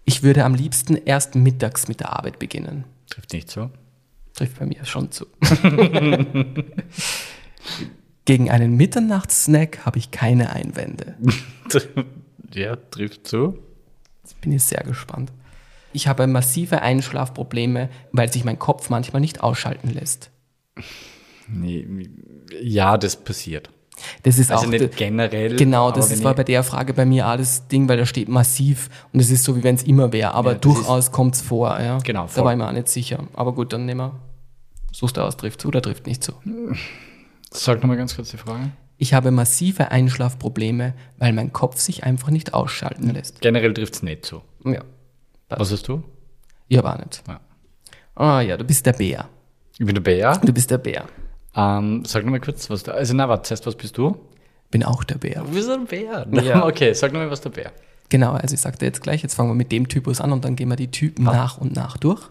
Ich 0.04 0.22
würde 0.22 0.44
am 0.44 0.54
liebsten 0.54 0.96
erst 0.96 1.34
mittags 1.34 1.88
mit 1.88 2.00
der 2.00 2.12
Arbeit 2.16 2.38
beginnen. 2.38 2.84
Trifft 3.08 3.32
nicht 3.32 3.50
so. 3.50 3.70
Trifft 4.34 4.58
bei 4.58 4.66
mir 4.66 4.84
schon 4.84 5.10
zu. 5.10 5.26
Gegen 8.24 8.50
einen 8.50 8.76
Mitternachtssnack 8.76 9.84
habe 9.84 9.98
ich 9.98 10.10
keine 10.10 10.50
Einwände. 10.50 11.16
ja, 12.54 12.76
trifft 12.76 13.26
zu. 13.26 13.58
Jetzt 14.22 14.40
bin 14.40 14.52
ich 14.52 14.62
sehr 14.64 14.82
gespannt. 14.84 15.32
Ich 15.92 16.06
habe 16.06 16.26
massive 16.26 16.80
Einschlafprobleme, 16.82 17.90
weil 18.12 18.32
sich 18.32 18.44
mein 18.44 18.58
Kopf 18.58 18.88
manchmal 18.90 19.20
nicht 19.20 19.42
ausschalten 19.42 19.90
lässt. 19.90 20.30
Nee, 21.48 21.86
ja, 22.60 22.96
das 22.96 23.16
passiert. 23.16 23.70
Das 24.24 24.38
ist 24.38 24.50
Also 24.50 24.66
auch 24.66 24.70
nicht 24.70 24.96
generell. 24.96 25.56
Genau, 25.56 25.90
das 25.90 26.10
ist, 26.10 26.24
war 26.24 26.34
bei 26.34 26.44
der 26.44 26.62
Frage 26.64 26.92
bei 26.94 27.04
mir 27.04 27.26
alles 27.26 27.68
Ding, 27.68 27.88
weil 27.88 27.96
da 27.98 28.06
steht 28.06 28.28
massiv 28.28 28.88
und 29.12 29.20
es 29.20 29.30
ist 29.30 29.44
so, 29.44 29.56
wie 29.56 29.62
wenn 29.62 29.74
es 29.74 29.82
immer 29.84 30.12
wäre, 30.12 30.34
aber 30.34 30.52
Ja, 30.52 30.58
durchaus 30.58 31.12
kommt 31.12 31.34
es 31.36 31.40
vor. 31.42 31.78
Ja. 31.80 31.98
Genau, 31.98 32.22
Da 32.22 32.28
voll. 32.28 32.44
war 32.44 32.52
ich 32.52 32.58
mir 32.58 32.66
auch 32.68 32.72
nicht 32.72 32.88
sicher. 32.88 33.24
Aber 33.34 33.52
gut, 33.54 33.72
dann 33.72 33.86
nehmen 33.86 34.00
wir, 34.00 34.20
suchst 34.92 35.16
du 35.16 35.20
aus, 35.20 35.36
trifft 35.36 35.60
zu 35.60 35.68
oder 35.68 35.80
trifft 35.82 36.06
nicht 36.06 36.24
zu. 36.24 36.32
Sag 37.50 37.80
nochmal 37.80 37.96
ganz 37.96 38.16
kurz 38.16 38.30
die 38.30 38.38
Frage. 38.38 38.70
Ich 38.98 39.14
habe 39.14 39.30
massive 39.30 39.90
Einschlafprobleme, 39.90 40.94
weil 41.18 41.32
mein 41.32 41.52
Kopf 41.52 41.78
sich 41.78 42.04
einfach 42.04 42.30
nicht 42.30 42.54
ausschalten 42.54 43.10
lässt. 43.10 43.40
Generell 43.40 43.74
trifft 43.74 43.94
es 43.94 44.02
nicht 44.02 44.24
zu. 44.24 44.42
Ja, 44.64 44.82
Was 45.48 45.70
hast 45.72 45.88
du? 45.88 46.02
ich 46.68 46.78
aber 46.78 46.94
auch 46.94 46.98
nicht. 47.04 47.22
Ja. 47.28 47.40
Ah 48.14 48.40
ja, 48.40 48.56
du 48.56 48.64
bist 48.64 48.86
der 48.86 48.92
Bär. 48.94 49.28
Ich 49.78 49.84
bin 49.84 49.94
der 49.94 50.02
Bär. 50.02 50.38
Du 50.44 50.52
bist 50.52 50.70
der 50.70 50.78
Bär. 50.78 51.04
Ähm, 51.54 52.04
sag 52.06 52.24
nochmal 52.24 52.40
kurz, 52.40 52.70
was 52.70 52.82
da. 52.82 52.92
Also, 52.92 53.14
na, 53.14 53.28
warte, 53.28 53.48
zuerst, 53.48 53.66
was 53.66 53.74
bist 53.74 53.98
du? 53.98 54.16
Bin 54.70 54.84
auch 54.84 55.04
der 55.04 55.16
Bär. 55.16 55.42
Du 55.42 55.50
bist 55.52 55.68
ein 55.68 55.86
Bär. 55.86 56.26
Ja. 56.42 56.66
Okay, 56.66 56.92
sag 56.94 57.12
nochmal, 57.12 57.30
was 57.30 57.40
der 57.42 57.50
Bär. 57.50 57.72
Genau, 58.08 58.32
also 58.32 58.54
ich 58.54 58.60
sagte 58.60 58.84
jetzt 58.84 59.02
gleich, 59.02 59.22
jetzt 59.22 59.34
fangen 59.34 59.50
wir 59.50 59.54
mit 59.54 59.72
dem 59.72 59.88
Typus 59.88 60.20
an 60.20 60.32
und 60.32 60.44
dann 60.44 60.56
gehen 60.56 60.68
wir 60.68 60.76
die 60.76 60.90
Typen 60.90 61.24
nach 61.24 61.58
und 61.58 61.74
nach 61.74 61.96
durch. 61.96 62.22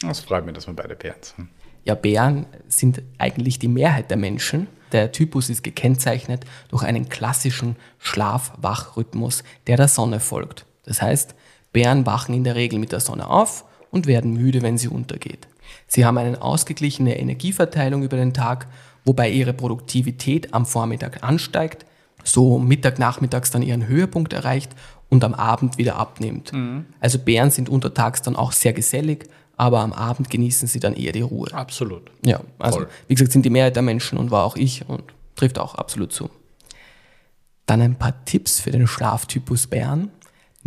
Das 0.00 0.20
freut 0.20 0.46
mich, 0.46 0.54
dass 0.54 0.66
wir 0.68 0.74
beide 0.74 0.94
Bären 0.94 1.16
sind. 1.22 1.48
Ja, 1.84 1.94
Bären 1.94 2.46
sind 2.68 3.02
eigentlich 3.18 3.58
die 3.58 3.68
Mehrheit 3.68 4.10
der 4.10 4.16
Menschen. 4.16 4.68
Der 4.92 5.10
Typus 5.10 5.50
ist 5.50 5.64
gekennzeichnet 5.64 6.44
durch 6.68 6.82
einen 6.82 7.08
klassischen 7.08 7.76
Schlaf-Wach-Rhythmus, 7.98 9.42
der 9.66 9.76
der 9.76 9.88
Sonne 9.88 10.20
folgt. 10.20 10.66
Das 10.84 11.02
heißt, 11.02 11.34
Bären 11.72 12.06
wachen 12.06 12.34
in 12.34 12.44
der 12.44 12.54
Regel 12.54 12.78
mit 12.78 12.92
der 12.92 13.00
Sonne 13.00 13.28
auf 13.28 13.64
und 13.90 14.06
werden 14.06 14.34
müde, 14.34 14.62
wenn 14.62 14.78
sie 14.78 14.88
untergeht. 14.88 15.48
Sie 15.88 16.04
haben 16.04 16.18
eine 16.18 16.40
ausgeglichene 16.40 17.18
Energieverteilung 17.18 18.02
über 18.02 18.16
den 18.16 18.34
Tag, 18.34 18.68
wobei 19.04 19.30
ihre 19.30 19.54
Produktivität 19.54 20.54
am 20.54 20.66
Vormittag 20.66 21.24
ansteigt, 21.24 21.86
so 22.22 22.58
Mittag, 22.58 22.98
Nachmittags 22.98 23.50
dann 23.50 23.62
ihren 23.62 23.86
Höhepunkt 23.86 24.32
erreicht 24.34 24.72
und 25.08 25.24
am 25.24 25.34
Abend 25.34 25.78
wieder 25.78 25.96
abnimmt. 25.96 26.52
Also 27.00 27.18
Bären 27.18 27.50
sind 27.50 27.68
untertags 27.68 28.22
dann 28.22 28.36
auch 28.36 28.52
sehr 28.52 28.74
gesellig, 28.74 29.28
aber 29.56 29.80
am 29.80 29.92
Abend 29.92 30.30
genießen 30.30 30.68
sie 30.68 30.78
dann 30.78 30.94
eher 30.94 31.12
die 31.12 31.22
Ruhe. 31.22 31.52
Absolut. 31.52 32.10
Ja, 32.24 32.40
also 32.58 32.80
Voll. 32.80 32.88
wie 33.08 33.14
gesagt, 33.14 33.32
sind 33.32 33.44
die 33.44 33.50
Mehrheit 33.50 33.74
der 33.74 33.82
Menschen 33.82 34.18
und 34.18 34.30
war 34.30 34.44
auch 34.44 34.56
ich 34.56 34.88
und 34.88 35.02
trifft 35.34 35.58
auch 35.58 35.74
absolut 35.74 36.12
zu. 36.12 36.28
Dann 37.66 37.80
ein 37.80 37.96
paar 37.96 38.24
Tipps 38.24 38.60
für 38.60 38.70
den 38.70 38.86
Schlaftypus 38.86 39.66
Bären. 39.66 40.10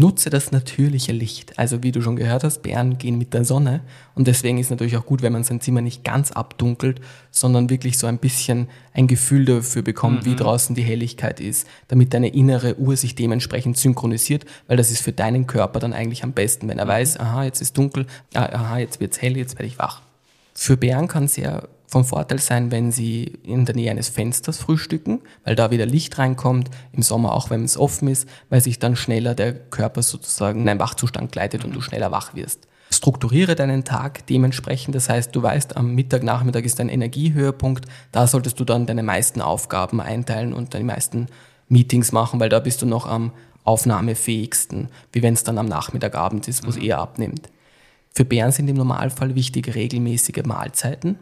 Nutze 0.02 0.32
das 0.32 0.52
natürliche 0.52 1.12
Licht. 1.12 1.60
Also 1.60 1.84
wie 1.84 1.92
du 1.92 2.02
schon 2.02 2.16
gehört 2.16 2.44
hast, 2.44 2.64
Bären 2.64 2.98
gehen 2.98 3.20
mit 3.20 3.36
der 3.36 3.46
Sonne 3.46 3.82
und 4.16 4.26
deswegen 4.26 4.58
ist 4.58 4.72
natürlich 4.72 4.98
auch 4.98 5.06
gut, 5.06 5.22
wenn 5.22 5.32
man 5.32 5.44
sein 5.44 5.62
Zimmer 5.62 5.82
nicht 5.82 6.04
ganz 6.04 6.32
abdunkelt, 6.32 7.00
sondern 7.30 7.70
wirklich 7.70 8.00
so 8.00 8.08
ein 8.08 8.18
bisschen 8.18 8.68
ein 8.94 9.06
Gefühl 9.06 9.46
dafür 9.46 9.84
bekommt, 9.84 10.26
wie 10.26 10.36
draußen 10.36 10.76
die 10.76 10.82
Helligkeit 10.82 11.40
ist, 11.40 11.68
damit 11.88 12.16
deine 12.16 12.30
innere 12.30 12.80
Uhr 12.80 12.98
sich 12.98 13.14
dementsprechend 13.14 13.78
synchronisiert, 13.78 14.46
weil 14.66 14.76
das 14.76 14.90
ist 14.90 15.04
für 15.04 15.12
deinen 15.12 15.46
Körper 15.46 15.80
dann 15.80 15.94
eigentlich 15.94 16.24
am 16.24 16.34
besten, 16.34 16.68
wenn 16.68 16.80
er 16.80 16.88
weiß, 16.88 17.20
aha, 17.20 17.44
jetzt 17.44 17.62
ist 17.62 17.78
dunkel, 17.78 18.08
ah, 18.34 18.46
aha, 18.46 18.80
jetzt 18.80 19.00
wird's 19.00 19.22
hell, 19.22 19.38
jetzt 19.38 19.60
werde 19.60 19.68
ich 19.68 19.78
wach. 19.78 20.02
Für 20.56 20.78
Bären 20.78 21.08
kann 21.08 21.26
es 21.26 21.36
sehr 21.36 21.70
vom 21.92 22.06
Vorteil 22.06 22.40
sein, 22.40 22.72
wenn 22.72 22.94
sie 22.94 23.26
in 23.44 23.66
der 23.66 23.76
Nähe 23.76 23.92
eines 23.92 24.08
Fensters 24.08 24.58
frühstücken, 24.58 25.20
weil 25.44 25.56
da 25.56 25.72
wieder 25.72 25.86
Licht 25.86 26.18
reinkommt, 26.18 26.70
im 26.94 27.04
Sommer 27.04 27.34
auch, 27.34 27.50
wenn 27.50 27.66
es 27.66 27.78
offen 27.78 28.08
ist, 28.08 28.30
weil 28.50 28.62
sich 28.62 28.80
dann 28.80 28.96
schneller 28.96 29.36
der 29.36 29.54
Körper 29.54 30.02
sozusagen 30.02 30.62
in 30.62 30.70
einen 30.70 30.80
Wachzustand 30.80 31.34
gleitet 31.34 31.66
und 31.66 31.76
du 31.76 31.82
schneller 31.82 32.10
wach 32.10 32.34
wirst. 32.34 32.70
Strukturiere 32.90 33.56
deinen 33.56 33.84
Tag 33.84 34.26
dementsprechend, 34.28 34.96
das 34.96 35.10
heißt, 35.10 35.36
du 35.36 35.44
weißt, 35.44 35.76
am 35.76 35.94
Mittag, 35.94 36.24
Nachmittag 36.24 36.64
ist 36.64 36.80
dein 36.80 36.88
Energiehöhepunkt, 36.88 37.86
da 38.14 38.26
solltest 38.26 38.58
du 38.62 38.64
dann 38.64 38.86
deine 38.86 39.04
meisten 39.04 39.42
Aufgaben 39.42 40.00
einteilen 40.00 40.54
und 40.54 40.74
deine 40.74 40.86
meisten 40.86 41.28
Meetings 41.68 42.14
machen, 42.14 42.40
weil 42.40 42.50
da 42.50 42.60
bist 42.60 42.82
du 42.82 42.86
noch 42.86 43.06
am 43.06 43.34
aufnahmefähigsten, 43.66 44.88
wie 45.12 45.22
wenn 45.22 45.34
es 45.34 45.44
dann 45.44 45.58
am 45.58 45.68
Nachmittagabend 45.68 46.48
ist, 46.48 46.66
wo 46.66 46.70
es 46.70 46.78
eher 46.78 47.00
abnimmt. 47.00 47.50
Für 48.14 48.26
Bären 48.26 48.52
sind 48.52 48.70
im 48.70 48.78
Normalfall 48.78 49.36
wichtig 49.36 49.76
regelmäßige 49.76 50.44
Mahlzeiten 50.46 51.18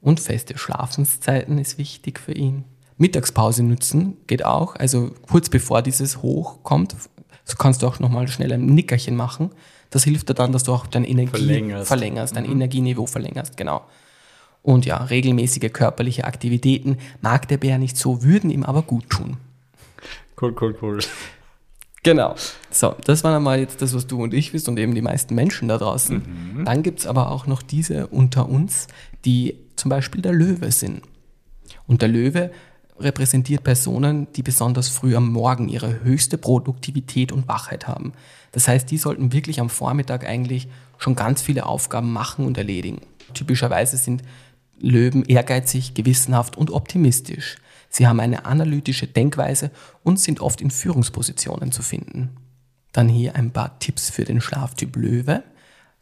und 0.00 0.20
feste 0.20 0.56
Schlafenszeiten 0.56 1.58
ist 1.58 1.78
wichtig 1.78 2.18
für 2.18 2.32
ihn. 2.32 2.64
Mittagspause 2.96 3.62
nutzen 3.62 4.16
geht 4.26 4.44
auch, 4.44 4.74
also 4.76 5.12
kurz 5.28 5.48
bevor 5.48 5.82
dieses 5.82 6.22
hochkommt, 6.22 6.96
so 7.44 7.56
kannst 7.56 7.82
du 7.82 7.86
auch 7.86 8.00
nochmal 8.00 8.28
schnell 8.28 8.52
ein 8.52 8.66
Nickerchen 8.66 9.16
machen. 9.16 9.50
Das 9.90 10.04
hilft 10.04 10.28
dir 10.28 10.34
dann, 10.34 10.52
dass 10.52 10.64
du 10.64 10.72
auch 10.72 10.86
dein 10.86 11.04
Energie 11.04 11.30
Verlängerst. 11.30 11.88
verlängerst 11.88 12.36
dein 12.36 12.44
Energieniveau 12.44 13.06
verlängerst, 13.06 13.56
genau. 13.56 13.82
Und 14.62 14.84
ja, 14.84 14.98
regelmäßige 14.98 15.72
körperliche 15.72 16.24
Aktivitäten 16.24 16.98
mag 17.22 17.48
der 17.48 17.56
Bär 17.56 17.78
nicht 17.78 17.96
so, 17.96 18.22
würden 18.22 18.50
ihm 18.50 18.64
aber 18.64 18.82
gut 18.82 19.08
tun. 19.08 19.38
Cool, 20.40 20.54
cool, 20.60 20.76
cool. 20.82 20.98
Genau. 22.02 22.34
So, 22.70 22.94
das 23.04 23.24
war 23.24 23.34
einmal 23.34 23.60
jetzt 23.60 23.80
das, 23.82 23.94
was 23.94 24.06
du 24.06 24.22
und 24.22 24.34
ich 24.34 24.52
wisst 24.52 24.68
und 24.68 24.78
eben 24.78 24.94
die 24.94 25.02
meisten 25.02 25.34
Menschen 25.34 25.68
da 25.68 25.78
draußen. 25.78 26.64
Dann 26.64 26.82
gibt 26.82 27.00
es 27.00 27.06
aber 27.06 27.30
auch 27.30 27.46
noch 27.46 27.62
diese 27.62 28.08
unter 28.08 28.48
uns, 28.48 28.88
die 29.24 29.56
zum 29.88 29.96
Beispiel 29.96 30.20
der 30.20 30.34
Löwe 30.34 30.70
sind. 30.70 31.00
Und 31.86 32.02
der 32.02 32.10
Löwe 32.10 32.50
repräsentiert 33.00 33.64
Personen, 33.64 34.30
die 34.34 34.42
besonders 34.42 34.90
früh 34.90 35.16
am 35.16 35.32
Morgen 35.32 35.70
ihre 35.70 36.04
höchste 36.04 36.36
Produktivität 36.36 37.32
und 37.32 37.48
Wachheit 37.48 37.88
haben. 37.88 38.12
Das 38.52 38.68
heißt, 38.68 38.90
die 38.90 38.98
sollten 38.98 39.32
wirklich 39.32 39.60
am 39.60 39.70
Vormittag 39.70 40.26
eigentlich 40.26 40.68
schon 40.98 41.16
ganz 41.16 41.40
viele 41.40 41.64
Aufgaben 41.64 42.12
machen 42.12 42.44
und 42.44 42.58
erledigen. 42.58 43.00
Typischerweise 43.32 43.96
sind 43.96 44.22
Löwen 44.78 45.24
ehrgeizig, 45.24 45.94
gewissenhaft 45.94 46.58
und 46.58 46.70
optimistisch. 46.70 47.56
Sie 47.88 48.06
haben 48.06 48.20
eine 48.20 48.44
analytische 48.44 49.06
Denkweise 49.06 49.70
und 50.02 50.20
sind 50.20 50.40
oft 50.40 50.60
in 50.60 50.70
Führungspositionen 50.70 51.72
zu 51.72 51.80
finden. 51.80 52.36
Dann 52.92 53.08
hier 53.08 53.36
ein 53.36 53.52
paar 53.52 53.78
Tipps 53.78 54.10
für 54.10 54.26
den 54.26 54.42
Schlaftyp 54.42 54.96
Löwe. 54.96 55.44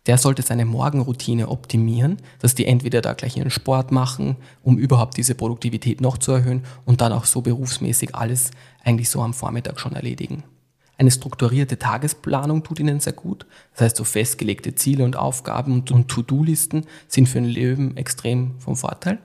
Der 0.06 0.18
sollte 0.18 0.42
seine 0.42 0.64
Morgenroutine 0.64 1.48
optimieren, 1.48 2.18
dass 2.38 2.54
die 2.54 2.66
entweder 2.66 3.00
da 3.00 3.12
gleich 3.14 3.36
ihren 3.36 3.50
Sport 3.50 3.90
machen, 3.90 4.36
um 4.62 4.78
überhaupt 4.78 5.16
diese 5.16 5.34
Produktivität 5.34 6.00
noch 6.00 6.18
zu 6.18 6.32
erhöhen 6.32 6.64
und 6.84 7.00
dann 7.00 7.12
auch 7.12 7.24
so 7.24 7.40
berufsmäßig 7.40 8.14
alles 8.14 8.52
eigentlich 8.84 9.10
so 9.10 9.20
am 9.20 9.34
Vormittag 9.34 9.80
schon 9.80 9.94
erledigen. 9.94 10.44
Eine 10.98 11.10
strukturierte 11.10 11.78
Tagesplanung 11.78 12.62
tut 12.62 12.80
ihnen 12.80 13.00
sehr 13.00 13.12
gut. 13.12 13.46
Das 13.72 13.82
heißt, 13.82 13.96
so 13.96 14.04
festgelegte 14.04 14.74
Ziele 14.74 15.04
und 15.04 15.16
Aufgaben 15.16 15.84
und, 15.90 16.08
To-Do-Listen 16.08 16.86
sind 17.08 17.28
für 17.28 17.38
einen 17.38 17.50
Löwen 17.50 17.96
extrem 17.96 18.58
vom 18.60 18.76
Vorteil. 18.76 19.18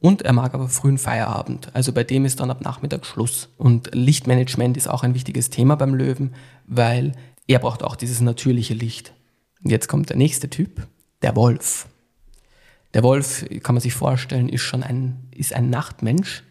Und 0.00 0.22
er 0.22 0.32
mag 0.32 0.52
aber 0.52 0.68
frühen 0.68 0.98
Feierabend. 0.98 1.70
Also 1.74 1.92
bei 1.92 2.04
dem 2.04 2.24
ist 2.24 2.40
dann 2.40 2.50
ab 2.50 2.60
Nachmittag 2.60 3.06
Schluss. 3.06 3.48
Und 3.56 3.94
Lichtmanagement 3.94 4.76
ist 4.76 4.88
auch 4.88 5.04
ein 5.04 5.14
wichtiges 5.14 5.48
Thema 5.48 5.76
beim 5.76 5.94
Löwen, 5.94 6.34
weil 6.66 7.12
er 7.46 7.60
braucht 7.60 7.84
auch 7.84 7.96
dieses 7.96 8.20
natürliche 8.20 8.74
Licht. 8.74 9.14
Jetzt 9.64 9.88
kommt 9.88 10.10
der 10.10 10.16
nächste 10.16 10.50
Typ, 10.50 10.86
der 11.22 11.36
Wolf. 11.36 11.86
Der 12.94 13.02
Wolf, 13.02 13.46
kann 13.62 13.74
man 13.74 13.80
sich 13.80 13.94
vorstellen, 13.94 14.48
ist 14.48 14.62
schon 14.62 14.82
ein, 14.82 15.28
ist 15.34 15.54
ein 15.54 15.70
Nachtmensch 15.70 16.42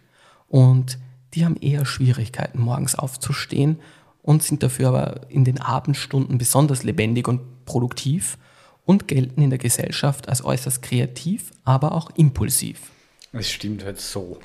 und 0.48 0.98
die 1.34 1.46
haben 1.46 1.58
eher 1.58 1.86
Schwierigkeiten, 1.86 2.60
morgens 2.60 2.96
aufzustehen 2.96 3.80
und 4.22 4.44
sind 4.44 4.64
dafür 4.64 4.90
aber 4.90 5.30
in 5.30 5.46
den 5.46 5.60
Abendstunden 5.60 6.38
besonders 6.38 6.84
lebendig 6.84 7.28
und 7.28 7.66
produktiv 7.66 8.38
und 8.86 9.08
gelten 9.08 9.42
in 9.42 9.50
der 9.50 9.60
Gesellschaft 9.60 10.30
als 10.30 10.44
äußerst 10.44 10.82
kreativ, 10.82 11.52
aber 11.64 11.94
auch 11.94 12.10
impulsiv. 12.16 12.92
Das 13.32 13.50
stimmt 13.50 13.86
halt 13.86 14.00
so. 14.00 14.40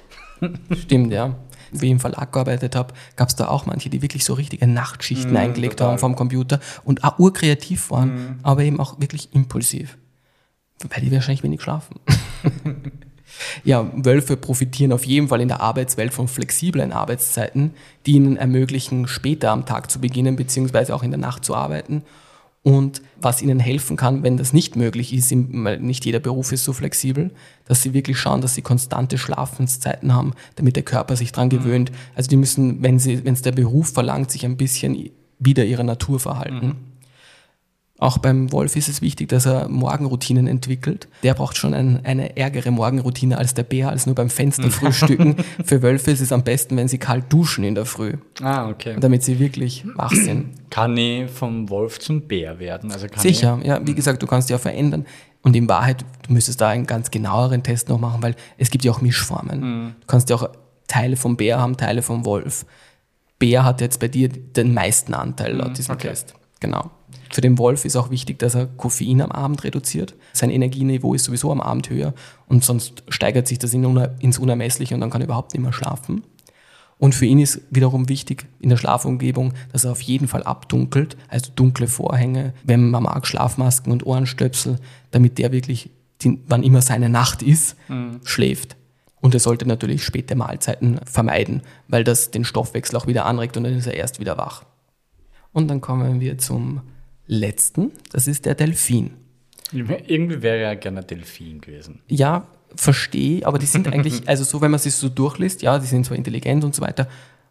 Stimmt, 0.78 1.12
ja. 1.12 1.36
Wie 1.72 1.86
ich 1.86 1.92
im 1.92 2.00
Verlag 2.00 2.32
gearbeitet 2.32 2.76
habe, 2.76 2.94
gab 3.16 3.28
es 3.28 3.36
da 3.36 3.48
auch 3.48 3.66
manche, 3.66 3.90
die 3.90 4.02
wirklich 4.02 4.24
so 4.24 4.34
richtige 4.34 4.66
Nachtschichten 4.66 5.32
Mm, 5.32 5.36
eingelegt 5.36 5.78
total. 5.78 5.92
haben 5.92 5.98
vom 5.98 6.16
Computer 6.16 6.60
und 6.84 7.04
auch 7.04 7.18
urkreativ 7.18 7.90
waren, 7.90 8.38
aber 8.42 8.62
eben 8.62 8.80
auch 8.80 9.00
wirklich 9.00 9.34
impulsiv. 9.34 9.96
Weil 10.88 11.02
die 11.02 11.12
wahrscheinlich 11.12 11.42
wenig 11.42 11.62
schlafen. 11.62 12.00
ja, 13.64 13.90
Wölfe 13.94 14.36
profitieren 14.36 14.92
auf 14.92 15.04
jeden 15.04 15.28
Fall 15.28 15.40
in 15.40 15.48
der 15.48 15.60
Arbeitswelt 15.60 16.12
von 16.12 16.28
flexiblen 16.28 16.92
Arbeitszeiten, 16.92 17.72
die 18.04 18.12
ihnen 18.12 18.36
ermöglichen, 18.36 19.08
später 19.08 19.50
am 19.50 19.66
Tag 19.66 19.90
zu 19.90 20.00
beginnen, 20.00 20.36
beziehungsweise 20.36 20.94
auch 20.94 21.02
in 21.02 21.10
der 21.10 21.18
Nacht 21.20 21.44
zu 21.44 21.54
arbeiten. 21.54 22.02
Und 22.66 23.00
was 23.20 23.42
ihnen 23.42 23.60
helfen 23.60 23.96
kann, 23.96 24.24
wenn 24.24 24.36
das 24.36 24.52
nicht 24.52 24.74
möglich 24.74 25.14
ist, 25.14 25.32
weil 25.32 25.78
nicht 25.78 26.04
jeder 26.04 26.18
Beruf 26.18 26.50
ist 26.50 26.64
so 26.64 26.72
flexibel, 26.72 27.30
dass 27.64 27.80
sie 27.80 27.94
wirklich 27.94 28.18
schauen, 28.18 28.40
dass 28.40 28.56
sie 28.56 28.62
konstante 28.62 29.18
Schlafenszeiten 29.18 30.12
haben, 30.12 30.32
damit 30.56 30.74
der 30.74 30.82
Körper 30.82 31.14
sich 31.14 31.30
dran 31.30 31.48
gewöhnt. 31.48 31.92
Also 32.16 32.28
die 32.28 32.36
müssen, 32.36 32.82
wenn 32.82 32.98
sie, 32.98 33.24
wenn 33.24 33.34
es 33.34 33.42
der 33.42 33.52
Beruf 33.52 33.92
verlangt, 33.92 34.32
sich 34.32 34.44
ein 34.44 34.56
bisschen 34.56 35.10
wieder 35.38 35.64
ihrer 35.64 35.84
Natur 35.84 36.18
verhalten. 36.18 36.74
Auch 37.98 38.18
beim 38.18 38.52
Wolf 38.52 38.76
ist 38.76 38.88
es 38.90 39.00
wichtig, 39.00 39.30
dass 39.30 39.46
er 39.46 39.68
Morgenroutinen 39.68 40.46
entwickelt. 40.46 41.08
Der 41.22 41.32
braucht 41.32 41.56
schon 41.56 41.72
ein, 41.72 42.04
eine 42.04 42.36
ärgere 42.36 42.70
Morgenroutine 42.70 43.38
als 43.38 43.54
der 43.54 43.62
Bär, 43.62 43.88
als 43.88 44.04
nur 44.04 44.14
beim 44.14 44.28
Fenster 44.28 44.70
frühstücken. 44.70 45.36
Für 45.64 45.80
Wölfe 45.82 46.10
ist 46.10 46.20
es 46.20 46.30
am 46.30 46.42
besten, 46.42 46.76
wenn 46.76 46.88
sie 46.88 46.98
kalt 46.98 47.32
duschen 47.32 47.64
in 47.64 47.74
der 47.74 47.86
Früh, 47.86 48.14
Ah, 48.42 48.68
okay. 48.68 48.96
damit 49.00 49.22
sie 49.22 49.38
wirklich 49.38 49.84
wach 49.94 50.12
sind. 50.12 50.50
Kann 50.68 50.94
ich 50.98 51.30
vom 51.30 51.70
Wolf 51.70 51.98
zum 51.98 52.22
Bär 52.22 52.58
werden? 52.58 52.92
Also 52.92 53.06
Sicher, 53.16 53.58
ja, 53.64 53.80
wie 53.86 53.94
gesagt, 53.94 54.22
du 54.22 54.26
kannst 54.26 54.50
ja 54.50 54.58
verändern. 54.58 55.06
Und 55.42 55.56
in 55.56 55.66
Wahrheit, 55.68 56.04
du 56.26 56.34
müsstest 56.34 56.60
da 56.60 56.68
einen 56.68 56.86
ganz 56.86 57.10
genaueren 57.10 57.62
Test 57.62 57.88
noch 57.88 57.98
machen, 57.98 58.22
weil 58.22 58.34
es 58.58 58.70
gibt 58.70 58.84
ja 58.84 58.92
auch 58.92 59.00
Mischformen. 59.00 59.94
Du 60.00 60.06
kannst 60.06 60.28
ja 60.28 60.36
auch 60.36 60.50
Teile 60.86 61.16
vom 61.16 61.36
Bär 61.36 61.60
haben, 61.60 61.76
Teile 61.78 62.02
vom 62.02 62.26
Wolf. 62.26 62.66
Bär 63.38 63.64
hat 63.64 63.80
jetzt 63.80 64.00
bei 64.00 64.08
dir 64.08 64.28
den 64.28 64.74
meisten 64.74 65.14
Anteil 65.14 65.54
laut 65.54 65.78
diesem 65.78 65.94
okay. 65.94 66.08
Test. 66.08 66.34
Genau. 66.60 66.90
Für 67.30 67.40
den 67.40 67.58
Wolf 67.58 67.84
ist 67.84 67.96
auch 67.96 68.10
wichtig, 68.10 68.38
dass 68.38 68.54
er 68.54 68.66
Koffein 68.66 69.20
am 69.20 69.30
Abend 69.32 69.64
reduziert. 69.64 70.14
Sein 70.32 70.50
Energieniveau 70.50 71.14
ist 71.14 71.24
sowieso 71.24 71.52
am 71.52 71.60
Abend 71.60 71.90
höher 71.90 72.14
und 72.48 72.64
sonst 72.64 73.04
steigert 73.08 73.46
sich 73.46 73.58
das 73.58 73.74
ins 73.74 74.38
Unermessliche 74.38 74.94
und 74.94 75.00
dann 75.00 75.10
kann 75.10 75.20
er 75.20 75.26
überhaupt 75.26 75.52
nicht 75.52 75.62
mehr 75.62 75.72
schlafen. 75.72 76.22
Und 76.98 77.14
für 77.14 77.26
ihn 77.26 77.38
ist 77.38 77.60
wiederum 77.70 78.08
wichtig 78.08 78.46
in 78.58 78.70
der 78.70 78.78
Schlafumgebung, 78.78 79.52
dass 79.70 79.84
er 79.84 79.92
auf 79.92 80.00
jeden 80.00 80.28
Fall 80.28 80.44
abdunkelt, 80.44 81.16
also 81.28 81.52
dunkle 81.54 81.88
Vorhänge, 81.88 82.54
wenn 82.64 82.90
man 82.90 83.02
mag, 83.02 83.26
Schlafmasken 83.26 83.92
und 83.92 84.06
Ohrenstöpsel, 84.06 84.78
damit 85.10 85.36
der 85.36 85.52
wirklich, 85.52 85.90
die, 86.22 86.40
wann 86.48 86.62
immer 86.62 86.80
seine 86.80 87.10
Nacht 87.10 87.42
ist, 87.42 87.76
schläft. 88.24 88.76
Und 89.20 89.34
er 89.34 89.40
sollte 89.40 89.66
natürlich 89.66 90.04
späte 90.04 90.36
Mahlzeiten 90.36 91.00
vermeiden, 91.04 91.62
weil 91.88 92.04
das 92.04 92.30
den 92.30 92.44
Stoffwechsel 92.44 92.96
auch 92.96 93.06
wieder 93.06 93.26
anregt 93.26 93.56
und 93.56 93.64
dann 93.64 93.74
ist 93.74 93.86
er 93.86 93.94
erst 93.94 94.20
wieder 94.20 94.38
wach. 94.38 94.64
Und 95.52 95.68
dann 95.68 95.80
kommen 95.80 96.20
wir 96.20 96.38
zum 96.38 96.80
letzten, 97.26 97.92
das 98.12 98.26
ist 98.26 98.44
der 98.44 98.54
Delfin. 98.54 99.12
Irgendwie 99.72 100.42
wäre 100.42 100.60
ja 100.60 100.74
gerne 100.74 101.00
ein 101.00 101.06
Delfin 101.06 101.60
gewesen. 101.60 102.00
Ja, 102.08 102.46
verstehe, 102.74 103.44
aber 103.46 103.58
die 103.58 103.66
sind 103.66 103.88
eigentlich, 103.88 104.22
also 104.28 104.44
so, 104.44 104.60
wenn 104.60 104.70
man 104.70 104.80
sich 104.80 104.94
so 104.94 105.08
durchliest, 105.08 105.62
ja, 105.62 105.78
die 105.78 105.86
sind 105.86 106.06
zwar 106.06 106.16
intelligent 106.16 106.64
und 106.64 106.74
so 106.74 106.82
weiter, 106.82 107.08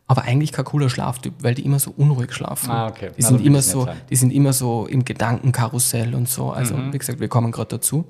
aber 0.07 0.23
eigentlich 0.23 0.51
kein 0.51 0.65
cooler 0.65 0.89
Schlaftyp, 0.89 1.33
weil 1.39 1.55
die 1.55 1.65
immer 1.65 1.79
so 1.79 1.91
unruhig 1.91 2.31
schlafen. 2.31 2.69
Ah, 2.69 2.87
okay. 2.87 3.09
Die 3.17 3.21
Na, 3.21 3.29
sind 3.29 3.43
immer 3.43 3.61
so, 3.61 3.87
die 4.09 4.15
sind 4.15 4.31
immer 4.31 4.53
so 4.53 4.85
im 4.85 5.03
Gedankenkarussell 5.03 6.13
und 6.13 6.29
so. 6.29 6.51
Also, 6.51 6.77
wie 6.91 6.97
gesagt, 6.97 7.19
wir 7.19 7.27
kommen 7.27 7.51
gerade 7.51 7.69
dazu. 7.69 8.05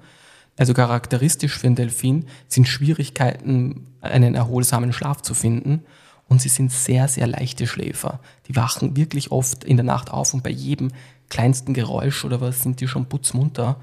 Also 0.57 0.73
charakteristisch 0.73 1.57
für 1.57 1.67
einen 1.67 1.75
Delfin 1.75 2.25
sind 2.47 2.67
Schwierigkeiten, 2.67 3.87
einen 4.01 4.35
erholsamen 4.35 4.93
Schlaf 4.93 5.21
zu 5.21 5.33
finden. 5.33 5.83
Und 6.27 6.41
sie 6.41 6.49
sind 6.49 6.71
sehr, 6.71 7.07
sehr 7.07 7.27
leichte 7.27 7.67
Schläfer. 7.67 8.19
Die 8.47 8.55
wachen 8.55 8.97
wirklich 8.97 9.31
oft 9.31 9.63
in 9.63 9.77
der 9.77 9.83
Nacht 9.85 10.11
auf 10.11 10.33
und 10.33 10.43
bei 10.43 10.49
jedem 10.49 10.91
kleinsten 11.29 11.73
Geräusch 11.73 12.25
oder 12.25 12.41
was 12.41 12.63
sind 12.63 12.81
die 12.81 12.87
schon 12.87 13.07
putzmunter. 13.07 13.79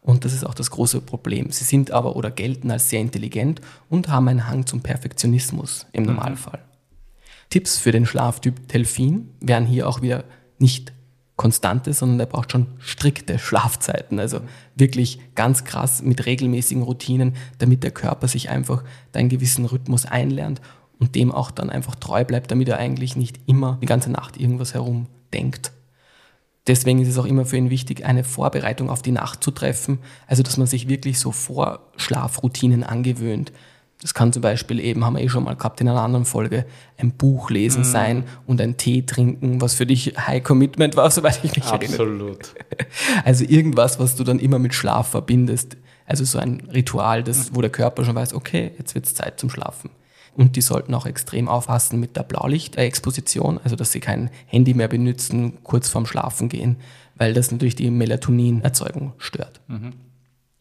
Und 0.00 0.24
das 0.24 0.32
ist 0.32 0.44
auch 0.44 0.54
das 0.54 0.70
große 0.70 1.00
Problem. 1.00 1.50
Sie 1.50 1.64
sind 1.64 1.90
aber 1.90 2.14
oder 2.14 2.30
gelten 2.30 2.70
als 2.70 2.90
sehr 2.90 3.00
intelligent 3.00 3.60
und 3.88 4.08
haben 4.08 4.28
einen 4.28 4.48
Hang 4.48 4.64
zum 4.64 4.80
Perfektionismus 4.80 5.86
im 5.92 6.04
Normalfall. 6.04 6.60
Tipps 7.50 7.78
für 7.78 7.92
den 7.92 8.06
Schlaftyp 8.06 8.68
Delfin 8.68 9.30
wären 9.40 9.66
hier 9.66 9.88
auch 9.88 10.02
wieder 10.02 10.24
nicht 10.58 10.92
konstante, 11.36 11.92
sondern 11.92 12.20
er 12.20 12.26
braucht 12.26 12.52
schon 12.52 12.66
strikte 12.78 13.38
Schlafzeiten. 13.38 14.18
Also 14.18 14.40
wirklich 14.74 15.20
ganz 15.34 15.64
krass 15.64 16.02
mit 16.02 16.24
regelmäßigen 16.26 16.82
Routinen, 16.82 17.34
damit 17.58 17.82
der 17.82 17.90
Körper 17.90 18.26
sich 18.26 18.48
einfach 18.48 18.84
da 19.12 19.20
einen 19.20 19.28
gewissen 19.28 19.66
Rhythmus 19.66 20.06
einlernt 20.06 20.60
und 20.98 21.14
dem 21.14 21.30
auch 21.32 21.50
dann 21.50 21.68
einfach 21.68 21.94
treu 21.94 22.24
bleibt, 22.24 22.50
damit 22.50 22.68
er 22.68 22.78
eigentlich 22.78 23.16
nicht 23.16 23.40
immer 23.46 23.78
die 23.82 23.86
ganze 23.86 24.10
Nacht 24.10 24.38
irgendwas 24.38 24.72
herumdenkt. 24.72 25.72
Deswegen 26.66 27.00
ist 27.00 27.08
es 27.08 27.18
auch 27.18 27.26
immer 27.26 27.46
für 27.46 27.56
ihn 27.56 27.70
wichtig, 27.70 28.04
eine 28.04 28.24
Vorbereitung 28.24 28.90
auf 28.90 29.02
die 29.02 29.12
Nacht 29.12 29.42
zu 29.42 29.50
treffen, 29.50 29.98
also 30.26 30.42
dass 30.42 30.56
man 30.56 30.66
sich 30.66 30.88
wirklich 30.88 31.18
so 31.18 31.30
Vorschlafroutinen 31.30 32.82
angewöhnt. 32.82 33.52
Das 34.02 34.12
kann 34.12 34.32
zum 34.32 34.42
Beispiel 34.42 34.78
eben, 34.80 35.04
haben 35.04 35.16
wir 35.16 35.22
eh 35.22 35.28
schon 35.28 35.44
mal 35.44 35.56
gehabt 35.56 35.80
in 35.80 35.88
einer 35.88 36.02
anderen 36.02 36.26
Folge, 36.26 36.66
ein 36.98 37.12
Buch 37.12 37.50
lesen 37.50 37.82
sein 37.82 38.24
und 38.46 38.60
ein 38.60 38.76
Tee 38.76 39.02
trinken, 39.02 39.60
was 39.60 39.74
für 39.74 39.86
dich 39.86 40.14
High 40.18 40.42
Commitment 40.42 40.96
war, 40.96 41.10
soweit 41.12 41.42
ich 41.42 41.56
mich 41.56 41.64
erinnere. 41.64 41.92
Absolut. 41.92 42.54
Also 43.24 43.44
irgendwas, 43.44 43.98
was 43.98 44.16
du 44.16 44.24
dann 44.24 44.38
immer 44.38 44.58
mit 44.58 44.74
Schlaf 44.74 45.08
verbindest. 45.08 45.76
Also 46.04 46.24
so 46.24 46.38
ein 46.38 46.62
Ritual, 46.72 47.22
das, 47.24 47.54
wo 47.54 47.60
der 47.62 47.70
Körper 47.70 48.04
schon 48.04 48.14
weiß, 48.14 48.34
okay, 48.34 48.72
jetzt 48.78 48.94
wird 48.94 49.06
es 49.06 49.14
Zeit 49.14 49.40
zum 49.40 49.50
Schlafen. 49.50 49.90
Und 50.36 50.56
die 50.56 50.60
sollten 50.60 50.94
auch 50.94 51.06
extrem 51.06 51.48
aufpassen 51.48 51.98
mit 51.98 52.16
der 52.16 52.22
Blaulichtexposition, 52.22 53.58
also 53.64 53.74
dass 53.74 53.92
sie 53.92 54.00
kein 54.00 54.30
Handy 54.46 54.74
mehr 54.74 54.88
benutzen, 54.88 55.58
kurz 55.64 55.88
vorm 55.88 56.06
Schlafen 56.06 56.48
gehen, 56.48 56.76
weil 57.16 57.32
das 57.32 57.50
natürlich 57.50 57.74
die 57.74 57.90
Melatoninerzeugung 57.90 59.14
stört. 59.16 59.60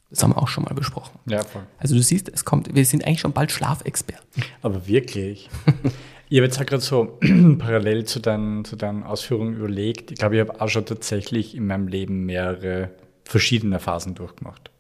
Das 0.10 0.24
haben 0.24 0.32
wir 0.32 0.42
auch 0.42 0.48
schon 0.48 0.64
mal 0.64 0.74
besprochen. 0.74 1.20
Ja, 1.26 1.44
voll. 1.44 1.64
Also 1.78 1.96
du 1.96 2.02
siehst, 2.02 2.30
es 2.30 2.46
kommt, 2.46 2.74
wir 2.74 2.86
sind 2.86 3.06
eigentlich 3.06 3.20
schon 3.20 3.34
bald 3.34 3.52
Schlafexperten. 3.52 4.44
Aber 4.62 4.88
wirklich. 4.88 5.50
Ich 6.28 6.40
habe 6.40 6.48
jetzt 6.48 6.60
auch 6.60 6.66
gerade 6.66 6.82
so 6.82 7.20
parallel 7.60 8.06
zu 8.06 8.20
deinen, 8.20 8.66
zu 8.66 8.76
deinen 8.76 9.04
Ausführungen 9.04 9.56
überlegt. 9.56 10.10
Ich 10.10 10.18
glaube, 10.18 10.36
ich 10.36 10.42
habe 10.42 10.60
auch 10.60 10.70
schon 10.70 10.86
tatsächlich 10.86 11.56
in 11.56 11.68
meinem 11.68 11.88
Leben 11.88 12.26
mehrere 12.26 12.90
verschiedene 13.26 13.80
Phasen 13.80 14.16
durchgemacht. 14.16 14.72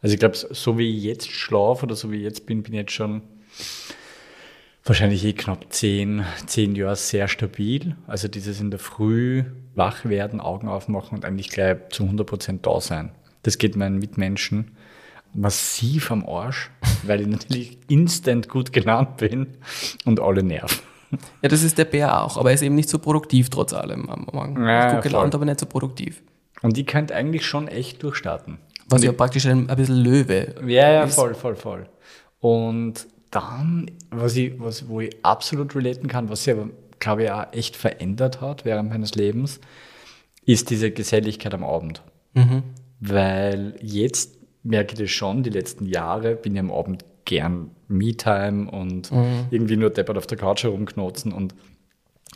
Also 0.00 0.14
ich 0.14 0.18
glaube, 0.18 0.36
so 0.36 0.78
wie 0.78 0.96
ich 0.96 1.04
jetzt 1.04 1.30
schlafe 1.30 1.86
oder 1.86 1.94
so 1.94 2.10
wie 2.10 2.16
ich 2.16 2.22
jetzt 2.24 2.46
bin, 2.46 2.64
bin 2.64 2.74
ich 2.74 2.80
jetzt 2.80 2.92
schon 2.92 3.22
wahrscheinlich 4.84 5.24
eh 5.24 5.32
knapp 5.32 5.72
zehn, 5.72 6.24
zehn 6.46 6.74
Jahre 6.74 6.96
sehr 6.96 7.28
stabil. 7.28 7.96
Also 8.06 8.28
dieses 8.28 8.60
in 8.60 8.70
der 8.70 8.80
Früh 8.80 9.44
wach 9.74 10.04
werden, 10.04 10.40
Augen 10.40 10.68
aufmachen 10.68 11.16
und 11.18 11.24
eigentlich 11.24 11.48
gleich 11.50 11.76
zu 11.90 12.04
100 12.04 12.26
Prozent 12.26 12.66
da 12.66 12.80
sein. 12.80 13.12
Das 13.42 13.58
geht 13.58 13.76
meinen 13.76 13.98
Mitmenschen 13.98 14.76
massiv 15.34 16.10
am 16.10 16.26
Arsch, 16.28 16.70
weil 17.04 17.20
ich 17.22 17.26
natürlich 17.26 17.78
instant 17.88 18.48
gut 18.48 18.72
genannt 18.72 19.16
bin 19.16 19.56
und 20.04 20.20
alle 20.20 20.42
nerven. 20.42 20.78
Ja, 21.42 21.48
das 21.48 21.62
ist 21.62 21.76
der 21.76 21.84
Bär 21.84 22.22
auch, 22.22 22.38
aber 22.38 22.50
er 22.50 22.54
ist 22.54 22.62
eben 22.62 22.74
nicht 22.74 22.88
so 22.88 22.98
produktiv 22.98 23.50
trotz 23.50 23.74
allem 23.74 24.08
am 24.08 24.26
Morgen. 24.32 24.64
Ja, 24.66 24.84
gut 24.84 24.92
voll. 24.92 25.02
gelaunt, 25.02 25.34
aber 25.34 25.44
nicht 25.44 25.60
so 25.60 25.66
produktiv. 25.66 26.22
Und 26.62 26.76
die 26.76 26.84
könnte 26.84 27.14
eigentlich 27.14 27.44
schon 27.44 27.68
echt 27.68 28.02
durchstarten. 28.02 28.58
Was 28.88 29.02
ja 29.02 29.12
praktisch 29.12 29.46
ein, 29.46 29.68
ein 29.68 29.76
bisschen 29.76 29.96
Löwe 29.96 30.54
Ja, 30.66 30.90
ja, 30.90 31.02
ist. 31.04 31.14
voll, 31.14 31.34
voll, 31.34 31.56
voll. 31.56 31.86
Und 32.40 33.06
dann, 33.32 33.90
was 34.10 34.36
ich, 34.36 34.60
was, 34.60 34.88
wo 34.88 35.00
ich 35.00 35.16
absolut 35.24 35.74
relaten 35.74 36.06
kann, 36.06 36.28
was 36.28 36.44
sich 36.44 36.54
aber, 36.54 36.70
glaube 37.00 37.24
ich, 37.24 37.30
auch 37.32 37.52
echt 37.52 37.74
verändert 37.74 38.40
hat 38.40 38.64
während 38.64 38.90
meines 38.90 39.16
Lebens, 39.16 39.58
ist 40.44 40.70
diese 40.70 40.92
Geselligkeit 40.92 41.52
am 41.54 41.64
Abend. 41.64 42.02
Weil 43.00 43.74
jetzt 43.80 44.38
merke 44.62 44.92
ich 44.92 45.00
das 45.00 45.10
schon, 45.10 45.42
die 45.42 45.50
letzten 45.50 45.86
Jahre 45.86 46.36
bin 46.36 46.54
ich 46.54 46.60
am 46.60 46.70
Abend 46.70 47.04
gern 47.24 47.70
Me-Time 47.88 48.70
und 48.70 49.10
irgendwie 49.50 49.76
nur 49.76 49.90
deppert 49.90 50.18
auf 50.18 50.26
der 50.26 50.38
Couch 50.38 50.62
herumknotzen 50.62 51.32
und 51.32 51.54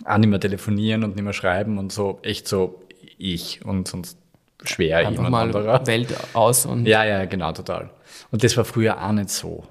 auch 0.05 0.19
nicht 0.19 0.29
mehr 0.29 0.41
telefonieren 0.41 1.05
und 1.05 1.15
nicht 1.15 1.25
mehr 1.25 1.33
schreiben 1.33 1.79
und 1.79 1.93
so, 1.93 2.19
echt 2.23 2.49
so 2.49 2.83
ich 3.19 3.65
und 3.65 3.89
sonst 3.89 4.19
schwer 4.65 4.99
Einfach 4.99 5.13
jemand 5.13 5.31
mal 5.31 5.43
anderer. 5.43 5.87
Welt 5.87 6.15
aus 6.35 6.67
und 6.67 6.87
Ja, 6.87 7.05
ja, 7.05 7.25
genau, 7.27 7.53
total. 7.53 7.91
Und 8.31 8.43
das 8.43 8.57
war 8.57 8.65
früher 8.65 9.03
auch 9.03 9.13
nicht 9.13 9.31
so. 9.31 9.65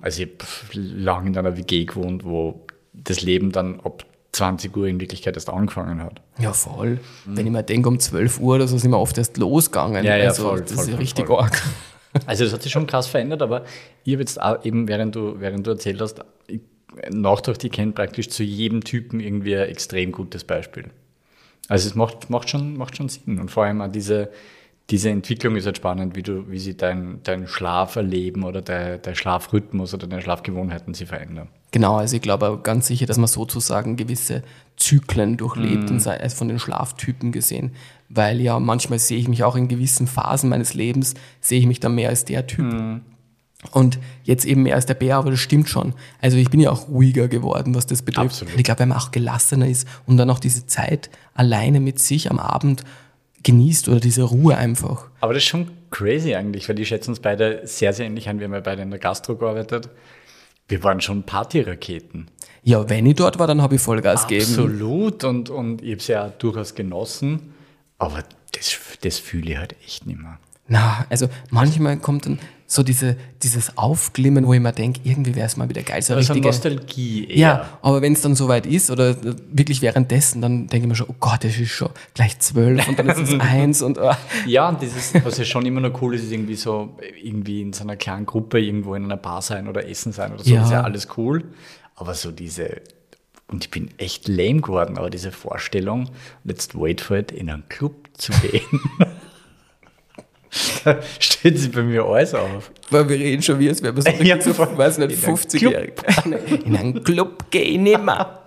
Also 0.00 0.22
ich 0.22 0.28
habe 0.28 0.80
lange 0.80 1.28
in 1.28 1.36
einer 1.36 1.56
WG 1.56 1.84
gewohnt, 1.84 2.24
wo 2.24 2.66
das 2.92 3.22
Leben 3.22 3.52
dann 3.52 3.80
ab 3.80 4.04
20 4.32 4.74
Uhr 4.76 4.86
in 4.86 4.98
Wirklichkeit 5.00 5.36
erst 5.36 5.50
angefangen 5.50 6.02
hat. 6.02 6.22
Ja, 6.38 6.52
voll. 6.52 7.00
Wenn 7.26 7.46
ich 7.46 7.52
mir 7.52 7.62
denke, 7.62 7.88
um 7.88 7.98
12 7.98 8.40
Uhr 8.40 8.56
oder 8.56 8.66
so 8.66 8.78
sind 8.78 8.90
wir 8.90 8.98
oft 8.98 9.18
erst 9.18 9.36
losgegangen. 9.36 10.04
Ja, 10.04 10.16
ja, 10.16 10.28
also, 10.28 10.48
voll, 10.48 10.60
das 10.62 10.72
voll, 10.72 10.84
ist 10.84 10.90
ja 10.90 10.96
richtig 10.96 11.26
voll. 11.26 11.40
arg. 11.40 11.62
Also 12.26 12.44
das 12.44 12.52
hat 12.52 12.62
sich 12.62 12.70
schon 12.70 12.86
krass 12.86 13.06
verändert, 13.06 13.40
aber 13.40 13.64
ich 14.04 14.12
habe 14.12 14.20
jetzt 14.20 14.38
auch 14.38 14.62
eben, 14.66 14.86
während 14.86 15.16
du, 15.16 15.40
während 15.40 15.66
du 15.66 15.70
erzählt 15.70 15.98
hast, 15.98 16.22
ich, 16.46 16.60
Nachtracht, 17.08 17.64
ich 17.64 17.72
kenne 17.72 17.92
praktisch 17.92 18.28
zu 18.28 18.42
jedem 18.42 18.84
Typen 18.84 19.18
irgendwie 19.18 19.56
ein 19.56 19.66
extrem 19.70 20.12
gutes 20.12 20.44
Beispiel. 20.44 20.90
Also 21.68 21.88
es 21.88 21.94
macht, 21.94 22.28
macht, 22.28 22.50
schon, 22.50 22.76
macht 22.76 22.98
schon 22.98 23.08
Sinn. 23.08 23.40
Und 23.40 23.50
vor 23.50 23.64
allem 23.64 23.80
auch 23.80 23.90
diese, 23.90 24.28
diese 24.90 25.10
Entwicklung 25.10 25.56
ist 25.56 25.64
halt 25.66 25.76
spannend, 25.76 26.16
wie 26.16 26.22
du, 26.22 26.50
wie 26.50 26.58
sie 26.58 26.76
dein, 26.76 27.20
dein 27.22 27.46
Schlaferleben 27.46 28.42
oder 28.42 28.62
dein, 28.62 29.00
dein 29.00 29.14
Schlafrhythmus 29.14 29.94
oder 29.94 30.06
deine 30.06 30.22
Schlafgewohnheiten 30.22 30.92
sich 30.94 31.08
verändern. 31.08 31.48
Genau, 31.70 31.96
also 31.96 32.16
ich 32.16 32.22
glaube 32.22 32.60
ganz 32.62 32.88
sicher, 32.88 33.06
dass 33.06 33.16
man 33.16 33.28
sozusagen 33.28 33.96
gewisse 33.96 34.42
Zyklen 34.76 35.38
durchlebt, 35.38 35.90
und 35.90 36.00
sei 36.00 36.16
es 36.16 36.34
von 36.34 36.48
den 36.48 36.58
Schlaftypen 36.58 37.32
gesehen. 37.32 37.72
Weil 38.10 38.40
ja 38.40 38.58
manchmal 38.60 38.98
sehe 38.98 39.18
ich 39.18 39.28
mich 39.28 39.44
auch 39.44 39.56
in 39.56 39.68
gewissen 39.68 40.06
Phasen 40.06 40.50
meines 40.50 40.74
Lebens, 40.74 41.14
sehe 41.40 41.60
ich 41.60 41.66
mich 41.66 41.80
dann 41.80 41.94
mehr 41.94 42.10
als 42.10 42.26
der 42.26 42.46
Typ. 42.46 42.66
Mhm. 42.66 43.00
Und 43.70 44.00
jetzt 44.24 44.44
eben 44.44 44.64
mehr 44.64 44.74
als 44.74 44.86
der 44.86 44.94
Bär, 44.94 45.16
aber 45.16 45.30
das 45.30 45.38
stimmt 45.38 45.68
schon. 45.68 45.94
Also 46.20 46.36
ich 46.36 46.50
bin 46.50 46.58
ja 46.58 46.70
auch 46.70 46.88
ruhiger 46.88 47.28
geworden, 47.28 47.74
was 47.74 47.86
das 47.86 48.02
betrifft. 48.02 48.26
Absolut. 48.26 48.54
Und 48.54 48.58
ich 48.58 48.64
glaube, 48.64 48.80
wenn 48.80 48.88
man 48.88 48.98
auch 48.98 49.12
gelassener 49.12 49.68
ist 49.68 49.86
und 50.04 50.16
dann 50.16 50.28
auch 50.30 50.40
diese 50.40 50.66
Zeit 50.66 51.10
alleine 51.32 51.78
mit 51.78 52.00
sich 52.00 52.30
am 52.30 52.40
Abend 52.40 52.82
genießt 53.42 53.88
oder 53.88 54.00
diese 54.00 54.22
Ruhe 54.22 54.56
einfach. 54.56 55.08
Aber 55.20 55.34
das 55.34 55.42
ist 55.42 55.48
schon 55.48 55.70
crazy 55.90 56.34
eigentlich, 56.34 56.68
weil 56.68 56.76
die 56.76 56.86
schätzen 56.86 57.10
uns 57.10 57.20
beide 57.20 57.60
sehr, 57.64 57.92
sehr 57.92 58.06
ähnlich 58.06 58.28
an. 58.28 58.38
Wir 58.38 58.46
haben 58.46 58.54
ja 58.54 58.60
beide 58.60 58.82
in 58.82 58.90
der 58.90 58.98
Gastro 58.98 59.36
gearbeitet. 59.36 59.88
Wir 60.68 60.82
waren 60.84 61.00
schon 61.00 61.24
Partyraketen. 61.24 62.30
Ja, 62.62 62.88
wenn 62.88 63.06
ich 63.06 63.16
dort 63.16 63.38
war, 63.38 63.46
dann 63.46 63.60
habe 63.60 63.74
ich 63.74 63.80
Vollgas 63.80 64.26
gegeben. 64.26 64.44
Absolut. 64.44 65.24
Und, 65.24 65.50
und 65.50 65.82
ich 65.82 65.90
habe 65.90 65.98
es 65.98 66.06
ja 66.06 66.28
durchaus 66.28 66.74
genossen. 66.74 67.54
Aber 67.98 68.22
das, 68.52 68.78
das 69.02 69.18
fühle 69.18 69.52
ich 69.52 69.56
halt 69.58 69.76
echt 69.84 70.06
nicht 70.06 70.20
mehr. 70.20 70.38
Na, 70.68 71.04
also 71.10 71.28
manchmal 71.50 71.98
kommt 71.98 72.26
dann 72.26 72.38
so 72.72 72.82
diese, 72.82 73.16
dieses 73.42 73.76
Aufglimmen, 73.76 74.46
wo 74.46 74.54
ich 74.54 74.60
mir 74.60 74.72
denke, 74.72 75.00
irgendwie 75.04 75.34
wäre 75.34 75.46
es 75.46 75.58
mal 75.58 75.68
wieder 75.68 75.82
geil. 75.82 76.00
So 76.00 76.14
Also 76.14 76.32
richtige, 76.32 76.48
Nostalgie 76.48 77.26
eher. 77.28 77.36
ja, 77.36 77.68
aber 77.82 78.00
wenn 78.00 78.14
es 78.14 78.22
dann 78.22 78.34
soweit 78.34 78.64
ist 78.64 78.90
oder 78.90 79.10
äh, 79.10 79.16
wirklich 79.50 79.82
währenddessen, 79.82 80.40
dann 80.40 80.68
denke 80.68 80.86
ich 80.86 80.88
mir 80.88 80.94
schon, 80.94 81.08
oh 81.10 81.14
Gott, 81.20 81.44
es 81.44 81.58
ist 81.60 81.68
schon 81.70 81.90
gleich 82.14 82.38
zwölf 82.38 82.88
und 82.88 82.98
dann 82.98 83.10
ist 83.10 83.18
es 83.18 83.38
eins 83.40 83.82
und 83.82 83.98
oh. 83.98 84.12
Ja, 84.46 84.70
und 84.70 84.80
dieses, 84.80 85.12
was 85.22 85.36
ja 85.36 85.44
schon 85.44 85.66
immer 85.66 85.82
noch 85.82 86.00
cool 86.00 86.14
ist, 86.14 86.24
ist 86.24 86.32
irgendwie 86.32 86.54
so, 86.54 86.96
irgendwie 87.22 87.60
in 87.60 87.74
so 87.74 87.82
einer 87.84 87.96
kleinen 87.96 88.24
Gruppe 88.24 88.58
irgendwo 88.58 88.94
in 88.94 89.04
einer 89.04 89.18
Bar 89.18 89.42
sein 89.42 89.68
oder 89.68 89.86
essen 89.86 90.12
sein 90.12 90.32
oder 90.32 90.42
so, 90.42 90.50
Ja. 90.50 90.60
das 90.60 90.68
ist 90.68 90.72
ja 90.72 90.80
alles 90.82 91.08
cool. 91.18 91.44
Aber 91.94 92.14
so 92.14 92.32
diese, 92.32 92.80
und 93.48 93.64
ich 93.64 93.70
bin 93.70 93.90
echt 93.98 94.28
lame 94.28 94.62
geworden, 94.62 94.96
aber 94.96 95.10
diese 95.10 95.30
Vorstellung, 95.30 96.08
let's 96.44 96.70
wait 96.74 97.02
for 97.02 97.18
it, 97.18 97.32
in 97.32 97.50
einen 97.50 97.68
Club 97.68 98.08
zu 98.16 98.32
gehen. 98.40 98.62
da 100.84 100.98
stellt 101.18 101.58
sich 101.58 101.72
bei 101.72 101.82
mir 101.82 102.04
alles 102.04 102.34
auf. 102.34 102.70
Weil 102.90 103.08
wir 103.08 103.16
reden 103.18 103.42
schon 103.42 103.58
wie, 103.58 103.68
als 103.68 103.82
wären 103.82 103.96
wir 103.96 104.02
so, 104.02 104.10
Ja, 104.22 104.40
so 104.40 104.52
voll. 104.52 104.76
weiß 104.76 104.98
nicht, 104.98 105.12
In 105.12 105.24
einen 105.24 105.36
50-jährig. 105.36 105.92
In 106.66 106.76
einen 106.76 107.02
Club 107.04 107.50
gehe 107.50 107.62
ich 107.62 107.78
nicht 107.78 108.02
mehr. 108.02 108.38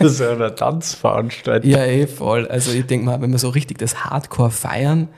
Das 0.00 0.12
ist 0.12 0.20
eine 0.22 0.52
Tanzveranstaltung. 0.54 1.70
Ja, 1.70 1.84
eh 1.84 2.06
voll. 2.08 2.48
Also 2.48 2.72
ich 2.72 2.86
denke 2.86 3.06
mal, 3.06 3.20
wenn 3.22 3.30
wir 3.30 3.38
so 3.38 3.50
richtig 3.50 3.78
das 3.78 4.04
Hardcore 4.04 4.50
feiern, 4.50 5.08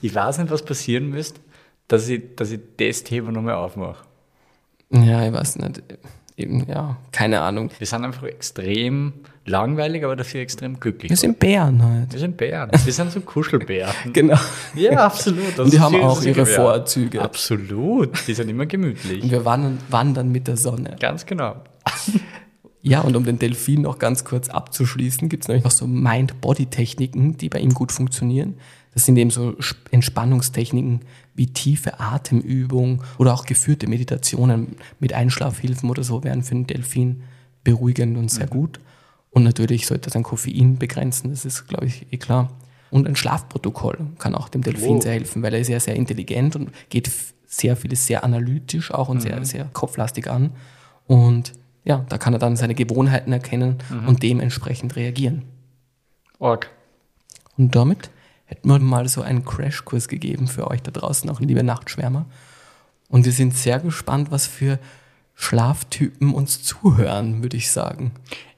Ich 0.00 0.14
weiß 0.14 0.38
nicht, 0.38 0.50
was 0.50 0.62
passieren 0.64 1.10
müsste, 1.10 1.40
dass 1.88 2.08
ich, 2.08 2.22
dass 2.36 2.50
ich 2.52 2.60
das 2.78 3.02
Thema 3.04 3.32
nochmal 3.32 3.54
aufmache. 3.56 4.04
ja, 4.90 5.26
ich 5.26 5.32
weiß 5.32 5.56
nicht, 5.56 5.82
eben, 6.38 6.66
ja, 6.68 6.96
keine 7.12 7.40
Ahnung. 7.42 7.70
Wir 7.78 7.86
sind 7.86 8.04
einfach 8.04 8.22
extrem 8.24 9.12
langweilig, 9.46 10.04
aber 10.04 10.16
dafür 10.16 10.40
extrem 10.40 10.78
glücklich. 10.78 11.10
Wir 11.10 11.16
sind 11.16 11.38
Bären 11.38 11.82
halt. 11.82 12.12
Wir 12.12 12.18
sind 12.20 12.36
Bären. 12.36 12.70
Wir 12.84 12.92
sind 12.92 13.12
so 13.12 13.20
Kuschelbären. 13.20 13.92
Genau. 14.12 14.38
Ja, 14.74 15.06
absolut. 15.06 15.58
Und 15.58 15.72
die 15.72 15.80
haben 15.80 15.94
auch 16.02 16.22
ihre 16.22 16.46
wert. 16.46 16.48
Vorzüge. 16.56 17.22
Absolut. 17.22 18.10
Die 18.26 18.34
sind 18.34 18.48
immer 18.48 18.66
gemütlich. 18.66 19.22
Und 19.22 19.30
wir 19.30 19.44
wandern, 19.44 19.78
wandern 19.88 20.30
mit 20.30 20.46
der 20.48 20.56
Sonne. 20.56 20.96
Ganz 21.00 21.24
genau. 21.26 21.56
Ja, 22.82 23.00
und 23.00 23.16
um 23.16 23.24
den 23.24 23.40
Delfin 23.40 23.82
noch 23.82 23.98
ganz 23.98 24.24
kurz 24.24 24.48
abzuschließen, 24.48 25.28
gibt 25.28 25.42
es 25.42 25.48
nämlich 25.48 25.64
noch 25.64 25.72
so 25.72 25.88
Mind-Body-Techniken, 25.88 27.36
die 27.36 27.48
bei 27.48 27.58
ihm 27.58 27.74
gut 27.74 27.90
funktionieren. 27.90 28.54
Das 28.94 29.04
sind 29.04 29.16
eben 29.16 29.30
so 29.30 29.56
Sp- 29.58 29.90
Entspannungstechniken 29.90 31.00
wie 31.34 31.48
tiefe 31.48 31.98
Atemübung 31.98 33.02
oder 33.18 33.34
auch 33.34 33.44
geführte 33.44 33.88
Meditationen 33.88 34.76
mit 35.00 35.12
Einschlafhilfen 35.12 35.90
oder 35.90 36.04
so 36.04 36.22
wären 36.22 36.44
für 36.44 36.54
den 36.54 36.68
Delfin 36.68 37.24
beruhigend 37.64 38.16
und 38.16 38.30
sehr 38.30 38.46
gut. 38.46 38.78
Und 39.36 39.42
natürlich 39.42 39.86
sollte 39.86 40.08
er 40.08 40.12
sein 40.12 40.22
Koffein 40.22 40.78
begrenzen, 40.78 41.28
das 41.28 41.44
ist, 41.44 41.68
glaube 41.68 41.84
ich, 41.84 42.10
eh 42.10 42.16
klar. 42.16 42.48
Und 42.90 43.06
ein 43.06 43.16
Schlafprotokoll 43.16 43.98
kann 44.18 44.34
auch 44.34 44.48
dem 44.48 44.62
Delfin 44.62 44.94
Wow. 44.94 45.02
sehr 45.02 45.12
helfen, 45.12 45.42
weil 45.42 45.52
er 45.52 45.60
ist 45.60 45.68
ja 45.68 45.78
sehr 45.78 45.94
intelligent 45.94 46.56
und 46.56 46.70
geht 46.88 47.10
sehr 47.44 47.76
vieles 47.76 48.06
sehr 48.06 48.24
analytisch 48.24 48.90
auch 48.90 49.10
und 49.10 49.20
sehr, 49.20 49.44
sehr 49.44 49.66
kopflastig 49.74 50.30
an. 50.30 50.52
Und 51.06 51.52
ja, 51.84 52.06
da 52.08 52.16
kann 52.16 52.32
er 52.32 52.38
dann 52.38 52.56
seine 52.56 52.74
Gewohnheiten 52.74 53.30
erkennen 53.30 53.76
und 54.06 54.22
dementsprechend 54.22 54.96
reagieren. 54.96 55.42
Org. 56.38 56.70
Und 57.58 57.74
damit 57.74 58.08
hätten 58.46 58.70
wir 58.70 58.78
mal 58.78 59.06
so 59.06 59.20
einen 59.20 59.44
Crashkurs 59.44 60.08
gegeben 60.08 60.48
für 60.48 60.70
euch 60.70 60.80
da 60.80 60.90
draußen, 60.90 61.28
auch 61.28 61.40
liebe 61.40 61.62
Nachtschwärmer. 61.62 62.24
Und 63.10 63.26
wir 63.26 63.32
sind 63.32 63.54
sehr 63.54 63.80
gespannt, 63.80 64.30
was 64.30 64.46
für 64.46 64.78
Schlaftypen 65.34 66.32
uns 66.32 66.62
zuhören, 66.62 67.42
würde 67.42 67.58
ich 67.58 67.70
sagen. 67.70 68.12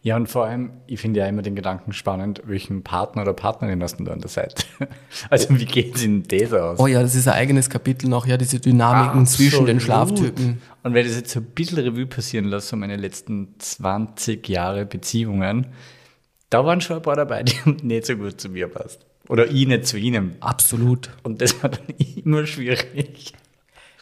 Ja, 0.09 0.17
und 0.17 0.27
vor 0.27 0.47
allem, 0.47 0.71
ich 0.87 0.99
finde 0.99 1.21
ja 1.21 1.27
immer 1.27 1.43
den 1.43 1.55
Gedanken 1.55 1.93
spannend, 1.93 2.41
welchen 2.47 2.83
Partner 2.83 3.21
oder 3.21 3.35
Partnerin 3.35 3.83
hast 3.83 4.01
du 4.01 4.05
da 4.05 4.13
an 4.13 4.21
der 4.21 4.31
Seite? 4.31 4.65
Also, 5.29 5.55
wie 5.59 5.67
geht 5.67 5.97
es 5.97 6.03
in 6.03 6.23
das 6.23 6.51
aus? 6.55 6.79
Oh 6.79 6.87
ja, 6.87 7.03
das 7.03 7.15
ist 7.15 7.29
ein 7.29 7.35
eigenes 7.35 7.69
Kapitel 7.69 8.09
noch, 8.09 8.25
ja, 8.25 8.39
diese 8.39 8.59
Dynamiken 8.59 9.27
zwischen 9.27 9.67
den. 9.67 9.81
Schlaftypen. 9.81 10.63
Und 10.83 10.95
wenn 10.95 11.05
ich 11.05 11.09
das 11.09 11.21
jetzt 11.21 11.33
so 11.33 11.41
ein 11.41 11.47
bisschen 11.55 11.77
Revue 11.77 12.07
passieren 12.07 12.47
lasse, 12.47 12.69
so 12.69 12.77
meine 12.77 12.97
letzten 12.97 13.55
20 13.59 14.49
Jahre 14.49 14.87
Beziehungen, 14.87 15.67
da 16.49 16.65
waren 16.65 16.81
schon 16.81 16.97
ein 16.97 17.03
paar 17.03 17.17
dabei, 17.17 17.43
die 17.43 17.55
nicht 17.83 18.07
so 18.07 18.17
gut 18.17 18.41
zu 18.41 18.49
mir 18.49 18.69
passt. 18.69 19.05
Oder 19.29 19.51
ich 19.51 19.67
nicht 19.67 19.87
zu 19.87 19.99
ihnen. 19.99 20.37
Absolut. 20.41 21.11
Und 21.23 21.43
das 21.43 21.63
war 21.63 21.69
dann 21.69 21.85
immer 22.25 22.47
schwierig. 22.47 23.35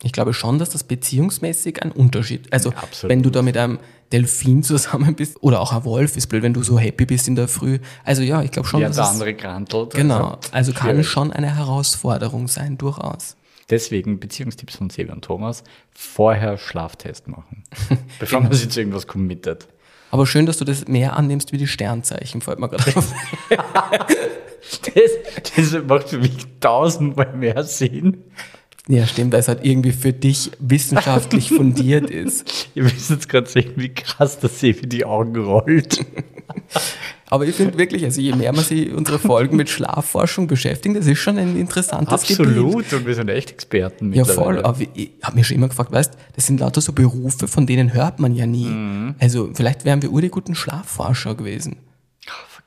Ich 0.05 0.13
glaube 0.13 0.35
schon, 0.35 0.61
dass 0.61 0.71
das 0.71 0.85
beziehungsmäßig 0.85 1.83
ein 1.83 1.91
Unterschied. 1.91 2.53
Also, 2.53 2.71
absolut. 2.71 3.11
wenn 3.11 3.25
du 3.25 3.31
da 3.31 3.43
mit 3.43 3.57
einem 3.57 3.81
Delfin 4.13 4.63
zusammen 4.63 5.15
bist 5.15 5.43
oder 5.43 5.61
auch 5.61 5.73
ein 5.73 5.85
Wolf, 5.85 6.17
ist 6.17 6.29
blöd, 6.29 6.43
wenn 6.43 6.55
du 6.55 6.63
so 6.63 6.79
happy 6.79 7.07
bist 7.07 7.29
in 7.29 7.35
der 7.37 7.49
Früh. 7.49 7.79
Also, 8.05 8.23
ja, 8.23 8.43
ich 8.43 8.51
glaube 8.51 8.69
schon, 8.69 8.81
Ja, 8.81 8.89
dass 8.89 8.97
der 8.97 9.09
andere 9.09 9.35
grantelt. 9.35 9.95
Genau, 9.95 10.39
also 10.53 10.73
kann 10.73 10.91
schwierig. 10.91 11.09
schon 11.09 11.33
eine 11.33 11.55
Herausforderung 11.57 12.49
sein, 12.49 12.79
durchaus. 12.79 13.37
Deswegen 13.69 14.21
Beziehungstipps 14.21 14.77
von 14.77 14.91
Sebi 14.91 15.11
und 15.11 15.25
Thomas. 15.25 15.65
Vorher 15.91 16.57
Schlaftest 16.57 17.27
machen. 17.27 17.65
bevor 18.21 18.41
man 18.41 18.53
sich 18.53 18.69
zu 18.71 18.81
irgendwas 18.81 19.07
committet. 19.09 19.67
Aber 20.13 20.25
schön, 20.25 20.47
dass 20.47 20.57
du 20.59 20.65
das 20.65 20.87
mehr 20.87 21.17
annimmst 21.17 21.51
wie 21.53 21.59
die 21.59 21.67
Sternzeichen, 21.67 22.41
fällt 22.41 22.61
mir 22.61 22.69
gerade 22.69 22.97
auf. 22.97 23.13
Das, 24.95 25.73
das 25.73 25.85
macht 25.85 26.09
für 26.09 26.19
mich 26.19 26.33
tausendmal 26.59 27.33
mehr 27.37 27.63
Sinn. 27.63 28.25
Ja, 28.89 29.05
stimmt, 29.07 29.33
weil 29.33 29.41
es 29.41 29.49
halt 29.49 29.65
irgendwie 29.65 29.91
für 29.91 30.13
dich 30.13 30.53
wissenschaftlich 30.61 31.49
fundiert 31.51 32.09
ist. 32.09 32.69
Ihr 32.75 32.85
müsst 32.85 33.11
jetzt 33.11 33.29
gerade 33.29 33.49
sehen, 33.49 33.73
wie 33.77 33.89
krass 33.89 34.39
das 34.39 34.61
Sebi 34.61 34.87
die 34.89 35.05
Augen 35.05 35.37
rollt. 35.37 36.05
Aber 37.29 37.45
ich 37.45 37.57
finde 37.57 37.77
wirklich, 37.77 38.05
also 38.05 38.21
je 38.21 38.33
mehr 38.35 38.53
man 38.53 38.65
sich 38.65 38.93
unsere 38.93 39.19
Folgen 39.19 39.57
mit 39.57 39.69
Schlafforschung 39.69 40.47
beschäftigt, 40.47 40.97
das 40.97 41.09
ist 41.09 41.19
schon 41.19 41.39
ein 41.39 41.57
interessantes 41.57 42.23
Gebiet. 42.23 42.47
Absolut, 42.47 42.93
und 42.93 43.07
wir 43.07 43.15
sind 43.17 43.29
echt 43.29 43.51
Experten 43.51 44.13
Ja, 44.13 44.25
voll. 44.25 44.63
Aber 44.63 44.79
ich 44.95 45.11
habe 45.25 45.35
mich 45.35 45.49
schon 45.49 45.57
immer 45.57 45.67
gefragt, 45.67 45.91
weißt 45.91 46.17
das 46.37 46.47
sind 46.47 46.61
lauter 46.61 46.81
so 46.81 46.93
Berufe, 46.93 47.49
von 47.49 47.67
denen 47.67 47.93
hört 47.93 48.21
man 48.21 48.37
ja 48.37 48.47
nie. 48.47 48.67
Mhm. 48.67 49.17
Also 49.19 49.51
vielleicht 49.55 49.85
wären 49.85 50.03
wir 50.03 50.13
ur 50.13 50.21
die 50.21 50.29
guten 50.29 50.55
Schlafforscher 50.55 51.35
gewesen. 51.35 51.79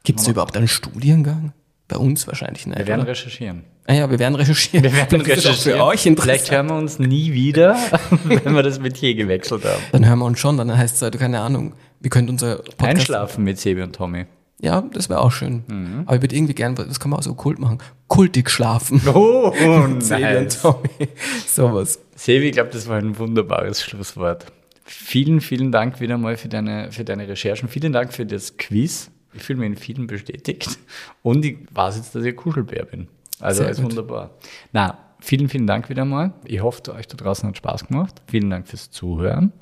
Gibt 0.03 0.19
es 0.19 0.27
überhaupt 0.27 0.57
einen 0.57 0.67
Studiengang? 0.67 1.53
Bei 1.89 1.97
uns 1.97 2.27
wahrscheinlich 2.27 2.67
nicht. 2.67 2.77
Wir 2.77 2.87
werden 2.87 3.01
oder? 3.01 3.09
recherchieren. 3.09 3.63
ah 3.87 3.93
ja, 3.93 4.09
wir 4.11 4.19
werden 4.19 4.35
recherchieren. 4.35 4.83
Wir 4.83 4.93
werden 4.93 5.09
Vielleicht 5.09 5.29
ist 5.29 5.37
es 5.39 5.45
auch 5.45 5.49
recherchieren. 5.49 5.79
für 5.79 5.85
euch 5.85 6.05
interessant. 6.05 6.37
Vielleicht 6.37 6.51
hören 6.51 6.67
wir 6.67 6.75
uns 6.75 6.99
nie 6.99 7.33
wieder, 7.33 7.75
wenn 8.23 8.53
wir 8.53 8.63
das 8.63 8.79
Metier 8.79 9.15
gewechselt 9.15 9.65
haben. 9.65 9.81
Dann 9.91 10.07
hören 10.07 10.19
wir 10.19 10.25
uns 10.25 10.39
schon, 10.39 10.55
dann 10.57 10.77
heißt 10.77 10.95
es 10.95 11.01
halt, 11.01 11.17
keine 11.19 11.41
Ahnung, 11.41 11.73
wir 11.99 12.11
können 12.11 12.29
unser 12.29 12.57
Podcast... 12.57 12.83
Einschlafen 12.83 13.43
mit 13.43 13.59
Sebi 13.59 13.81
und 13.81 13.95
Tommy. 13.95 14.27
Ja, 14.61 14.83
das 14.93 15.09
wäre 15.09 15.21
auch 15.21 15.31
schön. 15.31 15.63
Mhm. 15.67 16.03
Aber 16.05 16.17
ich 16.17 16.21
würde 16.21 16.35
irgendwie 16.35 16.53
gern, 16.53 16.75
das 16.75 16.99
kann 16.99 17.09
man 17.09 17.19
auch 17.19 17.23
so 17.23 17.33
kult 17.33 17.57
machen, 17.59 17.79
kultig 18.07 18.51
schlafen. 18.51 19.01
Oh, 19.13 19.51
Sebi 19.99 20.37
und. 20.37 20.61
Tommy. 20.61 20.89
Sowas. 21.47 21.99
Sebi, 22.15 22.49
ich 22.49 22.53
glaube, 22.53 22.69
das 22.71 22.87
war 22.87 22.97
ein 22.97 23.17
wunderbares 23.17 23.81
Schlusswort. 23.81 24.45
Vielen, 24.83 25.41
vielen 25.41 25.71
Dank 25.71 25.99
wieder 26.01 26.17
mal 26.17 26.37
für 26.37 26.49
deine, 26.49 26.91
für 26.91 27.03
deine 27.03 27.27
Recherchen. 27.27 27.67
Vielen 27.69 27.93
Dank 27.93 28.13
für 28.13 28.25
das 28.25 28.57
Quiz. 28.57 29.09
Ich 29.33 29.43
fühle 29.43 29.59
mich 29.59 29.67
in 29.67 29.75
vielen 29.75 30.07
bestätigt. 30.07 30.79
Und 31.23 31.45
ich 31.45 31.57
weiß 31.71 31.97
jetzt, 31.97 32.15
dass 32.15 32.23
ich 32.23 32.29
ein 32.29 32.35
Kuschelbär 32.35 32.85
bin. 32.85 33.07
Also, 33.39 33.63
Sehr 33.63 33.71
ist 33.71 33.77
gut. 33.77 33.91
wunderbar. 33.91 34.31
Na, 34.71 34.97
vielen, 35.19 35.49
vielen 35.49 35.67
Dank 35.67 35.89
wieder 35.89 36.05
mal. 36.05 36.33
Ich 36.45 36.61
hoffe, 36.61 36.93
euch 36.93 37.07
da 37.07 37.15
draußen 37.15 37.47
hat 37.47 37.57
Spaß 37.57 37.87
gemacht. 37.87 38.21
Vielen 38.27 38.49
Dank 38.49 38.67
fürs 38.67 38.91
Zuhören. 38.91 39.53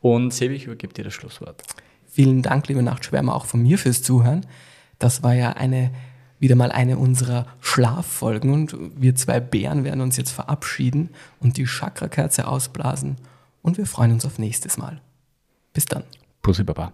Und 0.00 0.32
Sebi, 0.32 0.54
ich 0.54 0.66
übergebe 0.66 0.92
dir 0.92 1.04
das 1.04 1.14
Schlusswort. 1.14 1.62
Vielen 2.06 2.42
Dank, 2.42 2.68
liebe 2.68 2.82
Nachtschwärmer, 2.82 3.34
auch 3.34 3.46
von 3.46 3.62
mir 3.62 3.78
fürs 3.78 4.02
Zuhören. 4.02 4.46
Das 4.98 5.22
war 5.22 5.34
ja 5.34 5.50
eine, 5.50 5.90
wieder 6.38 6.56
mal 6.56 6.72
eine 6.72 6.98
unserer 6.98 7.46
Schlaffolgen 7.60 8.52
und 8.52 8.76
wir 8.96 9.14
zwei 9.14 9.40
Bären 9.40 9.84
werden 9.84 10.00
uns 10.00 10.16
jetzt 10.16 10.30
verabschieden 10.30 11.10
und 11.40 11.56
die 11.56 11.66
Chakrakerze 11.66 12.46
ausblasen 12.46 13.16
und 13.62 13.76
wir 13.78 13.86
freuen 13.86 14.12
uns 14.12 14.24
auf 14.24 14.38
nächstes 14.38 14.78
Mal. 14.78 15.00
Bis 15.74 15.84
dann. 15.84 16.04
Pussy 16.40 16.62
Baba. 16.64 16.92